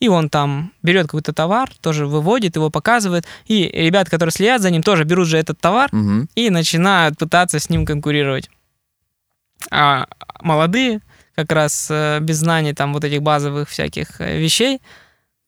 И 0.00 0.08
он 0.08 0.30
там 0.30 0.72
берет 0.82 1.06
какой-то 1.06 1.32
товар, 1.34 1.70
тоже 1.80 2.06
выводит, 2.06 2.56
его 2.56 2.70
показывает. 2.70 3.26
И 3.44 3.64
ребята, 3.64 4.10
которые 4.10 4.32
следят 4.32 4.62
за 4.62 4.70
ним, 4.70 4.82
тоже 4.82 5.04
берут 5.04 5.28
же 5.28 5.36
этот 5.36 5.60
товар 5.60 5.90
угу. 5.92 6.26
и 6.34 6.50
начинают 6.50 7.18
пытаться 7.18 7.58
с 7.58 7.68
ним 7.68 7.84
конкурировать. 7.84 8.50
А 9.70 10.06
молодые, 10.40 11.00
как 11.34 11.52
раз 11.52 11.88
э, 11.90 12.18
без 12.20 12.38
знаний 12.38 12.72
там 12.72 12.94
вот 12.94 13.04
этих 13.04 13.22
базовых 13.22 13.68
всяких 13.68 14.20
э, 14.20 14.38
вещей, 14.38 14.80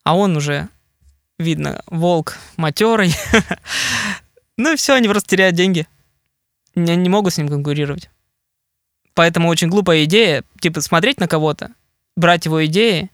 а 0.05 0.17
он 0.17 0.37
уже, 0.37 0.69
видно, 1.39 1.83
волк 1.87 2.37
матерый. 2.57 3.15
Ну 4.59 4.75
и 4.75 4.77
все, 4.77 4.93
они 4.93 5.09
просто 5.09 5.31
теряют 5.31 5.57
деньги 5.57 5.87
не, 6.75 6.97
не 6.97 7.09
могут 7.09 7.35
с 7.35 7.39
ним 7.39 7.49
конкурировать. 7.49 8.11
Поэтому 9.15 9.49
очень 9.49 9.69
глупая 9.69 10.05
идея, 10.05 10.45
типа, 10.61 10.81
смотреть 10.81 11.21
на 11.21 11.29
кого-то, 11.29 11.73
брать 12.17 12.47
его 12.47 12.65
идеи 12.67 13.11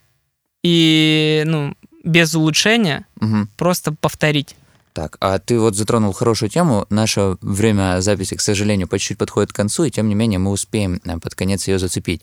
и, 0.62 1.42
ну, 1.44 1.74
без 2.04 2.34
улучшения 2.34 3.06
угу. 3.20 3.48
просто 3.56 3.92
повторить. 3.92 4.56
Так, 4.92 5.16
а 5.20 5.38
ты 5.38 5.58
вот 5.58 5.76
затронул 5.76 6.12
хорошую 6.12 6.50
тему. 6.50 6.86
Наше 6.90 7.36
время 7.40 8.00
записи, 8.00 8.34
к 8.34 8.40
сожалению, 8.40 8.88
по 8.88 8.98
чуть-чуть 8.98 9.18
подходит 9.18 9.52
к 9.52 9.56
концу, 9.56 9.84
и 9.84 9.90
тем 9.90 10.08
не 10.08 10.14
менее 10.14 10.38
мы 10.38 10.50
успеем 10.50 11.00
э, 11.04 11.18
под 11.18 11.34
конец 11.34 11.68
ее 11.68 11.78
зацепить. 11.78 12.22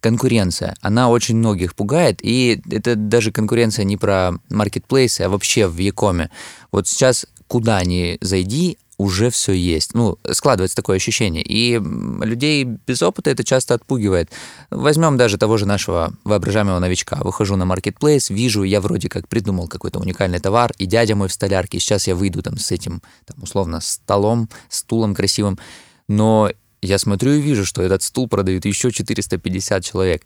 Конкуренция, 0.00 0.76
она 0.80 1.08
очень 1.08 1.36
многих 1.36 1.74
пугает, 1.74 2.20
и 2.22 2.62
это 2.70 2.94
даже 2.94 3.32
конкуренция 3.32 3.84
не 3.84 3.96
про 3.96 4.32
маркетплейсы, 4.48 5.22
а 5.22 5.28
вообще 5.28 5.66
в 5.66 5.76
Якоме. 5.78 6.30
Вот 6.70 6.86
сейчас 6.86 7.26
куда 7.48 7.82
ни 7.84 8.16
зайди, 8.20 8.78
уже 9.00 9.30
все 9.30 9.52
есть. 9.52 9.94
Ну, 9.94 10.18
складывается 10.30 10.76
такое 10.76 10.96
ощущение. 10.96 11.42
И 11.42 11.80
людей 12.22 12.64
без 12.64 13.02
опыта 13.02 13.30
это 13.30 13.44
часто 13.44 13.74
отпугивает. 13.74 14.30
Возьмем 14.70 15.16
даже 15.16 15.38
того 15.38 15.56
же 15.56 15.66
нашего 15.66 16.12
воображаемого 16.24 16.78
новичка. 16.78 17.16
Выхожу 17.22 17.56
на 17.56 17.64
маркетплейс, 17.64 18.28
вижу, 18.28 18.62
я 18.62 18.80
вроде 18.80 19.08
как 19.08 19.26
придумал 19.26 19.68
какой-то 19.68 19.98
уникальный 19.98 20.38
товар, 20.38 20.72
и 20.78 20.84
дядя 20.84 21.16
мой 21.16 21.28
в 21.28 21.32
столярке, 21.32 21.80
сейчас 21.80 22.06
я 22.06 22.14
выйду 22.14 22.42
там 22.42 22.58
с 22.58 22.70
этим, 22.70 23.00
там, 23.24 23.42
условно, 23.42 23.80
столом, 23.80 24.50
стулом 24.68 25.14
красивым, 25.14 25.58
но 26.06 26.50
я 26.82 26.98
смотрю 26.98 27.32
и 27.32 27.40
вижу, 27.40 27.64
что 27.64 27.82
этот 27.82 28.02
стул 28.02 28.28
продают 28.28 28.66
еще 28.66 28.90
450 28.90 29.82
человек. 29.82 30.22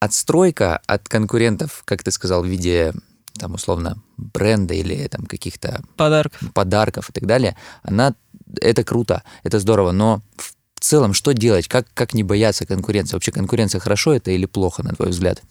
Отстройка 0.00 0.80
от 0.86 1.08
конкурентов, 1.08 1.82
как 1.84 2.02
ты 2.02 2.10
сказал, 2.10 2.42
в 2.42 2.46
виде 2.46 2.92
там, 3.38 3.54
условно, 3.54 3.98
бренда 4.16 4.74
или 4.74 5.06
там 5.08 5.26
каких-то 5.26 5.82
подарков. 5.96 6.52
подарков 6.52 7.10
и 7.10 7.12
так 7.12 7.26
далее, 7.26 7.56
она, 7.82 8.14
это 8.60 8.84
круто, 8.84 9.22
это 9.42 9.58
здорово, 9.58 9.92
но 9.92 10.22
в 10.36 10.80
целом 10.80 11.14
что 11.14 11.32
делать? 11.32 11.66
Как, 11.68 11.86
как 11.94 12.14
не 12.14 12.22
бояться 12.22 12.66
конкуренции? 12.66 13.14
Вообще 13.14 13.32
конкуренция 13.32 13.80
хорошо 13.80 14.12
это 14.14 14.30
или 14.30 14.46
плохо, 14.46 14.82
на 14.82 14.94
твой 14.94 15.10
взгляд? 15.10 15.42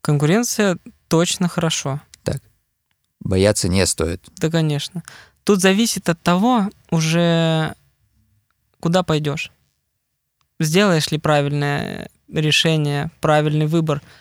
Конкуренция 0.00 0.78
точно 1.08 1.48
хорошо. 1.48 2.00
Так. 2.24 2.42
Бояться 3.20 3.68
не 3.68 3.86
стоит. 3.86 4.24
Да, 4.38 4.50
конечно. 4.50 5.02
Тут 5.44 5.60
зависит 5.60 6.08
от 6.08 6.20
того 6.22 6.70
уже, 6.90 7.74
куда 8.80 9.02
пойдешь. 9.02 9.52
Сделаешь 10.58 11.10
ли 11.10 11.18
правильное 11.18 12.10
решение, 12.28 13.10
правильный 13.20 13.66
выбор– 13.66 14.02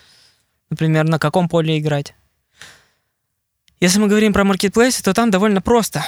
Например, 0.70 1.06
на 1.06 1.20
каком 1.20 1.50
поле 1.50 1.80
играть. 1.80 2.16
Если 3.80 4.00
мы 4.00 4.08
говорим 4.08 4.34
про 4.34 4.44
маркетплейсы, 4.44 5.04
то 5.04 5.14
там 5.14 5.32
довольно 5.32 5.62
просто. 5.62 6.04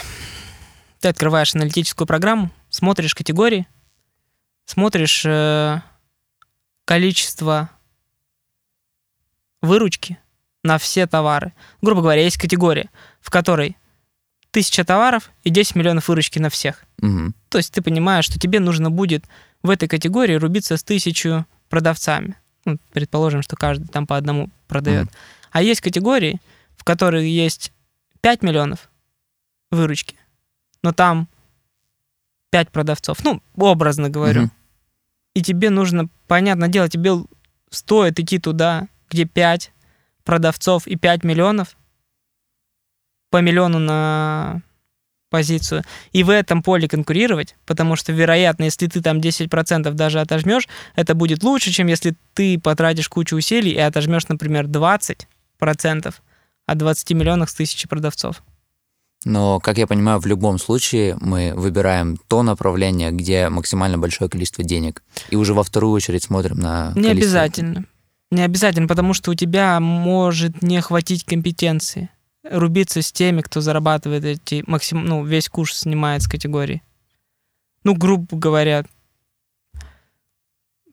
Ты 0.99 1.07
открываешь 1.07 1.55
аналитическую 1.55 2.05
программу, 2.05 2.51
смотришь 2.69 3.15
категории, 3.15 3.67
смотришь 4.65 5.23
э, 5.25 5.79
количество 6.85 7.69
выручки 9.61 10.19
на 10.63 10.77
все 10.77 11.07
товары. 11.07 11.53
Грубо 11.81 12.01
говоря, 12.01 12.23
есть 12.23 12.37
категория, 12.37 12.89
в 13.19 13.29
которой 13.29 13.77
тысяча 14.51 14.83
товаров 14.83 15.31
и 15.43 15.49
10 15.49 15.75
миллионов 15.75 16.09
выручки 16.09 16.39
на 16.39 16.49
всех. 16.49 16.83
Угу. 17.01 17.33
То 17.49 17.57
есть 17.57 17.73
ты 17.73 17.81
понимаешь, 17.81 18.25
что 18.25 18.37
тебе 18.37 18.59
нужно 18.59 18.91
будет 18.91 19.25
в 19.63 19.69
этой 19.69 19.87
категории 19.87 20.35
рубиться 20.35 20.77
с 20.77 20.83
тысячу 20.83 21.45
продавцами 21.69 22.35
ну, 22.65 22.77
предположим, 22.91 23.41
что 23.41 23.55
каждый 23.55 23.87
там 23.87 24.07
по 24.07 24.17
одному 24.17 24.49
продает. 24.67 25.07
Mm. 25.07 25.15
А 25.51 25.61
есть 25.61 25.81
категории, 25.81 26.39
в 26.77 26.83
которых 26.83 27.23
есть 27.23 27.71
5 28.21 28.43
миллионов 28.43 28.89
выручки, 29.71 30.15
но 30.83 30.91
там 30.91 31.27
5 32.51 32.69
продавцов. 32.69 33.23
Ну, 33.23 33.41
образно 33.55 34.09
говорю. 34.09 34.43
Mm-hmm. 34.43 34.51
И 35.35 35.41
тебе 35.41 35.69
нужно, 35.69 36.07
понятное 36.27 36.67
дело, 36.67 36.89
тебе 36.89 37.11
стоит 37.69 38.19
идти 38.19 38.37
туда, 38.37 38.87
где 39.09 39.25
5 39.25 39.71
продавцов 40.23 40.87
и 40.87 40.95
5 40.95 41.23
миллионов, 41.23 41.77
по 43.29 43.41
миллиону 43.41 43.79
на 43.79 44.61
позицию, 45.31 45.83
и 46.11 46.23
в 46.23 46.29
этом 46.29 46.61
поле 46.61 46.87
конкурировать, 46.87 47.55
потому 47.65 47.95
что, 47.95 48.11
вероятно, 48.11 48.65
если 48.65 48.85
ты 48.85 49.01
там 49.01 49.17
10% 49.17 49.91
даже 49.93 50.19
отожмешь, 50.19 50.67
это 50.95 51.15
будет 51.15 51.41
лучше, 51.41 51.71
чем 51.71 51.87
если 51.87 52.15
ты 52.35 52.59
потратишь 52.59 53.09
кучу 53.09 53.35
усилий 53.35 53.71
и 53.71 53.79
отожмешь, 53.79 54.27
например, 54.27 54.65
20% 54.65 56.13
от 56.67 56.77
20 56.77 57.11
миллионов 57.11 57.49
с 57.49 57.55
тысячи 57.55 57.87
продавцов. 57.87 58.43
Но, 59.23 59.59
как 59.59 59.77
я 59.77 59.87
понимаю, 59.87 60.19
в 60.19 60.25
любом 60.25 60.57
случае 60.59 61.15
мы 61.21 61.53
выбираем 61.55 62.17
то 62.27 62.43
направление, 62.43 63.11
где 63.11 63.49
максимально 63.49 63.97
большое 63.97 64.29
количество 64.29 64.63
денег. 64.63 65.03
И 65.29 65.35
уже 65.35 65.53
во 65.53 65.63
вторую 65.63 65.93
очередь 65.93 66.23
смотрим 66.23 66.57
на 66.57 66.91
Не 66.95 67.09
количество... 67.09 67.11
обязательно. 67.11 67.85
Не 68.31 68.43
обязательно, 68.43 68.87
потому 68.87 69.13
что 69.13 69.31
у 69.31 69.35
тебя 69.35 69.79
может 69.79 70.61
не 70.61 70.81
хватить 70.81 71.23
компетенции 71.25 72.09
рубиться 72.43 73.01
с 73.01 73.11
теми, 73.11 73.41
кто 73.41 73.61
зарабатывает 73.61 74.23
эти 74.25 74.63
максим, 74.67 75.05
ну, 75.05 75.23
весь 75.25 75.49
куш 75.49 75.73
снимает 75.73 76.21
с 76.21 76.27
категории. 76.27 76.81
Ну, 77.83 77.95
грубо 77.95 78.27
говоря, 78.31 78.85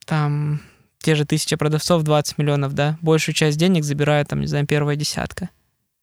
там 0.05 0.61
те 0.99 1.15
же 1.15 1.25
тысяча 1.25 1.57
продавцов, 1.57 2.03
20 2.03 2.39
миллионов, 2.39 2.75
да, 2.75 2.99
большую 3.03 3.35
часть 3.35 3.59
денег 3.59 3.85
забирает, 3.85 4.29
там, 4.29 4.41
не 4.41 4.47
знаю, 4.47 4.67
первая 4.67 4.97
десятка. 4.97 5.51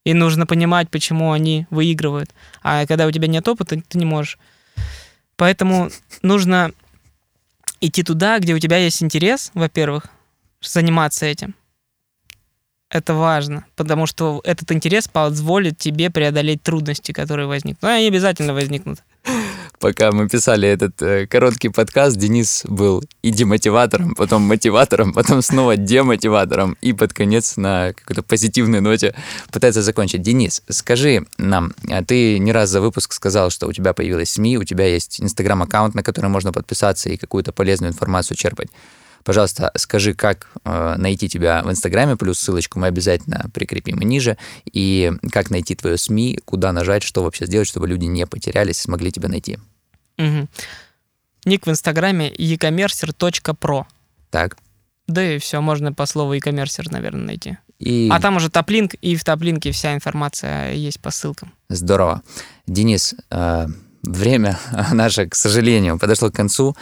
И 0.04 0.14
нужно 0.14 0.46
понимать, 0.46 0.90
почему 0.92 1.32
они 1.32 1.66
выигрывают. 1.72 2.32
А 2.62 2.86
когда 2.86 3.08
у 3.08 3.12
тебя 3.12 3.28
нет 3.28 3.48
опыта, 3.48 3.82
ты 3.82 3.98
не 3.98 4.06
можешь. 4.06 4.38
Поэтому 5.36 5.90
нужно 6.22 6.72
идти 7.82 8.04
туда, 8.04 8.40
где 8.40 8.54
у 8.54 8.60
тебя 8.60 8.78
есть 8.78 9.02
интерес, 9.02 9.52
во-первых, 9.56 10.06
заниматься 10.62 11.26
этим. 11.26 11.56
Это 12.90 13.14
важно, 13.14 13.66
потому 13.76 14.06
что 14.06 14.42
этот 14.44 14.72
интерес 14.72 15.08
позволит 15.08 15.78
тебе 15.78 16.10
преодолеть 16.10 16.62
трудности, 16.62 17.12
которые 17.12 17.48
возникнут. 17.48 17.82
Ну, 17.82 17.90
они 17.90 18.08
обязательно 18.08 18.54
возникнут 18.54 19.00
пока 19.80 20.12
мы 20.12 20.28
писали 20.28 20.68
этот 20.68 21.02
э, 21.02 21.28
короткий 21.28 21.70
подкаст, 21.70 22.18
Денис 22.18 22.64
был 22.66 23.04
и 23.22 23.32
демотиватором, 23.32 24.16
потом 24.16 24.42
мотиватором, 24.42 25.14
потом 25.14 25.42
снова 25.42 25.78
демотиватором, 25.78 26.78
и 26.82 26.94
под 26.94 27.14
конец 27.14 27.58
на 27.58 27.94
какой-то 27.94 28.24
позитивной 28.24 28.82
ноте 28.82 29.14
пытается 29.52 29.82
закончить. 29.82 30.22
Денис, 30.22 30.64
скажи 30.70 31.26
нам, 31.38 31.74
а 31.90 32.04
ты 32.04 32.40
не 32.40 32.52
раз 32.52 32.70
за 32.70 32.82
выпуск 32.82 33.14
сказал, 33.14 33.50
что 33.50 33.68
у 33.68 33.74
тебя 33.74 33.94
появилась 33.94 34.32
СМИ, 34.32 34.58
у 34.58 34.64
тебя 34.64 34.88
есть 34.88 35.22
инстаграм-аккаунт, 35.22 35.96
на 35.96 36.04
который 36.04 36.30
можно 36.30 36.52
подписаться 36.52 37.10
и 37.10 37.18
какую-то 37.18 37.52
полезную 37.52 37.92
информацию 37.92 38.38
черпать. 38.38 38.70
Пожалуйста, 39.26 39.72
скажи, 39.76 40.14
как 40.14 40.48
э, 40.64 40.96
найти 40.98 41.28
тебя 41.28 41.64
в 41.64 41.72
Инстаграме, 41.72 42.16
плюс 42.16 42.40
ссылочку 42.40 42.78
мы 42.78 42.86
обязательно 42.86 43.50
прикрепим 43.56 43.98
ниже, 44.00 44.38
и 44.72 45.12
как 45.32 45.50
найти 45.50 45.74
твое 45.74 45.98
СМИ, 45.98 46.40
куда 46.46 46.72
нажать, 46.72 47.02
что 47.02 47.24
вообще 47.24 47.48
сделать, 47.48 47.68
чтобы 47.68 47.88
люди 47.88 48.06
не 48.06 48.28
потерялись 48.28 48.78
и 48.78 48.84
смогли 48.84 49.12
тебя 49.12 49.28
найти. 49.28 49.58
Угу. 50.20 50.48
Ник 51.46 51.66
в 51.66 51.70
Инстаграме 51.72 52.32
e-commercer.pro. 52.38 53.86
Так. 54.30 54.58
Да 55.08 55.36
и 55.36 55.40
все, 55.40 55.60
можно 55.60 55.92
по 55.92 56.06
слову 56.06 56.34
e-commercer, 56.34 56.86
наверное, 56.92 57.26
найти. 57.26 57.58
И... 57.80 58.10
А 58.12 58.20
там 58.20 58.36
уже 58.36 58.52
топлинк, 58.52 58.94
и 59.02 59.16
в 59.16 59.24
топлинке 59.24 59.72
вся 59.72 59.96
информация 59.96 60.74
есть 60.74 61.00
по 61.00 61.10
ссылкам. 61.10 61.52
Здорово. 61.70 62.22
Денис, 62.68 63.16
э, 63.32 63.66
время 64.04 64.60
наше, 64.94 65.28
к 65.28 65.34
сожалению, 65.34 65.98
подошло 65.98 66.30
к 66.30 66.36
концу. 66.36 66.76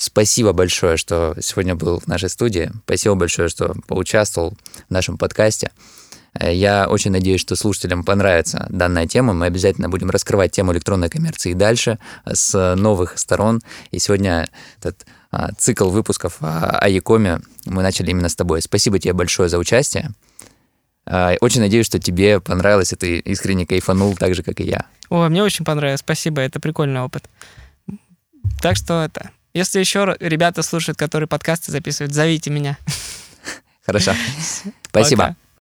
Спасибо 0.00 0.54
большое, 0.54 0.96
что 0.96 1.36
сегодня 1.42 1.74
был 1.74 2.00
в 2.00 2.06
нашей 2.06 2.30
студии. 2.30 2.72
Спасибо 2.86 3.16
большое, 3.16 3.50
что 3.50 3.74
поучаствовал 3.86 4.54
в 4.88 4.90
нашем 4.90 5.18
подкасте. 5.18 5.72
Э, 6.32 6.54
я 6.54 6.88
очень 6.88 7.10
надеюсь, 7.10 7.42
что 7.42 7.54
слушателям 7.54 8.02
понравится 8.02 8.66
данная 8.70 9.06
тема. 9.06 9.34
Мы 9.34 9.44
обязательно 9.44 9.90
будем 9.90 10.08
раскрывать 10.08 10.52
тему 10.52 10.72
электронной 10.72 11.10
коммерции 11.10 11.52
дальше 11.52 11.98
э, 12.24 12.34
с 12.34 12.76
новых 12.76 13.18
сторон. 13.18 13.60
И 13.90 13.98
сегодня 13.98 14.48
этот 14.78 15.04
а, 15.30 15.50
цикл 15.58 15.90
выпусков 15.90 16.38
о 16.40 16.88
Якоме 16.88 17.42
мы 17.66 17.82
начали 17.82 18.10
именно 18.10 18.30
с 18.30 18.34
тобой. 18.34 18.62
Спасибо 18.62 18.98
тебе 18.98 19.12
большое 19.12 19.50
за 19.50 19.58
участие. 19.58 20.12
А, 21.04 21.34
очень 21.42 21.60
надеюсь, 21.60 21.84
что 21.84 21.98
тебе 21.98 22.40
понравилось, 22.40 22.94
и 22.94 22.96
ты 22.96 23.18
искренне 23.18 23.66
кайфанул 23.66 24.16
так 24.16 24.34
же, 24.34 24.42
как 24.42 24.60
и 24.60 24.64
я. 24.64 24.86
О, 25.10 25.28
мне 25.28 25.42
очень 25.42 25.66
понравилось. 25.66 26.00
Спасибо, 26.00 26.40
это 26.40 26.58
прикольный 26.58 27.02
опыт. 27.02 27.28
Так 28.62 28.76
что 28.76 29.04
это 29.04 29.30
если 29.54 29.80
еще 29.80 30.16
ребята 30.20 30.62
слушают, 30.62 30.98
которые 30.98 31.28
подкасты 31.28 31.72
записывают, 31.72 32.12
зовите 32.12 32.50
меня. 32.50 32.78
Хорошо. 33.84 34.12
Спасибо. 34.90 35.22
Пока. 35.22 35.49